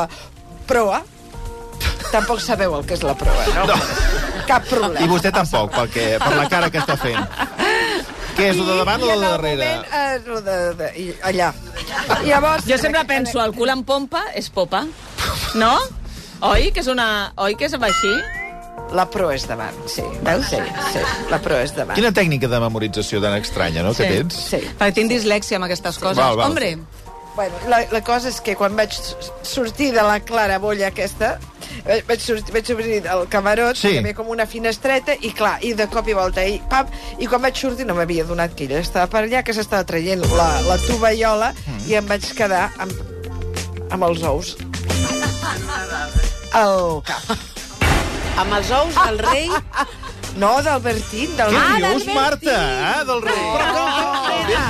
proa. 0.68 1.03
Tampoc 2.12 2.42
sabeu 2.45 2.75
el 2.77 2.85
que 2.85 2.95
és 2.99 3.03
la 3.07 3.14
proa, 3.16 3.45
no? 3.57 3.64
no. 3.73 3.77
Cap 4.49 4.66
problema. 4.68 5.01
I 5.01 5.09
vostè 5.09 5.31
tampoc, 5.33 5.71
perquè, 5.73 6.18
per 6.21 6.35
la 6.37 6.45
cara 6.53 6.68
que 6.73 6.83
està 6.83 6.97
fent. 7.01 7.16
Què 8.37 8.51
és, 8.51 8.59
el 8.59 8.66
de 8.68 8.77
davant 8.81 9.01
o 9.05 9.09
I 9.09 9.12
el 9.12 9.16
en 9.16 9.23
de 9.23 9.27
el 9.27 9.33
darrere? 9.37 9.71
Moment, 9.71 9.97
eh, 9.97 10.21
lo 10.27 10.40
de, 10.45 10.59
de, 10.77 10.90
i 11.01 11.07
allà. 11.31 11.51
I 12.23 12.29
llavors... 12.29 12.66
Jo 12.68 12.77
sempre 12.81 13.05
penso, 13.09 13.40
el 13.45 13.53
cul 13.57 13.73
en 13.73 13.83
pompa 13.88 14.27
és 14.37 14.49
popa, 14.53 14.85
no? 15.61 15.73
Oi 16.53 16.71
que 16.75 16.81
és 16.85 16.88
una... 16.92 17.33
Oi 17.45 17.57
que 17.57 17.68
és 17.71 17.77
així? 17.79 18.12
La 18.97 19.07
proa 19.09 19.33
és 19.37 19.45
davant, 19.49 19.77
sí. 19.88 20.03
Veus? 20.25 20.49
Sí, 20.51 20.59
sí, 20.92 21.03
la 21.31 21.38
proa 21.45 21.62
és 21.64 21.73
davant. 21.77 21.97
Quina 21.97 22.11
tècnica 22.12 22.49
de 22.51 22.61
memorització 22.61 23.21
tan 23.25 23.37
estranya, 23.40 23.85
no?, 23.87 23.95
que 23.97 24.05
Sí. 24.05 24.16
tens? 24.18 24.40
Sí. 24.51 24.61
Perquè 24.81 24.97
tinc 25.01 25.12
dislèxia 25.12 25.57
amb 25.61 25.68
aquestes 25.68 26.01
coses. 26.03 26.18
Val, 26.21 26.37
val. 26.37 26.51
Hombre, 26.51 26.75
Bueno, 27.35 27.55
la, 27.66 27.79
la 27.90 28.03
cosa 28.05 28.29
és 28.29 28.40
que 28.45 28.53
quan 28.55 28.75
vaig 28.77 28.92
sortir 29.42 29.90
de 29.95 30.03
la 30.05 30.18
clarabolla 30.21 30.90
aquesta, 30.90 31.38
eh, 31.87 32.03
vaig, 32.05 32.21
sortir, 32.21 32.53
vaig 32.53 32.68
obrir 32.75 32.99
el 33.09 33.23
camarot, 33.33 33.77
Sí. 33.77 33.88
que 33.95 34.03
havia 34.03 34.14
com 34.18 34.29
una 34.29 34.45
finestreta, 34.47 35.14
i 35.21 35.31
clar, 35.33 35.55
i 35.64 35.73
de 35.73 35.87
cop 35.88 36.09
i 36.12 36.12
volta, 36.18 36.45
i 36.45 36.59
pam, 36.68 36.87
i 37.18 37.27
quan 37.27 37.40
vaig 37.40 37.57
sortir 37.57 37.87
no 37.88 37.95
m'havia 37.97 38.25
donat 38.29 38.53
que 38.55 38.64
ella 38.68 38.83
estava 38.85 39.07
per 39.09 39.25
allà, 39.25 39.40
que 39.42 39.55
s'estava 39.57 39.85
traient 39.88 40.21
la, 40.37 40.51
la 40.68 40.77
tovallola, 40.85 41.55
mm. 41.57 41.81
i 41.88 41.97
em 42.03 42.07
vaig 42.12 42.29
quedar 42.37 42.66
amb, 42.77 42.92
amb 43.90 44.05
els 44.11 44.23
ous 44.29 44.57
al 46.53 47.01
cap. 47.09 47.33
Amb 48.42 48.53
els 48.59 48.71
ous 48.77 48.95
del 49.07 49.18
rei... 49.25 49.49
No, 50.37 50.62
del 50.64 50.81
Bertín, 50.81 51.35
del 51.37 51.51
Què 51.53 51.61
Bertín. 51.61 51.83
dius, 51.92 52.07
Marta? 52.16 52.55
Ah, 52.88 53.03
del 53.05 53.21
rei. 53.21 53.37
Se'm 53.37 53.53
van 53.53 54.47
quedar 54.49 54.62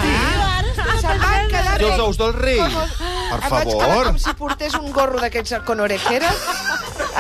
I 1.83 1.91
els 1.91 1.99
ous 2.01 2.19
del 2.21 2.33
rei? 2.35 2.59
Com 2.59 2.67
el- 2.83 2.95
Per 3.33 3.39
em 3.43 3.51
vaig 3.51 3.69
quedar 3.69 3.89
favor. 3.89 4.07
com 4.07 4.19
si 4.19 4.33
portés 4.37 4.75
un 4.77 4.91
gorro 4.93 5.21
d'aquests 5.21 5.63
con 5.67 5.81
orejeres. 5.81 6.35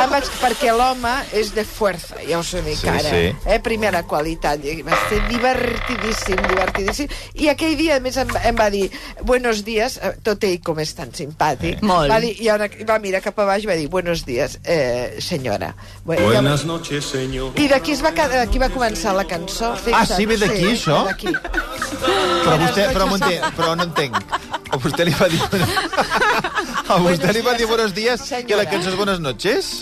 Em 0.02 0.10
vaig, 0.10 0.24
perquè 0.40 0.72
l'home 0.76 1.12
és 1.36 1.50
de 1.54 1.64
fuerza, 1.64 2.16
ja 2.28 2.38
us 2.38 2.52
ho 2.54 2.60
dic 2.64 2.78
Sí, 2.78 2.88
ara. 2.88 3.00
sí. 3.00 3.32
Eh, 3.46 3.58
primera 3.60 4.02
qualitat. 4.04 4.62
I 4.64 4.82
va 4.82 4.96
ser 5.08 5.20
divertidíssim, 5.28 6.36
divertidíssim. 6.48 7.08
I 7.34 7.48
aquell 7.48 7.76
dia, 7.76 7.96
a 7.96 8.00
més, 8.00 8.16
em, 8.16 8.28
em 8.44 8.56
va 8.58 8.68
dir 8.70 8.90
buenos 9.22 9.64
días, 9.64 9.98
eh, 10.02 10.12
tot 10.22 10.42
ell 10.44 10.60
com 10.62 10.78
és 10.80 10.94
tan 10.94 11.10
simpàtic. 11.12 11.80
Molt. 11.82 12.10
Va, 12.10 12.20
dir, 12.20 12.34
i 12.40 12.48
ara, 12.48 12.68
va 12.88 12.98
mirar 12.98 13.20
cap 13.22 13.38
a 13.38 13.44
baix 13.44 13.64
i 13.64 13.66
va 13.66 13.74
dir 13.74 13.88
buenos 13.88 14.24
días, 14.24 14.58
eh, 14.64 15.16
senyora. 15.20 15.74
Bueno, 16.04 16.22
i 16.22 16.34
Buenas 16.34 16.64
noches, 16.64 17.04
señor. 17.04 17.52
i 17.58 17.68
d'aquí 17.68 17.92
es 17.92 18.02
va, 18.04 18.12
quedar- 18.12 18.44
d'aquí 18.46 18.58
va 18.58 18.68
començar 18.70 19.14
la 19.14 19.24
cançó. 19.24 19.74
Ah, 19.92 20.06
sí, 20.06 20.26
ve 20.26 20.36
d'aquí, 20.36 20.64
això? 20.72 21.06
Però 22.42 22.56
vostè, 22.58 22.92
però, 22.92 23.06
però 23.56 23.76
no 23.76 23.82
entenc. 23.84 24.16
A 24.72 24.78
vostè 24.80 25.04
li 25.08 25.14
va 25.18 25.28
dir... 25.32 25.40
A 26.92 27.00
vostè 27.02 27.32
li 27.32 27.42
va 27.44 27.56
dir 27.58 27.66
buenos 27.70 27.94
días 27.96 28.24
i 28.32 28.52
a 28.52 28.60
la 28.60 28.68
cançó 28.68 28.92
és 28.92 28.98
buenas 28.98 29.20
noches? 29.20 29.74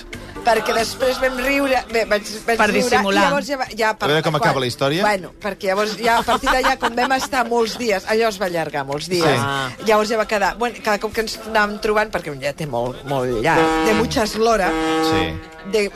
perquè 0.44 0.74
després 0.76 1.18
vam 1.20 1.38
riure... 1.44 1.82
Bé, 1.92 2.04
vaig, 2.08 2.24
vaig 2.46 2.58
Per 2.60 2.68
riure, 2.70 2.88
dissimular. 2.88 3.20
I 3.22 3.26
llavors 3.26 3.50
ja, 3.50 3.58
ja, 3.76 3.90
A 3.92 4.08
veure 4.08 4.22
com 4.24 4.38
acaba 4.38 4.62
la 4.62 4.68
història. 4.70 5.04
Bueno, 5.04 5.32
perquè 5.42 5.70
llavors 5.70 5.96
ja 6.00 6.18
a 6.20 6.24
partir 6.26 6.48
d'allà, 6.50 6.76
com 6.80 6.96
vam 6.96 7.14
estar 7.18 7.44
molts 7.48 7.76
dies, 7.80 8.06
allò 8.10 8.30
es 8.32 8.40
va 8.40 8.48
allargar 8.50 8.86
molts 8.88 9.10
dies, 9.12 9.28
Sí. 9.40 9.84
llavors 9.88 10.10
ja 10.12 10.20
va 10.20 10.26
quedar... 10.30 10.54
Bueno, 10.60 10.80
cada 10.84 10.98
cop 11.02 11.14
que 11.16 11.24
ens 11.26 11.38
anàvem 11.44 11.78
trobant, 11.84 12.12
perquè 12.12 12.34
ja 12.42 12.54
té 12.56 12.66
molt, 12.70 13.04
molt 13.10 13.40
llarg, 13.44 13.84
de 13.86 13.96
mucha 14.00 14.24
eslora, 14.24 14.70
Sí. 15.10 15.24
De 15.72 15.90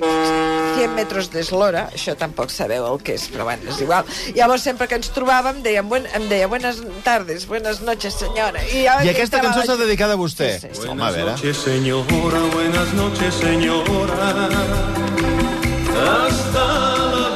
100 0.76 0.94
metres 0.94 1.30
d'eslora, 1.32 1.88
això 1.94 2.14
tampoc 2.18 2.50
sabeu 2.50 2.86
el 2.92 2.98
que 3.02 3.14
és, 3.14 3.28
però 3.32 3.44
bueno, 3.44 3.62
és 3.70 3.80
igual. 3.80 4.04
Llavors, 4.34 4.62
sempre 4.62 4.88
que 4.88 4.94
ens 4.98 5.10
trobàvem, 5.14 5.62
dèiem, 5.62 5.88
buen, 5.88 6.06
em 6.14 6.28
deia, 6.28 6.46
buenas 6.48 6.82
tardes, 7.04 7.46
buenas 7.46 7.80
noches, 7.80 8.14
senyora. 8.14 8.62
I, 8.72 8.84
I 8.84 9.08
aquesta 9.14 9.40
cançó 9.40 9.58
la- 9.60 9.64
està 9.64 9.76
dedicada 9.76 10.14
a 10.14 10.16
vostè. 10.20 10.58
Sí, 10.60 10.68
sí, 10.72 10.82
sí. 10.82 10.88
Home, 10.88 11.02
a 11.02 11.10
Buenas 11.10 11.16
veure. 11.16 11.30
noches, 11.32 11.56
señora, 11.56 12.40
buenas 12.52 12.92
noches, 12.94 13.34
señora. 13.34 14.48
Hasta 15.94 16.64
la 17.14 17.33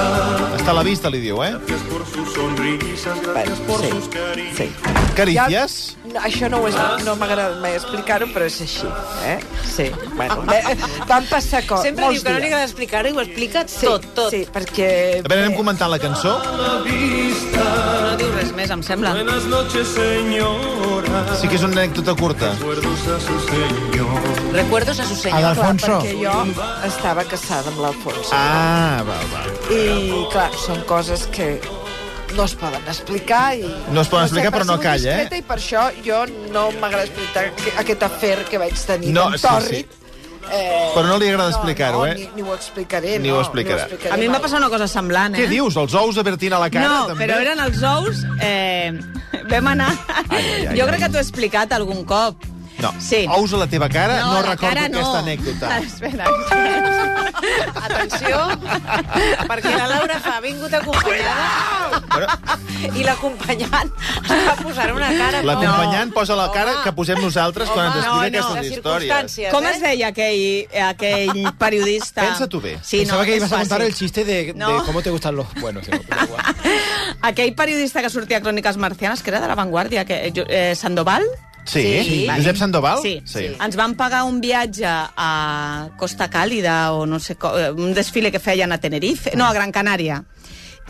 vista. 0.00 0.56
Està 0.60 0.70
a 0.70 0.76
la 0.76 0.82
vista, 0.84 1.10
li 1.10 1.20
diu, 1.20 1.42
eh? 1.44 1.52
Gracias 1.56 1.82
por 1.90 2.06
sus 2.06 2.32
sonrisas, 2.34 3.20
gracias 3.22 3.58
Bueno, 3.66 4.00
por 4.00 4.34
sí, 4.34 4.50
sí. 4.56 4.70
Carícies? 5.16 5.96
No, 6.12 6.20
això 6.20 6.48
no, 6.50 6.60
ho 6.62 6.68
és, 6.68 6.76
no 7.04 7.14
m'ha 7.18 7.26
agradat 7.28 7.60
mai 7.62 7.76
explicar-ho, 7.78 8.28
però 8.34 8.46
és 8.48 8.60
així. 8.64 8.88
Eh? 9.26 9.38
Sí, 9.66 9.90
bueno, 10.16 10.42
eh, 10.54 10.76
van 11.08 11.26
passar 11.30 11.62
coses. 11.66 11.90
Sempre 11.90 12.08
diu 12.10 12.22
que 12.22 12.34
no 12.34 12.38
li 12.42 12.50
agrada 12.50 12.66
explicar-ho 12.66 13.12
i 13.12 13.16
ho 13.16 13.22
explica 13.22 13.64
Sí, 13.68 13.86
tot, 13.86 14.06
tot. 14.16 14.30
Sí, 14.34 14.44
perquè... 14.52 14.90
A 15.20 15.28
veure, 15.28 15.44
anem 15.46 15.56
comentant 15.58 15.92
la 15.92 16.00
cançó. 16.02 16.36
No 16.50 18.16
diu 18.18 18.30
res 18.34 18.52
més, 18.56 18.70
em 18.72 18.82
sembla. 18.86 19.12
Buenas 19.18 19.46
noches, 19.50 19.94
señora. 19.94 21.24
Sí 21.40 21.48
que 21.50 21.58
és 21.58 21.64
una 21.66 21.76
anècdota 21.78 22.14
curta. 22.18 22.52
Recuerdos 22.56 23.06
a 23.08 23.18
su 23.20 23.38
señor. 23.48 24.28
Recuerdos 24.52 25.00
a 25.00 25.06
su 25.06 25.14
A 25.14 25.22
senyor. 25.24 25.54
Clar, 25.60 25.76
perquè 25.78 26.14
jo 26.18 26.36
estava 26.88 27.24
casada 27.28 27.70
amb 27.72 27.82
l'Alfonso. 27.84 28.30
Ah, 28.32 29.02
val, 29.06 29.26
val. 29.34 29.50
I, 29.70 29.82
clar, 30.32 30.50
són 30.60 30.82
coses 30.88 31.26
que 31.34 31.60
no 32.36 32.44
es 32.46 32.54
poden 32.58 32.82
explicar 32.88 33.54
i... 33.58 33.64
No 33.94 34.02
es 34.04 34.08
poden 34.10 34.28
sé, 34.28 34.34
explicar, 34.34 34.52
però 34.54 34.66
no 34.68 34.76
calla, 34.82 35.16
eh? 35.22 35.28
I 35.40 35.42
per 35.46 35.56
això 35.58 35.88
jo 36.04 36.20
no 36.54 36.68
m'agrada 36.78 37.06
explicar 37.08 37.48
que- 37.58 37.72
aquest 37.82 38.04
afer 38.06 38.36
que 38.50 38.58
vaig 38.62 38.76
tenir 38.86 39.10
No, 39.16 39.24
amb 39.30 39.36
sí, 39.40 39.46
Tòrrit. 39.46 39.88
sí. 39.90 39.96
Eh, 40.52 40.90
Però 40.96 41.04
no 41.06 41.16
li 41.20 41.28
agrada 41.28 41.50
explicar-ho, 41.52 41.98
no, 42.00 42.06
eh? 42.10 42.14
Ni, 42.16 42.24
ni 42.34 42.42
ho 42.42 42.54
explicaré, 42.56 43.18
Ni 43.22 43.28
no. 43.28 43.36
ho 43.36 43.42
explicarà. 43.44 43.84
explicaré 43.84 44.14
A 44.14 44.16
mi 44.18 44.26
em 44.26 44.32
va 44.34 44.40
passar 44.42 44.58
una 44.58 44.70
cosa 44.72 44.88
semblant, 44.90 45.34
eh? 45.36 45.44
Què 45.44 45.48
dius? 45.50 45.76
Els 45.78 45.94
ous 45.94 46.16
a 46.18 46.24
Bertina 46.26 46.56
a 46.56 46.60
la 46.64 46.70
cara, 46.74 46.88
no, 46.88 47.02
també? 47.12 47.26
però 47.28 47.36
eren 47.44 47.60
els 47.66 47.82
ous... 47.86 48.24
Eh, 48.42 48.90
vam 49.52 49.68
anar... 49.76 49.90
ai, 50.28 50.40
ai, 50.40 50.78
jo 50.78 50.86
ai. 50.86 50.88
crec 50.88 51.04
que 51.04 51.10
t'ho 51.12 51.20
he 51.20 51.22
explicat 51.22 51.72
algun 51.76 52.02
cop. 52.08 52.42
No, 52.80 52.94
Sí. 52.98 53.26
ous 53.28 53.52
a 53.52 53.56
la 53.60 53.66
teva 53.66 53.88
cara, 53.88 54.20
no, 54.24 54.34
la 54.34 54.42
recordo 54.42 54.68
cara 54.68 54.84
aquesta 54.86 55.00
no. 55.12 55.16
anècdota. 55.18 55.78
Espera. 55.86 56.24
Atenció, 57.80 58.38
perquè 59.48 59.72
la 59.76 59.86
Laura 59.90 60.18
fa, 60.20 60.36
ha 60.38 60.40
vingut 60.44 60.72
acompanyada 60.76 62.00
Bueno, 62.10 62.96
i 62.96 63.04
l'acompanyant 63.04 63.90
està 64.24 64.54
posant 64.60 64.92
una 64.94 65.08
cara... 65.14 65.42
L'acompanyant 65.46 66.12
posa 66.14 66.36
la 66.38 66.48
cara 66.52 66.74
Home. 66.76 66.84
que 66.84 66.92
posem 66.96 67.20
nosaltres 67.22 67.70
quan 67.70 67.86
ens 67.90 67.96
Home, 67.96 68.26
explica 68.26 68.40
no, 68.40 68.48
no, 68.48 68.54
aquestes 68.54 68.76
històries. 68.78 69.08
circumstàncies, 69.10 69.52
Com 69.54 69.64
eh? 69.66 69.70
es 69.74 69.82
deia 69.84 70.08
aquell, 70.10 70.44
aquell 70.90 71.44
periodista? 71.60 72.26
Pensa-t'ho 72.28 72.60
bé. 72.64 72.76
Sí, 72.82 73.02
Pensaba 73.04 73.22
no, 73.22 73.26
que 73.26 73.36
ibas 73.36 73.52
a 73.52 73.58
contar 73.58 73.82
el 73.82 73.94
chiste 73.94 74.24
de, 74.24 74.52
No. 74.54 74.78
de 74.80 74.84
cómo 74.86 75.02
te 75.02 75.10
gustan 75.10 75.36
los... 75.36 75.46
Bueno, 75.60 75.80
sí, 75.84 75.90
igual. 75.92 76.44
Aquell 77.22 77.54
periodista 77.54 78.02
que 78.02 78.10
sortia 78.10 78.38
a 78.38 78.42
Cròniques 78.42 78.76
Marcianes, 78.76 79.22
que 79.22 79.30
era 79.30 79.40
de 79.40 79.48
La 79.48 79.54
Vanguardia, 79.54 80.04
que, 80.04 80.32
eh, 80.34 80.74
Sandoval? 80.74 81.24
Sí, 81.64 82.02
Sí. 82.04 82.26
Josep 82.28 82.56
Sandoval? 82.56 82.98
Sí. 83.02 83.22
sí. 83.24 83.46
Ens 83.60 83.76
van 83.76 83.94
pagar 83.94 84.24
un 84.24 84.40
viatge 84.40 84.86
a 84.86 85.88
Costa 85.98 86.28
Càlida 86.30 86.92
o 86.92 87.06
no 87.06 87.18
sé, 87.20 87.36
eh, 87.56 87.70
un 87.70 87.94
desfile 87.94 88.32
que 88.32 88.40
feien 88.40 88.72
a 88.72 88.78
Tenerife, 88.78 89.32
no, 89.36 89.46
a 89.46 89.52
Gran 89.52 89.70
Canària. 89.72 90.24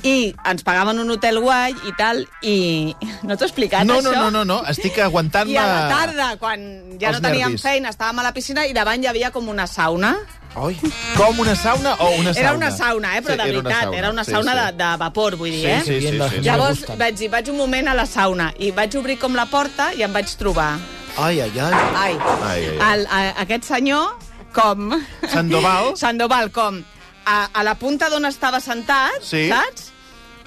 I 0.02 0.34
ens 0.48 0.62
pagaven 0.64 0.98
un 1.02 1.10
hotel 1.12 1.40
guai 1.44 1.74
i 1.86 1.92
tal, 1.98 2.22
i 2.42 2.94
no 3.28 3.36
t'ho 3.36 3.44
he 3.44 3.48
explicat, 3.50 3.84
No, 3.84 3.98
això? 4.00 4.12
no, 4.14 4.30
no, 4.30 4.30
no, 4.30 4.44
no, 4.44 4.58
estic 4.70 4.98
aguantant-me... 4.98 5.52
I 5.52 5.58
a 5.60 5.66
la 5.66 5.88
tarda, 5.92 6.28
quan 6.40 6.60
ja 7.00 7.12
no 7.12 7.20
teníem 7.20 7.50
nervis. 7.56 7.62
feina, 7.62 7.90
estàvem 7.92 8.18
a 8.22 8.28
la 8.28 8.32
piscina 8.32 8.64
i 8.66 8.72
davant 8.76 9.02
hi 9.04 9.10
havia 9.10 9.30
com 9.30 9.48
una 9.52 9.66
sauna. 9.66 10.14
Ay, 10.56 10.74
Com 11.14 11.38
una 11.38 11.52
sauna 11.54 11.92
o 12.02 12.08
una 12.18 12.32
sauna? 12.34 12.40
Era 12.40 12.54
una 12.56 12.70
sauna, 12.74 13.12
eh, 13.16 13.20
però 13.22 13.36
Sí, 13.36 13.38
de 13.38 13.42
era 13.44 13.58
una 13.60 13.62
veritat, 13.68 13.82
sauna. 13.84 13.98
era 13.98 14.10
una 14.10 14.24
Sí, 14.24 14.30
sauna 14.32 14.52
sí. 14.52 14.58
De, 14.58 14.72
de 14.84 14.96
vapor, 14.98 15.36
vull 15.36 15.50
dir, 15.52 15.60
Sí, 15.60 15.66
eh? 15.66 15.82
sí, 15.84 16.00
sí, 16.00 16.08
sí. 16.18 16.28
sí. 16.30 16.40
Llavors 16.42 16.80
vaig 16.98 17.14
dir, 17.20 17.28
vaig 17.30 17.50
un 17.52 17.56
moment 17.60 17.88
a 17.88 17.94
la 17.94 18.06
sauna 18.06 18.48
i 18.58 18.72
vaig 18.72 18.96
obrir 18.98 19.18
com 19.22 19.36
la 19.38 19.46
porta 19.46 19.92
i 19.94 20.02
em 20.02 20.12
vaig 20.12 20.32
trobar 20.40 20.72
ay, 21.18 21.40
ay. 21.44 21.52
Ai, 21.60 21.84
Ai, 21.94 22.16
ai, 22.48 22.64
ai. 22.80 22.94
el, 22.94 23.06
a, 23.06 23.20
aquest 23.44 23.64
senyor 23.68 24.16
com... 24.54 24.90
Sandoval? 25.28 25.92
Sandoval, 26.02 26.50
com 26.50 26.80
a, 27.26 27.36
a 27.54 27.62
la 27.62 27.76
punta 27.78 28.08
d'on 28.10 28.24
estava 28.26 28.58
sentat, 28.58 29.20
Sí. 29.22 29.46
saps? 29.52 29.89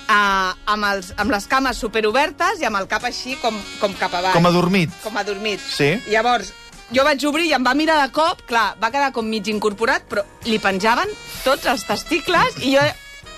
A, 0.08 0.56
amb, 0.68 0.84
els, 0.90 1.14
amb 1.18 1.32
les 1.32 1.46
cames 1.48 1.78
superobertes 1.80 2.60
i 2.62 2.66
amb 2.68 2.76
el 2.82 2.88
cap 2.92 3.06
així 3.08 3.38
com, 3.42 3.56
com 3.80 3.94
cap 4.00 4.14
avall. 4.20 4.34
Com 4.36 4.46
adormit. 4.50 4.92
Com 5.04 5.16
adormit. 5.18 5.62
Sí. 5.64 5.94
Llavors, 6.12 6.52
jo 6.94 7.06
vaig 7.08 7.24
obrir 7.26 7.48
i 7.50 7.54
em 7.56 7.64
va 7.66 7.74
mirar 7.74 7.96
de 8.02 8.10
cop, 8.14 8.42
clar, 8.50 8.74
va 8.84 8.92
quedar 8.92 9.12
com 9.16 9.26
mig 9.26 9.48
incorporat, 9.48 10.04
però 10.10 10.26
li 10.46 10.60
penjaven 10.60 11.10
tots 11.46 11.66
els 11.72 11.88
testicles 11.88 12.60
i 12.62 12.76
jo... 12.76 12.84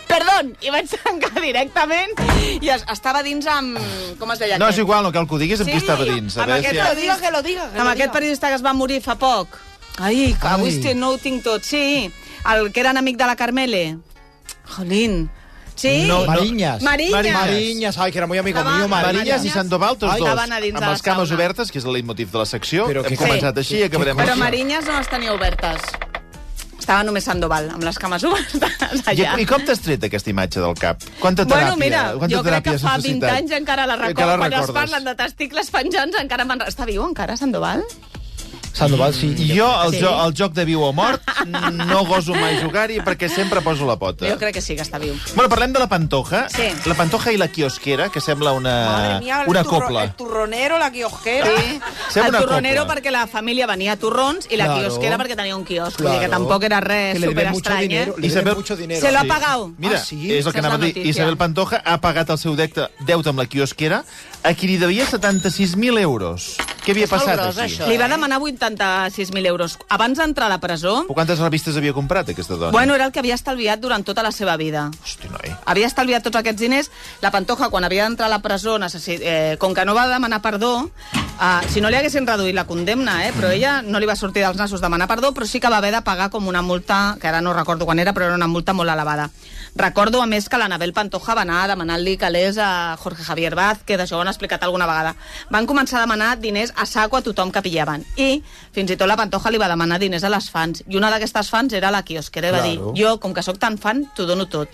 Perdó! 0.05 0.33
I 0.61 0.69
vaig 0.69 0.91
tancar 1.01 1.41
directament 1.41 2.11
i 2.61 2.69
es, 2.69 2.83
estava 2.93 3.23
dins 3.25 3.47
amb... 3.49 3.79
Com 4.19 4.29
es 4.35 4.39
deia 4.41 4.59
No, 4.61 4.67
és 4.69 4.75
aquest? 4.75 4.83
igual, 4.83 5.01
no 5.03 5.09
cal 5.11 5.25
que 5.27 5.33
ho 5.33 5.39
diguis 5.41 5.63
amb 5.63 5.69
qui 5.71 5.79
Sí, 5.79 5.83
estava 5.85 6.05
dins. 6.05 6.35
A 6.37 6.43
amb 6.43 6.51
veure 6.53 6.59
aquest 6.61 6.75
si... 6.75 6.81
Que 6.81 6.89
lo 6.91 6.99
diga, 6.99 7.15
que 7.23 7.31
lo 7.33 7.41
diga. 7.41 7.63
Que 7.71 7.79
amb 7.79 7.87
lo 7.89 7.93
aquest 7.95 8.03
diga. 8.03 8.13
periodista 8.13 8.51
que 8.53 8.59
es 8.59 8.65
va 8.65 8.73
morir 8.77 8.99
fa 9.01 9.15
poc. 9.17 9.57
Ai, 9.97 10.35
que 10.39 10.47
avui 10.51 10.69
Ai. 10.77 10.93
no 10.99 11.09
ho 11.09 11.17
tinc 11.17 11.41
tot. 11.43 11.65
Sí, 11.65 12.11
el 12.53 12.69
que 12.71 12.83
era 12.85 12.93
enemic 12.93 13.17
de 13.17 13.25
la 13.31 13.35
Carmele. 13.35 13.97
Jolín. 14.75 15.29
Sí? 15.75 16.05
No, 16.07 16.21
no. 16.21 16.25
Mariñas. 16.27 16.81
Mariñas. 16.81 17.33
Mariñas, 17.33 17.97
ay, 17.97 18.11
que 18.11 18.17
era 18.19 18.27
muy 18.27 18.37
amigo 18.37 18.57
Estaba- 18.59 18.77
mío, 18.77 18.87
Mariñas. 18.87 19.15
Marinyes 19.15 19.45
i 19.45 19.49
Sandoval, 19.49 19.97
tots 19.97 20.13
Ai, 20.13 20.19
dos, 20.21 20.29
amb 20.29 20.39
les 20.89 21.01
cames 21.01 21.27
sauna. 21.29 21.35
obertes, 21.35 21.71
que 21.71 21.79
és 21.79 21.85
el 21.85 21.93
leitmotiv 21.93 22.31
de 22.31 22.37
la 22.37 22.45
secció. 22.45 22.87
Però 22.87 23.03
Hem 23.03 23.09
que- 23.09 23.17
començat 23.17 23.53
Sí. 23.55 23.59
així 23.59 23.77
i 23.79 23.83
acabarem 23.83 24.17
Però 24.17 24.29
així. 24.31 24.39
Marinyes 24.39 24.85
no 24.85 24.97
les 24.97 25.07
tenia 25.09 25.33
obertes. 25.33 25.81
Estava 26.79 27.03
només 27.03 27.23
Sandoval, 27.23 27.69
amb 27.71 27.83
les 27.83 27.97
cames 27.97 28.23
obertes 28.23 28.71
I, 29.07 29.21
allà. 29.25 29.39
I 29.41 29.45
com 29.45 29.63
t'has 29.65 29.79
tret 29.81 30.03
aquesta 30.03 30.29
imatge 30.29 30.59
del 30.61 30.75
cap? 30.75 31.01
Quanta 31.19 31.43
teràpia? 31.43 31.73
Bueno, 31.73 31.77
mira, 31.77 32.13
quanta 32.17 32.35
jo 32.35 32.43
crec 32.43 32.63
que 32.63 32.77
fa 32.77 32.97
20 32.97 33.19
necessitat? 33.25 33.37
anys 33.39 33.51
encara 33.51 33.85
la 33.87 33.95
recordo. 33.95 34.37
Quan 34.37 34.53
es 34.53 34.71
parlen 34.71 35.03
de 35.03 35.15
testicles 35.15 35.71
penjants 35.71 36.15
encara 36.21 36.45
me'n... 36.45 36.61
Està 36.61 36.85
viu 36.85 37.03
encara, 37.03 37.35
Sandoval? 37.37 37.83
Sandoval, 38.75 39.13
sí. 39.13 39.33
Jo, 39.55 39.83
el, 39.85 39.91
Sí. 39.93 40.01
jo, 40.01 40.11
el 40.27 40.33
joc 40.37 40.53
de 40.53 40.65
viu 40.65 40.81
o 40.83 40.91
mort, 40.93 41.21
no 41.71 42.03
goso 42.05 42.33
mai 42.35 42.59
jugar-hi 42.61 42.99
perquè 42.99 43.29
sempre 43.31 43.61
poso 43.61 43.85
la 43.87 43.95
pota. 43.97 44.27
Jo 44.27 44.37
crec 44.37 44.53
que 44.55 44.61
sí 44.61 44.75
que 44.75 44.83
està 44.83 44.99
viu. 44.99 45.15
Bueno, 45.33 45.47
parlem 45.49 45.71
de 45.73 45.79
la 45.79 45.87
Pantoja. 45.87 46.49
Sí. 46.49 46.67
La 46.85 46.93
Pantoja 46.95 47.31
i 47.31 47.37
la 47.37 47.47
quiosquera, 47.47 48.09
que 48.09 48.19
sembla 48.19 48.51
una, 48.51 49.17
el 49.19 49.47
una 49.47 49.63
turro- 49.63 49.79
copla. 49.85 50.03
El 50.03 50.11
turronero, 50.15 50.77
la 50.77 50.91
quiosquera. 50.91 51.47
Sí. 51.47 51.79
Sembla 52.09 52.27
el 52.27 52.29
una 52.35 52.39
torronero 52.41 52.81
copla. 52.85 52.95
perquè 53.01 53.11
la 53.11 53.27
família 53.27 53.65
venia 53.65 53.93
a 53.93 53.97
torrons 53.97 54.47
i 54.51 54.57
la 54.57 54.65
Claro. 54.65 54.81
quiosquera 54.81 55.17
perquè 55.17 55.35
tenia 55.37 55.55
un 55.55 55.63
quiosc. 55.63 55.97
Dir 55.97 56.09
que 56.09 56.17
Claro. 56.17 56.29
tampoc 56.31 56.63
era 56.63 56.81
res 56.81 57.21
superestrany, 57.21 57.83
eh? 57.85 57.87
dinero. 57.87 58.15
Isabel- 58.19 58.43
deben 58.43 58.57
mucho 58.57 58.75
dinero. 58.75 59.01
Se 59.01 59.11
lo 59.11 59.19
ha 59.19 59.21
Sí. 59.21 59.27
pagado. 59.27 59.71
Mira, 59.77 59.97
Ah, 59.99 60.03
sí? 60.03 60.33
és 60.33 60.45
el 60.45 60.51
que 60.51 60.59
anava 60.59 60.77
la 60.77 60.83
a 60.83 60.87
dir. 60.87 60.97
Isabel 61.05 61.37
Pantoja 61.37 61.81
ha 61.85 62.01
pagat 62.01 62.29
el 62.29 62.37
seu 62.37 62.55
deute, 62.55 62.89
deute 63.05 63.29
amb 63.29 63.39
la 63.39 63.45
quiosquera 63.45 64.03
a 64.45 64.53
qui 64.53 64.67
li 64.69 64.77
devia 64.77 65.05
76.000 65.09 65.97
euros. 65.99 66.55
Què 66.85 66.93
havia 66.93 67.07
passat 67.09 67.39
gros, 67.39 67.57
aquí? 67.57 67.73
això. 67.73 67.87
Li 67.89 67.97
va 67.97 68.05
demanar 68.07 68.37
86.000 68.39 69.47
euros. 69.49 69.77
Abans 69.89 70.19
d'entrar 70.21 70.45
a 70.45 70.53
la 70.53 70.59
presó, 70.61 70.99
Però 71.07 71.15
quantes 71.17 71.39
revistes 71.41 71.77
havia 71.79 71.93
comprat, 71.97 72.29
aquesta 72.29 72.53
dona? 72.55 72.71
bueno, 72.71 72.93
era 72.93 73.05
el 73.07 73.11
que 73.11 73.19
havia 73.19 73.33
estalviat 73.33 73.79
durant 73.81 74.05
tota 74.05 74.21
la 74.21 74.31
seva 74.31 74.55
vida. 74.57 74.91
Hosti, 75.03 75.29
noi. 75.33 75.49
havia 75.65 75.87
estalviat 75.87 76.23
tots 76.23 76.37
aquests 76.37 76.61
diners. 76.61 76.91
La 77.21 77.31
Pantoja, 77.33 77.69
quan 77.73 77.83
havia 77.83 78.03
d'entrar 78.05 78.27
a 78.27 78.29
la 78.29 78.41
presó, 78.43 78.77
necessi... 78.77 79.17
eh, 79.21 79.57
com 79.57 79.73
que 79.73 79.85
no 79.85 79.95
va 79.97 80.07
demanar 80.07 80.43
perdó, 80.45 80.91
eh, 81.15 81.65
si 81.73 81.81
no 81.81 81.89
li 81.89 81.97
haguessin 81.97 82.27
reduït 82.27 82.53
la 82.53 82.67
condemna, 82.69 83.25
eh, 83.25 83.33
però 83.33 83.49
ella 83.49 83.81
no 83.81 83.99
li 83.99 84.05
va 84.05 84.15
sortir 84.15 84.43
dels 84.45 84.57
nassos 84.61 84.81
demanar 84.81 85.07
perdó, 85.09 85.33
però 85.33 85.47
sí 85.49 85.59
que 85.59 85.69
va 85.73 85.77
haver 85.81 85.91
de 85.95 86.03
pagar 86.05 86.29
com 86.29 86.47
una 86.47 86.61
multa, 86.61 87.17
que 87.19 87.27
ara 87.27 87.41
no 87.41 87.53
recordo 87.53 87.85
quan 87.85 87.97
era, 87.99 88.13
però 88.13 88.29
era 88.29 88.35
una 88.35 88.47
multa 88.47 88.73
molt 88.73 88.91
elevada. 88.93 89.31
Recordo, 89.75 90.21
a 90.21 90.25
més, 90.25 90.45
que 90.47 90.55
l'Anabel 90.57 90.93
Pantoja 90.95 91.33
va 91.35 91.43
anar 91.43 91.65
demanant-li 91.67 92.13
calés 92.17 92.55
a 92.63 92.95
Jorge 93.01 93.25
Javier 93.27 93.51
Vázquez, 93.59 93.99
això 93.99 94.15
ho 94.15 94.21
han 94.23 94.29
explicat 94.31 94.63
alguna 94.63 94.87
vegada. 94.87 95.11
Van 95.51 95.67
començar 95.67 95.97
a 95.99 96.05
demanar 96.05 96.37
diners 96.39 96.71
a 96.79 96.85
saco 96.87 97.17
a 97.19 97.21
tothom 97.25 97.51
que 97.51 97.61
pillaven. 97.65 98.05
I 98.15 98.39
fins 98.71 98.93
i 98.93 98.95
tot 98.95 99.09
la 99.11 99.17
Pantoja 99.19 99.51
li 99.51 99.59
va 99.59 99.67
demanar 99.67 99.99
diners 99.99 100.23
a 100.23 100.31
les 100.31 100.47
fans. 100.49 100.79
I 100.87 100.95
una 100.95 101.09
d'aquestes 101.11 101.49
fans 101.51 101.75
era 101.75 101.91
la 101.91 102.03
quiosquera 102.07 102.47
i 102.47 102.55
va 102.55 102.61
dir, 102.63 102.77
Claro. 102.77 102.93
jo, 102.95 103.17
com 103.19 103.33
que 103.35 103.43
sóc 103.43 103.59
tan 103.59 103.77
fan, 103.77 104.05
t'ho 104.15 104.25
dono 104.25 104.47
tot. 104.47 104.69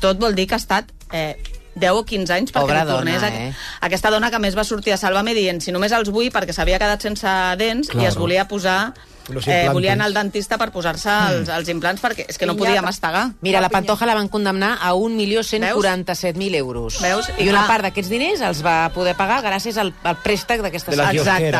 Tot 0.00 0.18
vol 0.18 0.34
dir 0.34 0.48
que 0.48 0.54
ha 0.58 0.62
estat 0.62 0.90
eh, 1.12 1.36
10 1.74 1.90
o 2.00 2.04
15 2.04 2.32
anys 2.34 2.52
perquè 2.52 2.60
Pobra 2.66 2.84
li 2.84 2.90
tornés 2.90 3.20
dona, 3.22 3.32
a... 3.32 3.48
eh? 3.48 3.54
Aquesta 3.88 4.10
dona 4.10 4.30
que 4.30 4.38
més 4.38 4.54
va 4.56 4.64
sortir 4.64 4.92
a 4.94 4.96
Sálvame 5.00 5.34
dient 5.34 5.60
si 5.60 5.72
només 5.74 5.92
els 5.92 6.10
vull 6.14 6.30
perquè 6.30 6.52
s'havia 6.54 6.78
quedat 6.78 7.02
sense 7.02 7.26
dents 7.58 7.88
i 7.88 7.92
Claro. 7.98 8.08
es 8.08 8.16
volia 8.16 8.46
posar... 8.48 8.92
Los 9.32 9.46
Eh, 9.48 9.70
volia 9.72 9.94
anar 9.94 10.04
al 10.10 10.12
dentista 10.12 10.58
per 10.60 10.66
posar-se 10.70 11.08
els, 11.30 11.48
els 11.48 11.68
implants 11.72 12.02
perquè 12.02 12.26
és 12.28 12.36
que 12.36 12.44
no 12.44 12.58
podia 12.60 12.82
mastegar. 12.84 13.30
Mira, 13.40 13.62
la 13.64 13.70
Pantoja 13.72 14.04
la 14.04 14.12
van 14.18 14.28
condemnar 14.28 14.74
a 14.84 14.92
1.147.000 14.92 16.54
euros. 16.56 17.00
Veus? 17.00 17.30
I 17.38 17.44
I 17.44 17.48
una 17.48 17.62
clar- 17.64 17.68
part 17.70 17.86
d'aquests 17.88 18.10
diners 18.12 18.42
els 18.44 18.60
va 18.64 18.90
poder 18.94 19.14
pagar 19.16 19.40
gràcies 19.44 19.78
al, 19.80 19.94
al 20.04 20.18
préstec 20.22 20.60
d'aquesta 20.60 20.92
sala. 20.92 21.12
Exacte. 21.12 21.56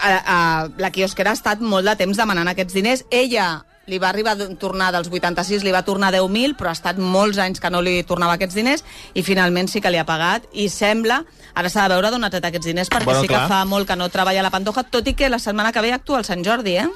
A, 0.00 0.12
a, 0.24 0.68
la 0.80 0.90
quiosquera 0.94 1.34
ha 1.34 1.36
estat 1.36 1.60
molt 1.60 1.84
de 1.90 1.96
temps 1.98 2.16
demanant 2.16 2.48
aquests 2.48 2.72
diners. 2.78 3.02
Ella 3.10 3.64
li 3.86 3.98
va 3.98 4.08
arribar 4.10 4.36
a 4.36 4.48
tornar 4.60 4.92
dels 4.94 5.08
86, 5.10 5.64
li 5.64 5.72
va 5.72 5.82
tornar 5.82 6.12
10.000, 6.14 6.54
però 6.58 6.68
ha 6.70 6.76
estat 6.76 6.98
molts 6.98 7.38
anys 7.42 7.60
que 7.60 7.70
no 7.70 7.80
li 7.82 8.02
tornava 8.06 8.34
aquests 8.36 8.54
diners 8.54 8.84
i 9.14 9.22
finalment 9.26 9.68
sí 9.68 9.80
que 9.80 9.90
li 9.90 9.98
ha 9.98 10.04
pagat 10.06 10.44
i 10.52 10.68
sembla, 10.70 11.24
ara 11.54 11.68
s'ha 11.72 11.88
de 11.88 11.94
veure 11.96 12.10
d'on 12.12 12.24
ha 12.24 12.30
tret 12.30 12.44
aquests 12.44 12.66
diners 12.70 12.90
perquè 12.92 13.04
Bueno, 13.08 13.22
sí 13.22 13.28
clar. 13.28 13.42
que 13.48 13.48
fa 13.54 13.64
molt 13.64 13.88
que 13.88 13.96
no 13.96 14.08
treballa 14.08 14.40
a 14.40 14.46
la 14.46 14.50
Pantoja, 14.54 14.84
tot 14.84 15.08
i 15.08 15.14
que 15.14 15.28
la 15.30 15.38
setmana 15.38 15.72
que 15.72 15.80
ve 15.80 15.92
actua 15.92 16.18
el 16.18 16.24
Sant 16.24 16.44
Jordi, 16.44 16.76
eh? 16.76 16.88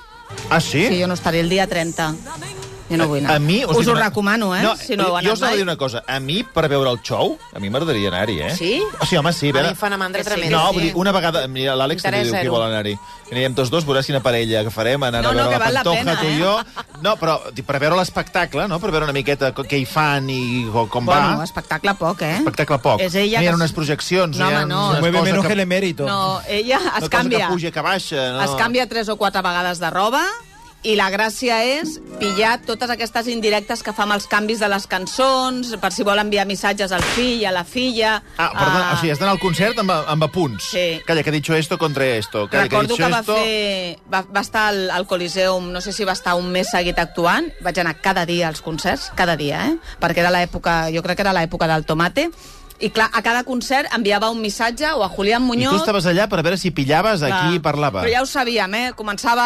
Ah, 0.51 0.61
sí? 0.61 0.87
Sí, 0.89 1.01
jo 1.01 1.09
no 1.09 1.15
estaré 1.15 1.41
el 1.41 1.49
dia 1.49 1.67
30. 1.67 2.15
Jo 2.91 2.99
no 3.01 3.07
vull 3.09 3.23
anar. 3.25 3.37
A 3.37 3.39
mi... 3.41 3.63
Us 3.65 3.79
dic 3.79 3.89
ho 3.89 3.93
una- 3.93 4.03
recomano, 4.05 4.55
eh? 4.55 4.61
No, 4.63 4.75
si 4.77 4.95
no 4.97 5.07
heu 5.17 5.23
jo 5.25 5.33
us 5.33 5.43
a 5.43 5.47
mai. 5.47 5.57
dir 5.57 5.63
una 5.65 5.77
cosa. 5.77 6.03
A 6.07 6.19
mi, 6.21 6.43
per 6.45 6.69
veure 6.69 6.91
el 6.91 6.99
show, 7.03 7.39
a 7.55 7.59
mi 7.59 7.71
m'agradaria 7.71 8.11
anar-hi, 8.11 8.41
eh? 8.43 8.51
Sí? 8.57 8.83
O 9.01 9.07
sigui, 9.07 9.17
home, 9.23 9.33
sí. 9.33 9.49
A 9.49 9.53
mi 9.53 9.53
veure- 9.59 9.71
em 9.71 9.77
fa 9.77 9.87
una 9.87 9.97
mandra 9.97 10.21
Que 10.23 10.29
sí, 10.29 10.35
tremenda. 10.35 10.57
No, 10.59 10.67
sí. 10.69 10.75
vull 10.75 10.83
dir, 10.83 10.93
una 10.95 11.13
vegada... 11.13 11.47
Mira, 11.49 11.75
l'Àlex 11.81 12.03
també 12.05 12.25
diu 12.25 12.35
que 12.37 12.49
vol 12.53 12.63
anar-hi. 12.67 12.97
Anirem 13.33 13.55
tots 13.57 13.71
dos, 13.73 13.87
veuràs 13.89 14.05
quina 14.07 14.21
parella 14.23 14.63
que 14.67 14.71
farem, 14.71 15.03
anar 15.03 15.23
No, 15.25 15.31
a 15.31 15.33
no, 15.33 15.39
veure 15.49 15.55
que 15.55 15.59
la 15.59 15.65
val 15.65 15.75
la 15.75 15.83
Pantoja, 15.83 16.05
pena, 16.05 16.21
tu 16.21 16.27
i 16.27 16.35
eh? 16.35 16.39
jo. 16.45 17.01
No, 17.03 17.17
però 17.17 17.39
per 17.67 17.81
veure 17.81 17.97
l'espectacle, 17.97 18.69
no? 18.69 18.79
Per 18.79 18.91
veure 18.93 19.09
una 19.09 19.17
miqueta 19.17 19.53
què 19.57 19.81
hi 19.81 19.87
fan 19.89 20.29
i 20.31 20.69
co- 20.71 20.87
com 20.93 21.07
Bueno, 21.09 21.39
va. 21.41 21.45
espectacle 21.49 21.95
poc, 21.99 22.21
eh? 22.23 22.37
Espectacle 22.45 22.79
poc. 22.85 23.01
És 23.01 23.15
ella 23.17 23.39
no 23.41 23.45
hi 23.45 23.49
ha 23.49 23.51
que- 23.51 23.57
unes 23.63 23.73
projeccions. 23.73 24.37
No, 24.37 24.51
hi 24.51 24.55
ha 24.61 24.67
no. 24.67 24.91
unes 24.91 25.11
coses 25.17 25.41
que... 25.41 25.47
que 25.49 25.53
el 25.55 25.61
emérito. 25.61 26.05
No, 26.07 26.41
ella 26.47 26.79
una 26.79 26.89
es 26.91 26.95
cosa 27.01 27.09
canvia. 27.09 27.47
que 27.49 27.53
puja, 27.55 27.71
que 27.73 27.81
baixa. 27.81 28.33
No? 28.37 28.43
Es 28.45 28.51
canvia 28.61 28.87
tres 28.89 29.09
o 29.09 29.17
quatre 29.17 29.41
vegades 29.43 29.81
de 29.81 29.91
roba 29.91 30.23
i 30.85 30.95
la 30.99 31.07
gràcia 31.11 31.63
és 31.65 31.95
pillar 32.21 32.59
totes 32.67 32.91
aquestes 32.93 33.27
indirectes 33.33 33.81
que 33.83 33.93
fa 33.97 34.05
amb 34.05 34.13
els 34.19 34.27
canvis 34.31 34.61
de 34.61 34.69
les 34.69 34.85
cançons, 34.87 35.71
per 35.81 35.91
si 35.93 36.05
vol 36.05 36.21
enviar 36.21 36.45
missatges 36.47 36.93
al 36.93 37.03
fill, 37.15 37.41
a 37.49 37.53
la 37.57 37.63
filla... 37.65 38.19
Ah, 38.37 38.51
perdona, 38.53 38.83
a- 38.91 38.93
o 38.93 38.99
sigui, 39.01 39.13
has 39.15 39.19
d'anar 39.23 39.33
al 39.35 39.41
concert 39.43 39.79
amb, 39.81 39.91
amb 39.91 40.27
apunts. 40.29 40.69
Sí. 40.75 40.85
Calla, 41.07 41.23
que 41.25 41.31
ha 41.33 41.37
dicho 41.39 41.55
esto 41.57 41.79
contra 41.79 42.07
esto. 42.07 42.47
Calla, 42.49 42.65
Recordo 42.69 42.97
que 42.97 43.03
que 43.03 43.11
va, 43.11 43.21
esto... 43.21 43.37
fer, 43.37 43.99
va, 44.13 44.25
va 44.37 44.41
estar 44.45 44.67
al, 44.69 44.91
al 44.91 45.07
Coliseum, 45.07 45.71
no 45.73 45.81
sé 45.81 45.93
si 45.97 46.05
va 46.05 46.13
estar 46.13 46.35
un 46.37 46.51
mes 46.53 46.69
seguit 46.71 46.99
actuant, 47.01 47.49
vaig 47.65 47.81
anar 47.81 47.97
cada 48.05 48.27
dia 48.27 48.49
als 48.49 48.61
concerts, 48.61 49.11
cada 49.17 49.37
dia, 49.41 49.65
eh? 49.71 49.79
perquè 50.01 50.21
era 50.21 50.31
l'època, 50.35 50.83
jo 50.95 51.03
crec 51.03 51.17
que 51.17 51.27
era 51.27 51.33
l'època 51.33 51.67
del 51.71 51.85
tomate, 51.89 52.29
i 52.81 52.91
clar, 52.91 53.07
a 53.13 53.23
cada 53.23 53.45
concert 53.47 53.93
enviava 53.95 54.31
un 54.35 54.41
missatge 54.43 54.89
o 54.99 55.05
a 55.05 55.09
Julián 55.09 55.45
I 55.45 55.47
Muñoz... 55.47 55.77
tu 55.77 55.85
estaves 55.85 56.07
allà 56.11 56.27
per 56.29 56.43
veure 56.43 56.59
si 56.59 56.73
pillaves 56.75 57.23
a 57.23 57.31
qui 57.45 57.61
parlava. 57.63 58.03
Però 58.03 58.11
ja 58.11 58.23
ho 58.25 58.27
sabíem, 58.27 58.75
eh? 58.75 58.89
Començava 58.99 59.45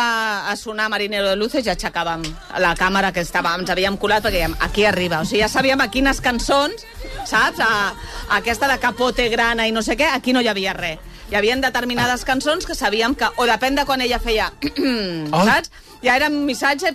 a 0.49 0.57
sonar 0.57 0.89
Marinero 0.89 1.29
de 1.29 1.37
Luces 1.37 1.67
i 1.67 1.73
aixecàvem 1.73 2.25
la 2.59 2.73
càmera 2.79 3.13
que 3.13 3.21
estava, 3.21 3.53
ens 3.61 3.71
havíem 3.71 3.99
colat 4.01 4.25
perquè 4.25 4.41
dèiem, 4.41 4.57
aquí 4.65 4.87
arriba. 4.89 5.21
O 5.21 5.29
sigui, 5.29 5.43
ja 5.45 5.51
sabíem 5.53 5.81
a 5.85 5.91
quines 5.93 6.23
cançons, 6.25 6.87
saps? 7.29 7.61
A, 7.61 7.93
a 8.31 8.41
aquesta 8.41 8.69
de 8.71 8.81
Capote, 8.81 9.29
Grana 9.29 9.69
i 9.69 9.77
no 9.77 9.85
sé 9.85 9.99
què, 10.01 10.09
aquí 10.09 10.33
no 10.33 10.41
hi 10.41 10.49
havia 10.49 10.73
res. 10.73 10.99
Hi 11.29 11.37
havia 11.37 11.57
determinades 11.61 12.25
cançons 12.25 12.65
que 12.65 12.75
sabíem 12.75 13.15
que, 13.15 13.29
o 13.37 13.45
depèn 13.47 13.77
de 13.77 13.85
quan 13.85 14.01
ella 14.01 14.19
feia, 14.19 14.49
saps? 15.53 15.71
Ja 16.01 16.17
era 16.17 16.33
un 16.33 16.47
missatge, 16.49 16.95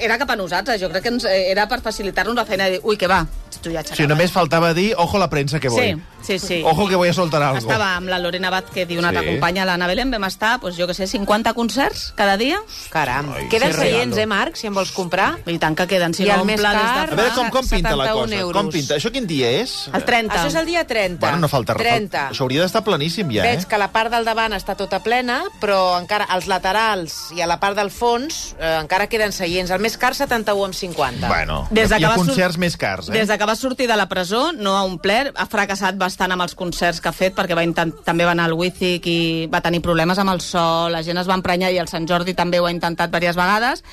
era 0.00 0.18
cap 0.18 0.30
a 0.30 0.36
nosaltres. 0.36 0.80
Jo 0.80 0.88
crec 0.90 1.02
que 1.02 1.12
ens, 1.14 1.24
eh, 1.24 1.50
era 1.50 1.68
per 1.68 1.80
facilitar-nos 1.84 2.34
la 2.34 2.44
feina 2.48 2.64
de 2.64 2.78
dir, 2.78 2.80
ui, 2.82 2.96
què 2.96 3.08
va, 3.08 3.26
tu 3.62 3.70
ja 3.70 3.80
aixecaves. 3.80 4.08
només 4.08 4.32
faltava 4.32 4.72
dir, 4.74 4.94
ojo 4.96 5.18
la 5.18 5.28
premsa 5.30 5.60
que 5.60 5.68
voy. 5.68 5.92
Sí, 5.92 6.02
sí, 6.22 6.38
sí. 6.38 6.62
Ojo 6.64 6.88
que 6.88 6.96
voy 6.96 7.08
a 7.08 7.12
soltar 7.12 7.42
algo. 7.42 7.58
Estava 7.58 7.96
amb 7.96 8.08
la 8.08 8.18
Lorena 8.18 8.50
que 8.72 8.84
diu 8.86 8.98
una 8.98 9.08
altra 9.08 9.22
Sí. 9.22 9.28
companya, 9.30 9.64
l'Anna 9.64 9.86
Belén, 9.86 10.10
vam 10.10 10.24
estar, 10.24 10.58
doncs, 10.60 10.76
jo 10.76 10.86
que 10.86 10.94
sé, 10.94 11.06
50 11.06 11.52
concerts 11.54 12.12
cada 12.16 12.36
dia. 12.36 12.60
Caram. 12.90 13.32
Ai, 13.32 13.48
Queden 13.48 13.70
que 13.70 13.76
seients, 13.76 14.16
eh, 14.16 14.26
Marc, 14.26 14.56
si 14.56 14.66
en 14.66 14.74
vols 14.74 14.90
comprar? 14.92 15.38
I 15.46 15.58
tant 15.58 15.76
que 15.76 15.86
queden, 15.86 16.12
si 16.14 16.24
I 16.24 16.26
no 16.28 16.34
el 16.34 16.40
omple 16.40 16.56
més 16.56 16.62
des 16.62 16.70
de 16.70 16.80
car? 16.80 17.12
A 17.12 17.14
veure 17.16 17.34
com, 17.34 17.50
com 17.50 17.68
pinta 17.68 17.96
la 17.96 18.04
71 18.04 18.22
cosa. 18.22 18.34
euros. 18.36 18.62
Com 18.62 18.70
pinta? 18.70 18.94
Això 18.96 19.10
quin 19.12 19.26
dia 19.26 19.50
és? 19.50 19.88
El 19.92 20.04
30. 20.04 20.34
Això 20.34 20.46
és 20.48 20.54
el 20.54 20.66
dia 20.66 20.86
30. 20.86 21.20
Bueno, 21.20 21.38
no 21.38 21.48
falta 21.48 21.74
res. 21.74 21.86
30. 21.86 22.30
Això 22.30 22.42
hauria 22.42 22.62
d'estar 22.62 22.82
planíssim 22.84 23.30
ja, 23.30 23.42
Veig 23.42 23.62
eh? 23.62 23.66
que 23.68 23.78
la 23.78 23.88
part 23.92 24.10
del 24.10 24.24
davant 24.24 24.52
està 24.52 24.76
tota 24.76 25.00
plena, 25.02 25.42
però 25.60 25.98
encara 26.00 26.24
als 26.24 26.46
laterals 26.46 27.30
i 27.36 27.40
a 27.40 27.46
la 27.46 27.58
part 27.60 27.76
del 27.76 27.90
fons 27.90 28.54
eh, 28.58 28.78
encara 28.80 29.06
queden 29.08 29.32
seients. 29.32 29.70
El 29.70 29.80
més 29.80 29.96
car, 29.96 30.14
71 30.14 30.64
amb 30.64 30.74
50. 30.74 31.28
Bueno, 31.28 31.66
Des 31.70 31.88
de 31.88 31.98
hi 32.00 32.04
ha 32.04 32.08
va 32.10 32.14
sur- 32.16 32.26
concerts 32.26 32.58
més 32.58 32.76
cars, 32.76 33.08
eh? 33.08 33.12
Des 33.12 33.28
de 33.28 33.38
que 33.38 33.44
va 33.46 33.56
sortir 33.56 33.86
de 33.88 33.96
la 33.96 34.08
presó, 34.08 34.52
no 34.52 34.76
ha 34.76 34.82
omplert, 34.84 35.34
ha 35.38 35.46
fracassat 35.46 35.96
bastant 36.10 36.34
amb 36.34 36.44
els 36.44 36.56
concerts 36.58 37.00
que 37.00 37.10
ha 37.10 37.16
fet, 37.16 37.36
perquè 37.38 37.56
va 37.56 37.64
també 38.04 38.26
va 38.26 38.34
anar 38.34 38.50
al 38.50 38.58
Wizik 38.58 39.06
i 39.06 39.48
va 39.50 39.62
tenir 39.62 39.82
problemes 39.84 40.18
amb 40.18 40.34
el 40.34 40.42
sol, 40.44 40.90
la 40.92 41.04
gent 41.06 41.22
es 41.22 41.28
va 41.30 41.38
emprenyar 41.38 41.70
i 41.72 41.78
el 41.78 41.88
Sant 41.88 42.08
Jordi 42.10 42.34
també 42.34 42.60
ho 42.60 42.66
ha 42.66 42.74
intentat 42.74 43.12
diverses 43.14 43.38
vegades. 43.38 43.84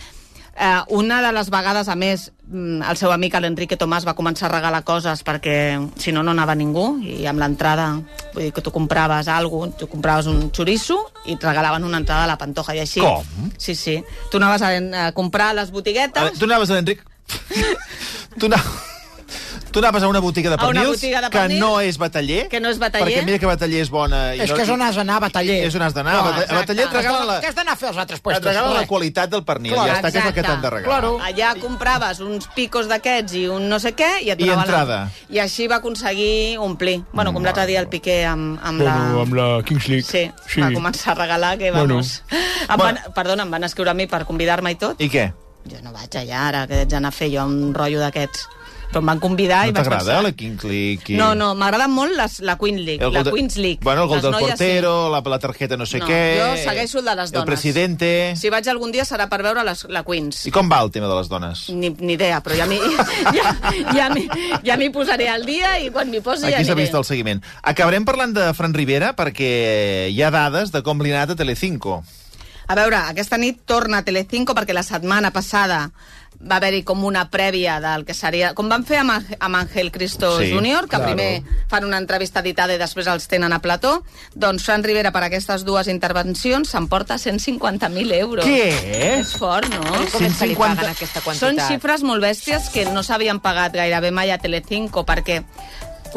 Eh, 0.58 0.82
una 0.89 1.21
de 1.21 1.32
les 1.36 1.51
vegades, 1.53 1.88
a 1.88 1.93
més, 1.95 2.32
mm, 2.49 2.82
el 2.89 2.97
seu 2.97 3.12
amic, 3.13 3.36
l'Enrique 3.38 3.77
Tomàs, 3.77 4.08
va 4.08 4.15
començar 4.17 4.47
a 4.47 4.56
regalar 4.56 4.82
coses 4.84 5.21
perquè 5.23 5.77
si 6.01 6.12
no, 6.12 6.23
no 6.23 6.34
anava 6.34 6.56
ningú 6.58 6.97
i 7.06 7.27
amb 7.30 7.43
l'entrada, 7.43 7.91
vull 8.34 8.47
dir 8.47 8.51
que 8.56 8.65
tu 8.65 8.73
compraves 8.73 9.27
alguna 9.27 9.77
tu 9.77 9.86
compraves 9.86 10.25
un 10.25 10.49
xoriço 10.49 10.97
i 11.27 11.38
et 11.38 11.43
regalaven 11.43 11.86
una 11.86 12.01
entrada 12.01 12.23
a 12.23 12.32
la 12.34 12.39
Pantoja 12.41 12.73
i 12.73 12.82
així. 12.82 13.06
Com? 13.06 13.53
Sí, 13.58 13.75
sí. 13.75 14.01
Tu 14.32 14.41
anaves 14.41 14.65
a, 14.65 14.73
a 15.06 15.12
comprar 15.12 15.53
les 15.53 15.69
botiguetes... 15.69 16.23
A 16.23 16.34
tu 16.34 16.49
anaves 16.49 16.71
a 16.71 16.82
l'Enric... 16.82 17.06
tu, 18.39 18.47
anaves... 18.49 18.96
tu 19.71 19.80
anaves 19.80 20.03
a 20.03 20.08
una 20.08 20.19
botiga 20.19 20.49
de 20.49 20.58
pernils 20.58 20.88
botiga 20.88 21.21
de 21.21 21.30
que 21.30 21.38
pernils, 21.38 21.60
no 21.60 21.80
és 21.82 21.97
bataller. 21.97 22.47
que 22.49 22.60
no 22.60 22.69
és 22.69 22.80
bataller. 22.80 23.08
Perquè 23.19 23.25
mira 23.25 23.39
que 23.39 23.45
bataller 23.45 23.82
és 23.82 23.89
bona. 23.89 24.36
i 24.36 24.41
És 24.41 24.49
no, 24.49 24.56
que 24.56 24.63
és 24.63 24.69
on 24.69 24.82
has 24.82 24.95
d'anar, 24.95 25.17
a 25.17 25.19
bataller. 25.19 25.58
És 25.67 25.75
on 25.75 25.82
has 25.82 25.93
d'anar. 25.93 26.15
A 26.15 26.21
Clar, 26.21 26.34
bata- 26.39 26.53
a 26.53 26.60
bataller 26.62 26.84
et 26.86 26.93
regalen 26.93 27.27
la, 27.27 27.41
Què 27.41 27.47
has 27.47 27.56
d'anar 27.56 27.73
a 27.73 27.75
fer 27.75 27.88
als 27.89 27.97
altres 27.97 28.19
et 28.19 28.23
puestos? 28.23 28.45
regalen 28.45 28.73
la 28.73 28.80
Res. 28.80 28.88
qualitat 28.88 29.30
del 29.30 29.43
pernil. 29.43 29.73
Clar, 29.73 29.88
ja 29.88 29.95
està, 29.99 30.12
que 30.12 30.17
és 30.19 30.25
el 30.25 30.34
que 30.34 30.43
t'han 30.43 30.62
de 30.62 30.69
regalar. 30.69 30.99
Claro. 31.01 31.19
Allà 31.21 31.53
compraves 31.60 32.19
uns 32.19 32.47
picos 32.56 32.88
d'aquests 32.88 33.34
i 33.34 33.47
un 33.47 33.67
no 33.69 33.80
sé 33.80 33.93
què 33.95 34.21
i 34.23 34.30
et 34.32 34.41
I 34.41 34.49
entrada. 34.49 35.12
I 35.30 35.39
així 35.39 35.67
va 35.67 35.75
aconseguir 35.77 36.58
omplir. 36.60 37.03
Bueno, 37.13 37.34
com 37.34 37.43
l'altre 37.43 37.65
dia 37.65 37.80
el 37.80 37.88
Piqué 37.89 38.25
amb, 38.25 38.60
amb 38.63 38.82
la... 38.82 38.93
Bueno, 38.95 39.21
amb 39.21 39.34
la 39.34 39.63
Kings 39.63 39.88
League. 39.88 40.03
Sí, 40.08 40.32
sí, 40.47 40.62
va 40.62 40.71
començar 40.71 41.12
a 41.12 41.15
regalar 41.15 41.58
que, 41.58 41.71
Bueno. 41.71 41.95
vamos... 41.95 42.23
Em 42.69 42.77
van, 42.77 42.97
perdona, 43.15 43.43
em 43.43 43.51
van 43.51 43.63
escriure 43.63 43.91
a 43.91 43.93
mi 43.93 44.08
per 44.08 44.25
convidar-me 44.25 44.71
i 44.71 44.75
tot. 44.75 44.99
I 45.01 45.10
què? 45.10 45.32
Jo 45.67 45.77
no 45.84 45.91
vaig 45.91 46.13
allà 46.15 46.45
ara, 46.47 46.67
que 46.67 46.82
haig 46.82 46.88
d'anar 46.89 47.10
a 47.10 47.15
fer 47.15 47.30
jo 47.32 47.43
un 47.45 47.73
rotllo 47.75 47.99
d'aquests. 47.99 48.47
Però 48.88 49.02
em 49.04 49.10
van 49.12 49.19
convidar 49.19 49.65
i 49.67 49.71
No 49.73 49.76
vaig 49.82 49.84
t'agrada, 49.84 50.06
pensar... 50.06 50.23
la 50.23 50.32
Kings 50.32 50.63
League? 50.63 51.04
I... 51.12 51.17
No, 51.19 51.34
no, 51.36 51.50
m'agrada 51.60 51.89
molt 51.91 52.15
les, 52.15 52.38
la 52.47 52.56
Queen 52.58 52.78
League, 52.86 53.04
El 53.04 53.12
la 53.13 53.23
de- 53.28 53.34
Queens 53.36 53.58
League. 53.60 53.80
Bueno, 53.84 54.04
el 54.04 54.08
gol 54.08 54.17
Les 54.17 54.23
del 54.23 54.32
noies, 54.32 54.50
portero, 54.52 54.93
la, 55.12 55.19
la 55.21 55.39
tarjeta 55.43 55.76
no 55.78 55.86
sé 55.86 56.00
No, 56.00 56.08
què... 56.08 56.19
jo 56.39 56.47
segueixo 56.63 57.00
el 57.00 57.06
de 57.06 57.15
les 57.19 57.30
El 57.30 57.34
dones. 57.36 57.45
presidente... 57.52 58.34
Si 58.39 58.50
vaig 58.50 58.69
algun 58.71 58.91
dia 58.95 59.04
serà 59.06 59.28
per 59.28 59.41
veure 59.43 59.63
les, 59.67 59.84
la 59.91 60.04
Queens. 60.08 60.45
I 60.47 60.52
com 60.56 60.71
va 60.71 60.80
el 60.86 60.91
tema 60.95 61.10
de 61.12 61.17
les 61.19 61.28
dones? 61.30 61.65
Ni, 61.76 61.89
ni 62.00 62.13
idea, 62.15 62.39
però 62.41 62.56
ja 62.62 62.65
m'hi 62.69 62.80
ja, 63.38 63.52
ja 63.93 64.08
ja 64.63 64.78
m'hi 64.80 64.89
posaré 64.95 65.28
al 65.30 65.43
dia 65.45 65.76
i 65.84 65.89
quan 65.91 66.08
m'hi 66.10 66.21
posi 66.23 66.47
ja 66.47 66.56
Aquí 66.62 66.65
s'ha 66.69 66.78
vist 66.80 66.95
el 66.95 67.04
seguiment. 67.06 67.43
Acabarem 67.63 68.06
parlant 68.08 68.34
de 68.39 68.47
Fran 68.56 68.73
Rivera 68.73 69.12
perquè 69.19 70.08
hi 70.13 70.21
ha 70.23 70.32
dades 70.32 70.71
de 70.71 70.82
com 70.86 71.04
li 71.04 71.12
ha 71.12 71.19
anat 71.23 71.36
a 71.36 71.41
Telecinco. 71.43 72.00
A 72.67 72.76
veure, 72.76 72.97
aquesta 73.12 73.38
nit 73.39 73.62
torna 73.67 74.02
a 74.02 74.04
Telecinco 74.04 74.56
perquè 74.56 74.73
la 74.76 74.84
setmana 74.84 75.30
passada 75.32 75.89
va 76.39 76.58
haver-hi 76.60 76.84
com 76.86 77.04
una 77.04 77.23
prèvia 77.34 77.80
del 77.82 78.04
que 78.06 78.13
seria... 78.13 78.52
Com 78.54 78.69
van 78.69 78.84
fer 78.86 79.00
amb, 79.02 79.12
amb 79.39 79.56
Ángel 79.58 79.91
Cristo 79.91 80.30
Sí, 80.38 80.52
Júnior, 80.54 80.86
que 80.86 80.97
claro. 80.97 81.06
primer 81.15 81.41
fan 81.71 81.86
una 81.88 81.97
entrevista 81.97 82.43
editada 82.43 82.76
i 82.76 82.82
després 82.82 83.08
els 83.10 83.26
tenen 83.28 83.54
a 83.56 83.60
plató, 83.63 84.04
doncs 84.36 84.63
Fran 84.67 84.86
Rivera 84.86 85.12
per 85.15 85.23
aquestes 85.26 85.65
dues 85.65 85.89
intervencions 85.89 86.69
s'emporta 86.69 87.17
150.000 87.17 88.13
euros. 88.21 88.45
Què? 88.45 89.17
És 89.17 89.34
fort, 89.38 89.67
no? 89.73 89.82
Com 90.13 90.23
és 90.30 90.38
que 90.38 90.52
li 90.52 90.56
150 90.56 90.62
paguen 90.62 90.93
aquesta 90.93 91.21
Són 91.21 91.26
quantitat? 91.34 91.67
xifres 91.71 92.06
molt 92.06 92.23
bèsties 92.23 92.69
que 92.73 92.86
no 92.93 93.04
s'havien 93.04 93.41
pagat 93.41 93.73
gairebé 93.73 94.12
mai 94.12 94.32
a 94.32 94.38
Telecinco, 94.38 95.06
perquè... 95.06 95.43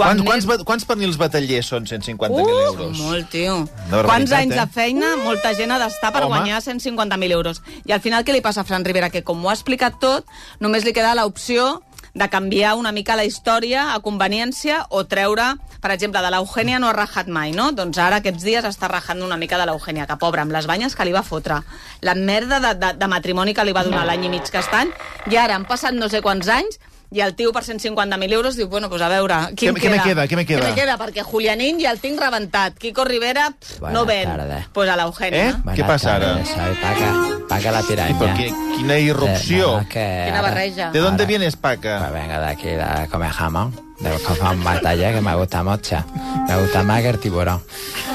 Quants, 0.00 0.46
més- 0.46 0.64
quants, 0.64 0.86
pernils 0.88 1.18
batallers 1.20 1.68
són 1.72 1.86
150.000 1.86 2.48
euros? 2.48 2.98
Molt, 2.98 3.28
tio. 3.32 3.58
Quants 3.66 3.90
barbaritat, 3.92 4.38
anys 4.38 4.56
eh? 4.56 4.60
de 4.60 4.66
feina 4.74 5.12
molta 5.24 5.52
gent 5.58 5.74
ha 5.74 5.78
d'estar 5.82 6.12
per 6.14 6.24
Home. 6.24 6.38
guanyar 6.38 6.62
150.000 6.64 7.36
euros. 7.36 7.62
I 7.84 7.92
al 7.92 8.00
final 8.00 8.24
què 8.24 8.32
li 8.32 8.42
passa 8.44 8.64
a 8.64 8.68
Fran 8.68 8.84
Rivera? 8.84 9.10
Que 9.12 9.24
com 9.26 9.44
ho 9.44 9.52
ha 9.52 9.56
explicat 9.58 10.00
tot, 10.00 10.26
només 10.60 10.84
li 10.84 10.96
queda 10.96 11.14
l'opció 11.18 11.82
de 12.14 12.28
canviar 12.28 12.74
una 12.74 12.92
mica 12.92 13.16
la 13.16 13.24
història 13.24 13.94
a 13.94 14.00
conveniència 14.02 14.86
o 14.90 15.04
treure, 15.06 15.54
per 15.80 15.92
exemple, 15.94 16.22
de 16.22 16.30
l'Eugènia 16.32 16.80
no 16.82 16.88
ha 16.90 16.96
rajat 16.96 17.28
mai, 17.30 17.52
no? 17.54 17.70
Doncs 17.72 17.98
ara 18.02 18.18
aquests 18.20 18.42
dies 18.44 18.66
està 18.66 18.90
rajant 18.90 19.22
una 19.22 19.38
mica 19.38 19.58
de 19.60 19.68
l'Eugènia, 19.68 20.08
que 20.10 20.18
pobra, 20.18 20.42
amb 20.42 20.52
les 20.52 20.66
banyes 20.66 20.96
que 20.96 21.06
li 21.06 21.14
va 21.14 21.22
fotre, 21.22 21.60
la 22.02 22.14
merda 22.14 22.60
de, 22.60 22.74
de, 22.74 22.92
de 22.98 23.10
matrimoni 23.10 23.54
que 23.54 23.64
li 23.64 23.76
va 23.76 23.84
donar 23.86 24.04
l'any 24.06 24.26
i 24.26 24.32
mig 24.32 24.50
que 24.50 24.58
estan, 24.58 24.90
i 25.30 25.38
ara 25.38 25.54
han 25.54 25.68
passat 25.70 25.94
no 25.94 26.10
sé 26.10 26.22
quants 26.24 26.50
anys, 26.50 26.80
i 27.12 27.20
el 27.20 27.34
tio 27.34 27.52
per 27.52 27.64
150.000 27.64 28.32
euros 28.32 28.54
diu, 28.56 28.68
bueno, 28.68 28.88
pues 28.88 29.02
a 29.02 29.08
veure, 29.08 29.34
qui 29.56 29.66
Què- 29.66 29.70
em 29.70 29.74
què 29.76 29.90
me 29.90 30.00
queda, 30.02 30.26
què 30.28 30.36
me 30.36 30.46
queda? 30.46 30.60
Què 30.60 30.68
me 30.68 30.74
queda? 30.74 30.96
Perquè 30.98 31.22
Julianín 31.24 31.80
ja 31.80 31.90
el 31.90 31.98
tinc 32.00 32.20
rebentat. 32.20 32.78
Kiko 32.78 33.04
Rivera 33.04 33.50
pff, 33.58 33.80
no 33.92 34.04
ven. 34.06 34.28
tardes. 34.28 34.66
Pues 34.72 34.88
a 34.88 34.96
l'Eugènia. 34.96 35.48
Eh? 35.50 35.54
Què 35.74 35.86
passa 35.86 36.14
ara? 36.16 36.44
Soy 36.44 36.74
Paca, 36.80 37.10
Paca 37.48 37.72
la 37.72 37.80
I 37.80 37.84
piraña. 37.84 38.18
per 38.18 38.34
qui, 38.34 38.54
quina 38.76 38.98
irrupció. 38.98 39.78
Eh, 39.78 39.82
no, 39.82 39.88
que 39.88 40.22
Quina 40.26 40.40
barreja. 40.42 40.90
¿De 40.92 40.98
dónde 41.00 41.26
vienes, 41.26 41.56
Pues 41.56 41.76
Paca? 41.78 42.10
venga 42.10 42.38
de 42.40 42.46
aquí 42.46 42.68
a 42.70 43.06
comer 43.10 43.30
jamón. 43.30 43.74
De 43.98 44.10
comer 44.20 44.54
un 44.56 44.64
batalla 44.64 45.12
que 45.12 45.20
me 45.20 45.34
gusta 45.34 45.62
mucho. 45.64 46.04
Me 46.48 46.56
gusta 46.62 46.82
más 46.84 47.02
que 47.02 47.08
el 47.10 47.18
tiburón. 47.18 47.62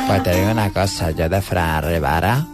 Pues 0.08 0.24
te 0.24 0.34
digo 0.36 0.52
una 0.52 0.72
cosa, 0.72 1.12
yo 1.12 1.28
de 1.30 1.42
Fran 1.42 1.84
Rivera, 1.84 2.46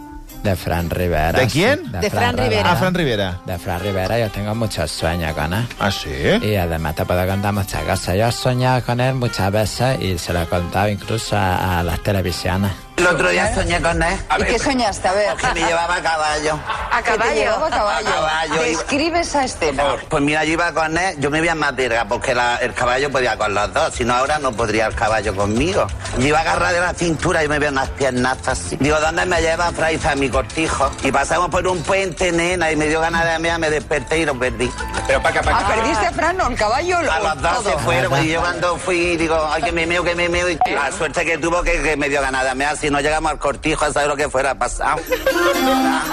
de 0.43 0.55
Fran 0.55 0.89
Rivera. 0.89 1.31
¿De 1.39 1.47
quién? 1.47 1.91
De 1.91 2.09
Fran 2.09 2.37
Rivera. 2.37 2.71
Ah, 2.71 2.75
Fran 2.75 2.93
Rivera. 2.93 3.39
De 3.45 3.57
Fran 3.57 3.79
Rivera 3.79 4.19
yo 4.19 4.29
tengo 4.29 4.55
muchos 4.55 4.89
sueños 4.91 5.33
con 5.33 5.53
él. 5.53 5.67
Ah, 5.79 5.91
sí? 5.91 6.09
Y 6.41 6.55
además 6.55 6.95
te 6.95 7.05
puedo 7.05 7.25
contar 7.27 7.53
muchas 7.53 7.83
cosas. 7.83 8.15
Yo 8.15 8.27
he 8.27 8.31
soñado 8.31 8.83
con 8.83 8.99
él 8.99 9.13
muchas 9.15 9.51
veces 9.51 10.01
y 10.01 10.17
se 10.17 10.33
lo 10.33 10.41
he 10.41 10.45
contado 10.45 10.89
incluso 10.89 11.35
a, 11.37 11.79
a 11.79 11.83
las 11.83 12.01
televisiones. 12.01 12.71
El 13.01 13.07
otro 13.07 13.29
día 13.29 13.53
soñé 13.55 13.81
con 13.81 14.01
él. 14.03 14.19
¿Y 14.39 14.43
qué 14.43 14.59
soñaste? 14.59 15.07
A 15.07 15.13
ver. 15.13 15.35
Que 15.35 15.47
me 15.59 15.65
llevaba 15.67 15.95
a 15.95 16.01
caballo. 16.01 16.59
¿A 16.91 17.01
caballo? 17.01 17.33
llevaba 17.33 17.65
a 17.67 17.69
caballo. 17.69 18.07
A 18.09 18.13
caballo. 18.13 18.61
Describe 18.61 19.19
esa 19.21 19.43
escena. 19.43 19.83
Pues 20.07 20.21
mira, 20.23 20.43
yo 20.45 20.53
iba 20.53 20.71
con 20.71 20.95
él, 20.97 21.15
yo 21.19 21.31
me 21.31 21.41
veía 21.41 21.55
más 21.55 21.75
verga, 21.75 22.05
porque 22.07 22.35
la- 22.35 22.57
el 22.57 22.73
caballo 22.75 23.11
podía 23.11 23.37
con 23.37 23.53
los 23.55 23.73
dos, 23.73 23.95
si 23.95 24.05
no 24.05 24.13
ahora 24.13 24.37
no 24.37 24.51
podría 24.51 24.85
el 24.85 24.93
caballo 24.93 25.35
conmigo. 25.35 25.87
Yo 26.19 26.27
iba 26.27 26.41
agarrada 26.41 26.73
de 26.73 26.79
la 26.81 26.93
cintura 26.93 27.43
y 27.43 27.47
me 27.47 27.57
veo 27.57 27.71
unas 27.71 27.89
piernas 27.89 28.37
así. 28.47 28.77
Digo, 28.79 28.99
¿dónde 28.99 29.25
me 29.25 29.41
lleva 29.41 29.71
Fraiza, 29.71 30.13
mi 30.15 30.29
cortijo? 30.29 30.91
Y 31.03 31.11
pasamos 31.11 31.49
por 31.49 31.65
un 31.67 31.81
puente, 31.83 32.31
nena, 32.31 32.71
y 32.71 32.75
me 32.75 32.85
dio 32.87 33.01
ganas 33.01 33.25
de 33.25 33.39
mear, 33.39 33.57
me 33.59 33.71
desperté 33.71 34.19
y 34.19 34.25
lo 34.25 34.37
perdí. 34.37 34.71
Pero 35.07 35.21
para 35.23 35.41
Ah, 35.41 35.73
¿Perdiste 35.75 36.05
a 36.05 36.11
Fran 36.11 36.39
o 36.39 36.47
el 36.49 36.55
caballo? 36.55 36.99
A 36.99 37.19
los 37.19 37.41
dos 37.41 37.63
todo? 37.63 37.71
se 37.71 37.77
fueron 37.79 38.23
y 38.23 38.29
yo 38.29 38.41
cuando 38.41 38.77
fui 38.77 39.17
digo, 39.17 39.49
ay 39.51 39.63
que 39.63 39.71
me 39.71 39.87
meo, 39.87 40.03
que 40.03 40.13
me 40.13 40.29
meo 40.29 40.47
y 40.49 40.59
la 40.69 40.91
suerte 40.91 41.25
que 41.25 41.37
tuvo 41.39 41.63
que, 41.63 41.81
que 41.81 41.97
me 41.97 42.09
dio 42.09 42.21
ganas 42.21 42.43
de 42.45 42.53
mear, 42.53 42.77
si 42.77 42.90
no 42.91 42.99
llegamos 42.99 43.31
al 43.31 43.39
cortijo 43.39 43.85
a 43.85 43.91
saber 43.93 44.09
lo 44.09 44.15
que 44.15 44.29
fuera 44.29 44.53
pasado. 44.59 44.99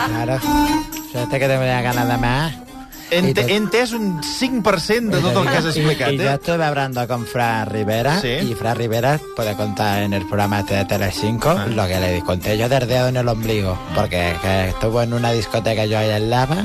Claro. 0.08 0.38
Suerte 1.12 1.38
que 1.38 1.48
te 1.48 1.58
me 1.58 1.66
da 1.66 1.80
ganas 1.82 2.08
de 2.08 2.16
más. 2.16 2.54
Ente, 3.10 3.40
he 3.48 3.56
entès 3.56 3.92
un 3.92 4.20
5% 4.22 5.08
de 5.08 5.20
tot 5.22 5.46
el 5.46 5.50
que 5.50 5.56
has 5.56 5.64
explicat, 5.64 6.10
yo 6.12 6.28
eh? 6.30 6.34
estuve 6.34 6.62
hablando 6.62 7.08
con 7.08 7.24
Fran 7.26 7.64
Rivera 7.70 8.20
Sí. 8.20 8.28
y 8.28 8.54
Fran 8.54 8.76
Rivera 8.76 9.18
puede 9.34 9.54
contar 9.56 10.02
en 10.02 10.12
el 10.12 10.26
programa 10.26 10.60
este 10.60 10.74
de 10.74 10.84
Telecinco 10.84 11.48
Ah. 11.48 11.64
lo 11.68 11.86
que 11.86 11.98
le 11.98 12.20
conté 12.20 12.58
yo 12.58 12.68
del 12.68 12.86
dedo 12.86 13.08
en 13.08 13.16
el 13.16 13.26
ombligo, 13.26 13.78
porque 13.94 14.36
que 14.42 14.68
estuvo 14.68 15.00
en 15.00 15.14
una 15.14 15.32
discoteca 15.32 15.86
yo 15.86 15.98
ahí 15.98 16.10
en 16.10 16.28
Lava. 16.28 16.56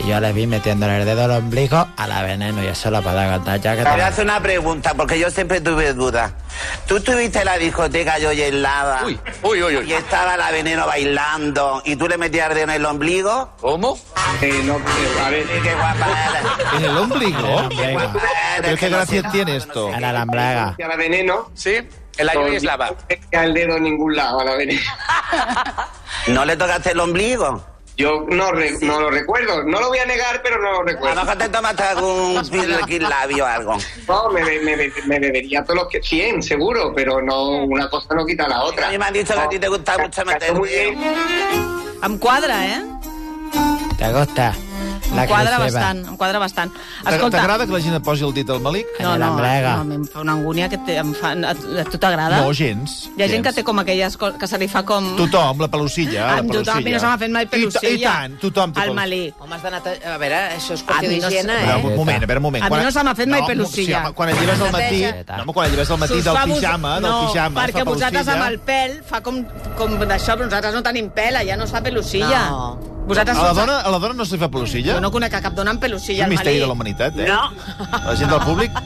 Y 0.00 0.08
yo 0.08 0.20
le 0.20 0.32
vi 0.32 0.46
metiéndole 0.46 0.98
el 0.98 1.04
dedo 1.04 1.24
al 1.24 1.30
ombligo 1.32 1.86
a 1.96 2.06
la 2.06 2.22
veneno 2.22 2.62
y 2.62 2.66
eso 2.66 2.90
lo 2.90 3.02
puedo 3.02 3.16
contar 3.30 3.60
ya 3.60 3.76
que 3.76 3.82
Te 3.82 3.88
voy 3.88 3.98
te... 3.98 4.02
a 4.02 4.06
hacer 4.06 4.24
una 4.24 4.40
pregunta, 4.40 4.94
porque 4.94 5.18
yo 5.18 5.30
siempre 5.30 5.60
tuve 5.60 5.92
dudas. 5.94 6.32
Tú 6.86 7.00
tuviste 7.00 7.44
la 7.44 7.58
discoteca 7.58 8.18
yo 8.18 8.32
y 8.32 8.42
en 8.42 8.62
lava. 8.62 9.02
Uy, 9.04 9.18
uy, 9.42 9.62
uy, 9.62 9.76
uy. 9.76 9.90
Y 9.90 9.92
estaba 9.92 10.36
la 10.36 10.50
veneno 10.50 10.86
bailando. 10.86 11.82
¿Y 11.84 11.96
tú 11.96 12.08
le 12.08 12.18
metías 12.18 12.48
el 12.48 12.54
dedo 12.54 12.64
en 12.64 12.70
el 12.70 12.86
ombligo? 12.86 13.50
¿Cómo? 13.60 13.98
Eh, 14.42 14.62
no, 14.64 14.78
a 15.24 15.30
ver, 15.30 15.46
qué 15.46 15.74
guapa. 15.74 16.06
¿En 16.76 16.84
el 16.84 16.96
ombligo? 16.96 17.48
Ombligo. 17.48 18.12
¿Pero 18.60 18.76
qué 18.76 18.88
gracia 18.88 19.22
tiene 19.30 19.56
esto? 19.56 19.92
En 19.92 20.00
la 20.02 20.22
ombliga. 20.22 20.76
a 20.82 20.88
la 20.88 20.96
veneno. 20.96 21.50
Sí, 21.54 21.76
en 22.16 22.26
la 22.26 22.34
lluvia 22.34 22.56
es 22.56 22.64
lava. 22.64 22.90
No 22.90 22.96
le 23.08 23.44
el 23.44 23.54
dedo 23.54 23.76
en 23.76 23.82
ningún 23.84 24.16
lado 24.16 24.40
a 24.40 24.44
la 24.44 24.54
veneno. 24.56 24.80
¿No 26.28 26.44
le 26.44 26.56
tocaste 26.56 26.92
el 26.92 27.00
ombligo? 27.00 27.64
Yo 27.98 28.24
no, 28.28 28.52
re- 28.52 28.78
no 28.80 29.00
lo 29.00 29.10
recuerdo. 29.10 29.64
No 29.64 29.80
lo 29.80 29.88
voy 29.88 29.98
a 29.98 30.06
negar, 30.06 30.40
pero 30.42 30.56
no 30.62 30.70
lo 30.70 30.76
A 30.76 30.78
lo 30.78 30.84
recuerdo. 30.84 31.20
mejor 31.20 31.36
te 31.36 31.48
tomaste 31.48 31.82
algún 31.82 32.34
labio 33.10 33.44
o 33.44 33.46
algo. 33.46 33.76
No, 34.06 34.28
me, 34.30 34.40
me, 34.42 34.76
me, 34.76 34.92
me 35.06 35.18
bebería 35.18 35.64
todos 35.64 35.80
los 35.80 35.88
que... 35.88 36.00
100, 36.00 36.42
seguro, 36.44 36.92
pero 36.94 37.20
no 37.20 37.64
una 37.64 37.90
cosa 37.90 38.14
no 38.14 38.24
quita 38.24 38.46
la 38.48 38.56
A 38.58 38.64
otra. 38.64 38.88
mí 38.88 38.96
me 38.98 39.04
han 39.04 39.12
dicho 39.12 39.34
que 39.34 39.40
a 39.40 39.48
ti 39.48 39.58
te 39.58 39.66
gusta 39.68 39.98
mucho 39.98 40.24
meter 40.24 40.54
Muy 40.54 40.68
bien. 40.68 40.96
Em 42.04 42.18
quadra, 42.18 42.64
eh? 42.66 42.82
¿Te 43.98 44.12
gusta? 44.12 44.54
La 45.14 45.22
Em 45.24 45.28
quadra 45.30 45.58
bastant, 45.58 46.00
em 46.06 46.16
quadra 46.16 46.38
bastant. 46.38 46.70
Escolta, 47.06 47.38
T'agrada 47.38 47.66
que 47.66 47.72
la 47.72 47.80
gent 47.80 47.94
et 47.96 48.02
posi 48.04 48.24
el 48.26 48.32
dit 48.36 48.48
al 48.50 48.60
malic? 48.60 48.86
no, 49.00 49.16
no, 49.18 49.28
embrega. 49.32 49.76
no, 49.82 49.94
em 49.94 50.04
fa 50.04 50.20
una 50.20 50.32
angúnia 50.36 50.68
que 50.68 50.76
té, 50.84 50.96
em 51.00 51.14
fa... 51.16 51.30
A, 51.32 51.54
a 51.80 51.84
tu 51.88 51.96
t'agrada? 51.98 52.42
No, 52.42 52.52
gens. 52.52 53.08
Hi 53.16 53.22
ha 53.22 53.28
gent 53.28 53.42
que 53.42 53.48
gens. 53.48 53.54
té 53.56 53.64
com 53.64 53.78
aquelles 53.80 54.16
coses 54.20 54.36
que 54.38 54.46
se 54.46 54.58
li 54.58 54.68
fa 54.68 54.82
com... 54.84 55.16
Tothom, 55.16 55.60
la 55.64 55.68
pelucilla, 55.72 56.26
la 56.26 56.36
Amb 56.42 56.52
tothom, 56.52 56.76
a 56.76 56.80
mi 56.84 56.92
no 56.92 57.00
se 57.00 57.06
m'ha 57.06 57.18
fet 57.18 57.30
mai 57.32 57.44
I, 57.48 57.50
pelucilla. 57.54 57.94
I 57.94 58.02
tant, 58.04 58.36
tothom 58.42 58.72
té 58.76 58.80
Al 58.84 58.88
pel- 58.92 58.96
malí. 59.00 59.22
Home, 59.40 59.54
has 59.56 59.62
d'anar... 59.62 59.80
A 60.14 60.18
veure, 60.20 60.42
això 60.58 60.76
és 60.76 60.84
qüestió 60.84 61.08
no 61.08 61.14
d'higiene, 61.28 61.56
eh? 61.64 61.78
un 61.88 61.96
moment, 61.96 62.22
a 62.22 62.26
veure, 62.28 62.38
un 62.44 62.46
moment. 62.50 62.64
A 62.68 62.70
mi 62.76 62.84
no 62.84 62.92
se 62.92 63.02
m'ha 63.08 63.14
fet 63.14 63.28
mai 63.32 63.42
pelucilla. 63.48 63.88
Sí, 63.88 64.04
home, 64.04 64.14
quan 64.14 64.28
et 64.34 64.38
lleves 64.42 64.60
al 64.60 64.72
matí... 64.76 65.00
No, 65.08 65.42
home, 65.42 65.52
quan 65.56 65.66
et 65.70 65.72
lleves 65.74 65.90
al 65.96 65.98
matí 66.04 66.20
del 66.28 66.42
pijama, 66.52 66.94
del 67.00 67.08
no, 67.10 67.16
pijama, 67.26 67.64
perquè 67.64 67.80
fa 67.82 67.88
vosaltres 67.90 68.28
pelucilla. 68.28 68.44
amb 68.44 68.52
el 68.52 68.60
pèl 68.68 69.00
fa 69.08 69.22
com, 69.24 69.40
com 69.80 69.96
d'això, 70.04 70.36
però 70.36 70.44
nosaltres 70.50 70.74
no 70.76 70.82
tenim 70.84 71.08
pèl, 71.16 71.40
allà 71.40 71.56
no 71.56 71.64
es 71.64 71.72
fa 71.72 71.80
pelucilla. 71.82 72.44
No. 72.52 72.97
Vosaltres 73.08 73.38
A 73.38 73.42
la, 73.48 73.52
dona, 73.56 73.78
a 73.80 73.90
la 73.90 73.98
dona 74.02 74.14
no 74.14 74.24
se 74.28 74.36
li 74.36 74.42
fa 74.42 74.50
pelucilla? 74.52 74.94
Jo 74.98 75.00
no 75.00 75.10
conec 75.14 75.34
a 75.38 75.40
cap 75.44 75.54
dona 75.56 75.72
amb 75.74 75.80
És 75.82 75.88
pelucilla 75.88 76.26
un 76.26 76.28
al 76.28 76.34
misteri 76.36 76.58
malí. 76.58 76.60
de 76.60 76.66
la 76.66 76.76
humanitat, 76.76 77.18
eh? 77.18 77.28
No. 77.28 77.40
La 78.04 78.16
gent 78.16 78.30
del 78.34 78.44
públic... 78.44 78.70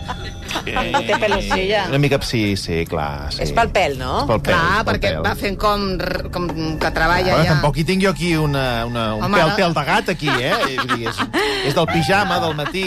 No 0.62 1.00
té 1.02 1.16
pelucilla. 1.18 1.86
Una 1.88 1.98
mica, 1.98 2.18
sí, 2.22 2.56
sí, 2.60 2.82
clar. 2.86 3.32
Sí. 3.32 3.40
És 3.46 3.52
pel 3.56 3.70
pèl, 3.72 3.94
no? 3.98 4.20
És 4.20 4.28
pel 4.28 4.42
pèl. 4.44 4.52
Clar, 4.52 4.58
és 4.60 4.84
pel 4.84 4.88
perquè 4.90 5.12
pèl. 5.14 5.22
va 5.24 5.32
fent 5.40 5.56
com, 5.58 5.86
com 6.34 6.48
que 6.78 6.90
treballa 6.94 7.32
Bueno, 7.32 7.46
ja. 7.46 7.54
tampoc 7.54 7.80
hi 7.80 7.84
tinc 7.88 8.04
jo 8.04 8.10
aquí 8.12 8.34
una, 8.36 8.84
una, 8.86 9.06
un 9.16 9.24
Home, 9.26 9.40
pèl, 9.40 9.48
no. 9.48 9.56
pèl 9.56 9.74
de 9.78 9.84
gat, 9.88 10.12
aquí, 10.12 10.28
eh? 10.28 10.52
És, 11.08 11.22
és 11.70 11.74
del 11.74 11.88
pijama, 11.90 12.38
del 12.44 12.54
matí... 12.60 12.84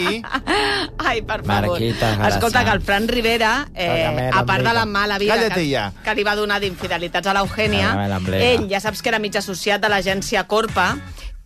Ai, 1.06 1.20
per 1.26 1.42
favor. 1.42 1.74
Marquita, 1.74 2.12
gràcies. 2.16 2.36
Escolta, 2.38 2.64
que 2.64 2.72
el 2.78 2.80
Fran 2.86 3.10
Rivera, 3.10 3.52
eh, 3.74 3.90
Tócame 3.90 4.30
a 4.30 4.44
part 4.46 4.64
de 4.64 4.72
la 4.78 4.86
mala 4.86 5.18
vida 5.18 5.36
que, 5.50 5.66
ja. 5.68 5.90
que 6.06 6.14
li 6.16 6.24
va 6.26 6.34
donar 6.38 6.60
d'infidelitats 6.62 7.28
a 7.28 7.34
l'Eugènia, 7.36 7.92
ell 8.40 8.66
ja 8.70 8.80
saps 8.80 9.02
que 9.02 9.12
era 9.12 9.20
mig 9.22 9.36
associat 9.36 9.82
de 9.82 9.90
l'agència 9.92 10.46
Corpa 10.48 10.94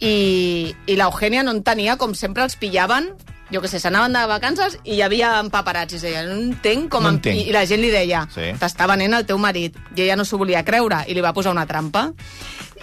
i, 0.00 0.74
i 0.86 0.96
l'Eugènia 0.96 1.42
no 1.44 1.52
en 1.52 1.62
tenia, 1.62 1.96
com 2.00 2.14
sempre 2.16 2.42
els 2.44 2.56
pillaven 2.56 3.12
jo 3.50 3.58
que 3.60 3.66
sé, 3.66 3.80
s'anaven 3.82 4.12
de 4.14 4.20
vacances 4.30 4.76
i 4.84 4.94
hi 4.94 5.00
havia 5.02 5.32
paparazzis. 5.50 6.04
Deia, 6.06 6.22
no 6.22 6.36
entenc 6.38 6.86
com... 6.92 7.02
No 7.02 7.10
entenc. 7.16 7.48
I 7.48 7.54
la 7.54 7.64
gent 7.66 7.80
li 7.82 7.90
deia, 7.90 8.20
Sí. 8.30 8.52
t'està 8.60 8.86
venent 8.86 9.16
el 9.16 9.26
teu 9.26 9.40
marit. 9.42 9.74
I 9.96 10.04
ella 10.04 10.14
no 10.20 10.24
s'ho 10.24 10.38
volia 10.38 10.62
creure 10.64 11.00
i 11.08 11.16
li 11.18 11.24
va 11.24 11.32
posar 11.34 11.50
una 11.50 11.66
trampa. 11.66 12.12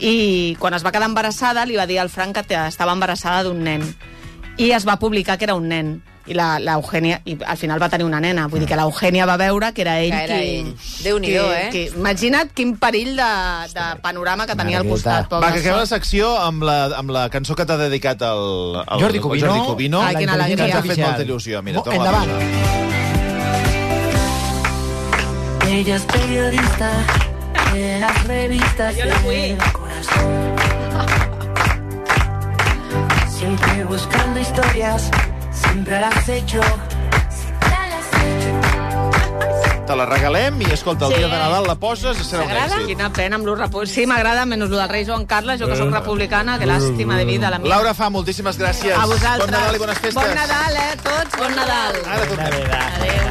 I 0.04 0.58
quan 0.60 0.76
es 0.76 0.84
va 0.84 0.92
quedar 0.92 1.08
embarassada, 1.08 1.64
li 1.66 1.80
va 1.80 1.88
dir 1.88 2.02
al 2.02 2.12
Frank 2.12 2.44
que 2.46 2.60
estava 2.68 2.92
embarassada 2.92 3.46
d'un 3.48 3.64
nen. 3.64 3.86
I 4.58 4.72
es 4.72 4.86
va 4.88 4.98
publicar 4.98 5.38
que 5.38 5.46
era 5.46 5.56
un 5.56 5.68
nen. 5.70 6.02
I 6.28 6.34
la, 6.36 6.58
la 6.60 6.74
Eugènia, 6.76 7.22
i 7.24 7.38
al 7.48 7.56
final 7.56 7.80
va 7.82 7.88
tenir 7.88 8.04
una 8.04 8.20
nena. 8.20 8.48
Vull 8.52 8.60
dir 8.60 8.68
que 8.68 8.76
l'Eugènia 8.76 9.24
va 9.30 9.38
veure 9.40 9.70
que 9.72 9.82
era 9.86 9.94
ell 10.02 10.12
Que 10.12 10.24
era 10.26 10.40
qui... 10.42 10.56
ell. 10.58 10.74
Déu-n'hi-do, 11.06 11.44
qui- 11.46 11.56
eh? 11.56 11.70
qui- 11.72 11.86
imagina't 11.96 12.52
quin 12.54 12.74
perill 12.82 13.14
de, 13.16 13.28
de 13.72 13.86
panorama 14.04 14.46
que 14.50 14.56
tenia 14.60 14.80
al 14.82 14.88
costat. 14.90 15.30
pobre 15.30 15.46
Va, 15.48 15.54
que 15.54 15.60
acaba 15.62 15.80
la 15.86 15.86
secció 15.88 16.34
amb 16.42 16.64
la, 16.68 16.80
amb 17.00 17.10
la 17.16 17.30
cançó 17.30 17.56
que 17.56 17.64
t'ha 17.66 17.78
dedicat 17.80 18.22
el, 18.28 18.76
el, 18.82 19.00
Jordi 19.06 19.20
Cubino. 19.24 19.46
el 19.46 19.52
Jordi 19.54 19.68
Cubino. 19.72 20.02
Ai, 20.02 20.16
quina 20.18 20.36
La 20.36 20.44
alegria. 20.50 20.66
Que 20.66 20.72
ens 20.72 20.76
ha 20.76 20.82
fet 20.82 20.92
Oficial. 20.92 21.08
molta 21.14 21.24
il·lusió. 21.24 21.64
Mira, 21.64 21.84
toma 21.84 21.96
endavant. 21.96 22.28
la 25.64 25.72
Ella 25.72 25.96
es 25.96 26.04
periodista 26.04 26.92
de 27.74 28.00
las 28.00 28.24
revistas 28.28 28.96
Yo 28.98 29.04
fui. 29.24 29.56
Siempre 33.58 33.84
buscando 33.86 34.40
historias, 34.40 35.10
siempre 35.52 36.00
las 36.00 36.30
he 36.30 36.38
hecho. 36.38 36.62
Te 39.88 39.96
la 39.96 40.06
regalem 40.06 40.62
i, 40.62 40.66
escolta, 40.66 41.06
el 41.08 41.14
Sí. 41.14 41.18
dia 41.20 41.28
de 41.30 41.38
Nadal 41.38 41.66
la 41.66 41.76
poses 41.76 42.18
i 42.20 42.24
serà 42.26 42.42
un 42.44 42.48
T'agrada? 42.50 42.76
èxit. 42.76 42.88
Quina 42.88 43.10
pena 43.14 43.36
amb 43.38 43.48
repu... 43.48 43.86
Sí, 43.88 44.06
m'agrada, 44.06 44.46
menys 44.46 44.70
lo 44.70 44.78
del 44.78 44.90
rei 44.90 45.06
Joan 45.08 45.26
Carles, 45.26 45.62
jo 45.62 45.68
que 45.68 45.78
sóc 45.78 45.90
republicana, 45.94 46.58
que 46.60 46.66
làstima 46.68 47.16
de 47.16 47.24
vida 47.26 47.50
la 47.50 47.58
meva. 47.60 47.70
Laura 47.76 47.94
Fa, 47.94 48.10
moltíssimes 48.10 48.60
gràcies. 48.60 48.92
A 48.98 49.06
vosaltres. 49.06 49.46
Bon 49.48 49.52
Nadal 49.52 49.76
i 49.76 49.80
bones 49.80 49.98
festes. 49.98 50.14
Bon 50.14 50.36
Nadal, 50.36 50.76
eh, 50.76 50.98
tots. 51.02 51.38
Bon 51.40 51.56
Nadal. 51.56 51.96
Ara 52.06 52.26
tornem. 52.28 52.54
Adéu. 52.98 53.24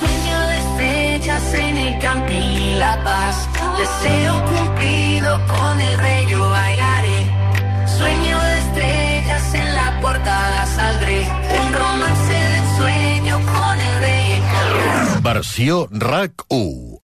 Sueño 0.00 0.38
de 0.48 0.56
estrellas 0.64 1.54
en 1.54 1.76
el 1.76 1.98
camping 2.00 2.50
y 2.62 2.74
la 2.78 2.96
paz. 3.04 3.36
Deseo 3.76 4.44
cumplido 4.46 5.38
con 5.46 5.78
el 5.80 5.98
rey 5.98 6.26
yo 6.30 6.48
bailaré. 6.48 7.18
Sueño 7.98 8.38
de 8.40 8.45
en 10.06 10.12
la 10.12 10.18
portada 10.18 10.66
saldré. 10.66 11.20
Un 11.20 11.72
romance 11.72 12.32
de 12.32 12.76
sueño 12.76 13.40
con 13.40 13.80
el 13.80 14.00
rey. 14.00 14.42
Versió 15.22 15.88
RAC 15.90 16.32
1. 16.48 16.98